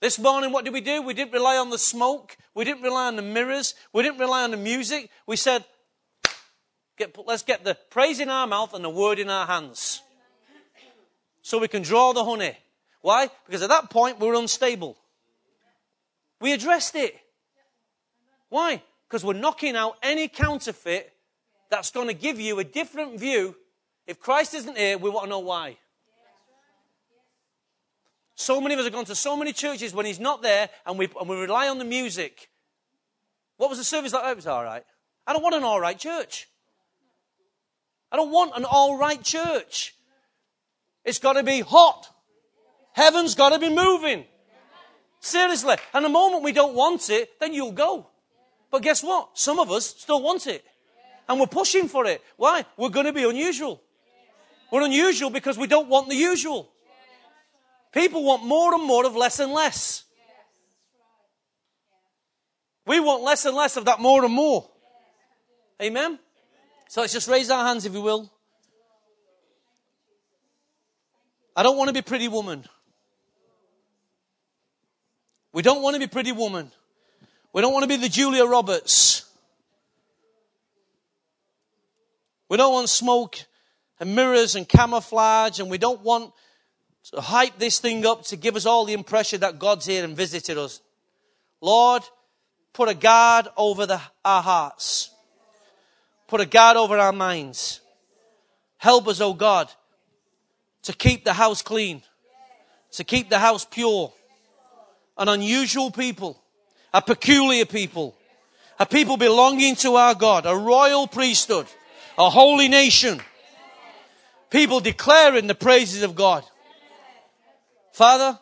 This 0.00 0.18
morning, 0.18 0.52
what 0.52 0.66
did 0.66 0.74
we 0.74 0.82
do? 0.82 1.00
We 1.00 1.14
didn't 1.14 1.32
rely 1.32 1.56
on 1.56 1.70
the 1.70 1.78
smoke. 1.78 2.36
We 2.54 2.66
didn't 2.66 2.82
rely 2.82 3.06
on 3.06 3.16
the 3.16 3.22
mirrors. 3.22 3.74
We 3.94 4.02
didn't 4.02 4.18
rely 4.18 4.44
on 4.44 4.50
the 4.50 4.58
music. 4.58 5.08
We 5.26 5.36
said, 5.36 5.64
get, 6.98 7.16
let's 7.26 7.42
get 7.42 7.64
the 7.64 7.78
praise 7.88 8.20
in 8.20 8.28
our 8.28 8.46
mouth 8.46 8.74
and 8.74 8.84
the 8.84 8.90
word 8.90 9.18
in 9.18 9.30
our 9.30 9.46
hands. 9.46 10.02
So 11.40 11.56
we 11.56 11.68
can 11.68 11.80
draw 11.80 12.12
the 12.12 12.22
honey. 12.22 12.54
Why? 13.00 13.30
Because 13.46 13.62
at 13.62 13.70
that 13.70 13.88
point, 13.88 14.20
we 14.20 14.26
were 14.26 14.34
unstable. 14.34 14.98
We 16.44 16.52
addressed 16.52 16.94
it. 16.94 17.16
Why? 18.50 18.82
Because 19.08 19.24
we're 19.24 19.32
knocking 19.32 19.76
out 19.76 19.96
any 20.02 20.28
counterfeit 20.28 21.10
that's 21.70 21.90
going 21.90 22.08
to 22.08 22.12
give 22.12 22.38
you 22.38 22.58
a 22.58 22.64
different 22.64 23.18
view. 23.18 23.56
If 24.06 24.20
Christ 24.20 24.52
isn't 24.52 24.76
here, 24.76 24.98
we 24.98 25.08
want 25.08 25.24
to 25.24 25.30
know 25.30 25.38
why. 25.38 25.78
So 28.34 28.60
many 28.60 28.74
of 28.74 28.80
us 28.80 28.84
have 28.84 28.92
gone 28.92 29.06
to 29.06 29.14
so 29.14 29.38
many 29.38 29.54
churches 29.54 29.94
when 29.94 30.04
he's 30.04 30.20
not 30.20 30.42
there 30.42 30.68
and 30.84 30.98
we, 30.98 31.08
and 31.18 31.30
we 31.30 31.36
rely 31.36 31.66
on 31.68 31.78
the 31.78 31.84
music. 31.86 32.50
What 33.56 33.70
was 33.70 33.78
the 33.78 33.84
service 33.84 34.12
like? 34.12 34.30
It 34.30 34.36
was 34.36 34.46
all 34.46 34.64
right. 34.64 34.84
I 35.26 35.32
don't 35.32 35.42
want 35.42 35.54
an 35.54 35.64
all 35.64 35.80
right 35.80 35.98
church. 35.98 36.46
I 38.12 38.16
don't 38.16 38.30
want 38.30 38.52
an 38.54 38.66
all 38.66 38.98
right 38.98 39.22
church. 39.22 39.94
It's 41.06 41.18
got 41.18 41.32
to 41.32 41.42
be 41.42 41.60
hot. 41.60 42.06
Heaven's 42.92 43.34
got 43.34 43.54
to 43.54 43.58
be 43.58 43.74
moving. 43.74 44.26
Seriously. 45.24 45.76
And 45.94 46.04
the 46.04 46.10
moment 46.10 46.42
we 46.42 46.52
don't 46.52 46.74
want 46.74 47.08
it, 47.08 47.40
then 47.40 47.54
you'll 47.54 47.72
go. 47.72 48.06
But 48.70 48.82
guess 48.82 49.02
what? 49.02 49.30
Some 49.32 49.58
of 49.58 49.70
us 49.70 49.86
still 49.86 50.22
want 50.22 50.46
it. 50.46 50.62
And 51.26 51.40
we're 51.40 51.46
pushing 51.46 51.88
for 51.88 52.04
it. 52.04 52.20
Why? 52.36 52.66
We're 52.76 52.90
going 52.90 53.06
to 53.06 53.12
be 53.12 53.24
unusual. 53.24 53.80
We're 54.70 54.84
unusual 54.84 55.30
because 55.30 55.56
we 55.56 55.66
don't 55.66 55.88
want 55.88 56.10
the 56.10 56.14
usual. 56.14 56.70
People 57.90 58.22
want 58.22 58.44
more 58.44 58.74
and 58.74 58.84
more 58.84 59.06
of 59.06 59.16
less 59.16 59.40
and 59.40 59.50
less. 59.50 60.04
We 62.84 63.00
want 63.00 63.22
less 63.22 63.46
and 63.46 63.56
less 63.56 63.78
of 63.78 63.86
that 63.86 64.00
more 64.00 64.26
and 64.26 64.34
more. 64.34 64.68
Amen? 65.80 66.18
So 66.88 67.00
let's 67.00 67.14
just 67.14 67.28
raise 67.28 67.50
our 67.50 67.64
hands, 67.64 67.86
if 67.86 67.94
you 67.94 68.02
will. 68.02 68.30
I 71.56 71.62
don't 71.62 71.78
want 71.78 71.88
to 71.88 71.94
be 71.94 72.02
pretty 72.02 72.28
woman. 72.28 72.66
We 75.54 75.62
don't 75.62 75.82
want 75.82 75.94
to 75.94 76.00
be 76.00 76.08
pretty 76.08 76.32
woman. 76.32 76.70
We 77.52 77.62
don't 77.62 77.72
want 77.72 77.84
to 77.84 77.88
be 77.88 77.96
the 77.96 78.08
Julia 78.08 78.44
Roberts. 78.44 79.24
We 82.48 82.56
don't 82.56 82.72
want 82.72 82.88
smoke 82.88 83.38
and 84.00 84.16
mirrors 84.16 84.56
and 84.56 84.68
camouflage, 84.68 85.60
and 85.60 85.70
we 85.70 85.78
don't 85.78 86.00
want 86.00 86.32
to 87.12 87.20
hype 87.20 87.56
this 87.56 87.78
thing 87.78 88.04
up 88.04 88.24
to 88.24 88.36
give 88.36 88.56
us 88.56 88.66
all 88.66 88.84
the 88.84 88.94
impression 88.94 89.40
that 89.40 89.60
God's 89.60 89.86
here 89.86 90.02
and 90.02 90.16
visited 90.16 90.58
us. 90.58 90.80
Lord, 91.60 92.02
put 92.72 92.88
a 92.88 92.94
guard 92.94 93.46
over 93.56 93.86
the, 93.86 94.00
our 94.24 94.42
hearts. 94.42 95.10
Put 96.26 96.40
a 96.40 96.46
guard 96.46 96.76
over 96.76 96.98
our 96.98 97.12
minds. 97.12 97.80
Help 98.78 99.06
us, 99.06 99.20
oh 99.20 99.34
God, 99.34 99.70
to 100.82 100.92
keep 100.92 101.24
the 101.24 101.32
house 101.32 101.62
clean, 101.62 102.02
to 102.90 103.04
keep 103.04 103.30
the 103.30 103.38
house 103.38 103.64
pure. 103.64 104.12
An 105.16 105.28
unusual 105.28 105.90
people, 105.90 106.42
a 106.92 107.00
peculiar 107.00 107.64
people, 107.64 108.16
a 108.78 108.86
people 108.86 109.16
belonging 109.16 109.76
to 109.76 109.94
our 109.94 110.14
God, 110.14 110.46
a 110.46 110.54
royal 110.54 111.06
priesthood, 111.06 111.66
a 112.18 112.30
holy 112.30 112.68
nation, 112.68 113.20
people 114.50 114.80
declaring 114.80 115.46
the 115.46 115.54
praises 115.54 116.02
of 116.02 116.14
God. 116.14 116.44
Father, 117.92 118.38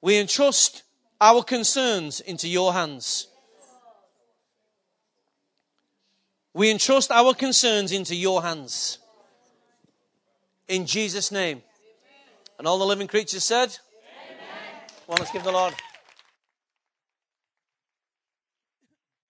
we 0.00 0.18
entrust 0.18 0.84
our 1.20 1.42
concerns 1.42 2.20
into 2.20 2.46
your 2.46 2.72
hands. 2.72 3.26
We 6.54 6.70
entrust 6.70 7.10
our 7.10 7.34
concerns 7.34 7.92
into 7.92 8.14
your 8.14 8.42
hands. 8.42 8.98
In 10.68 10.86
Jesus' 10.86 11.32
name. 11.32 11.62
And 12.58 12.66
all 12.66 12.78
the 12.78 12.86
living 12.86 13.06
creatures 13.06 13.44
said, 13.44 13.76
Amen. 14.26 14.82
Well, 15.06 15.18
let's 15.18 15.30
give 15.30 15.44
the 15.44 15.52
Lord. 15.52 15.74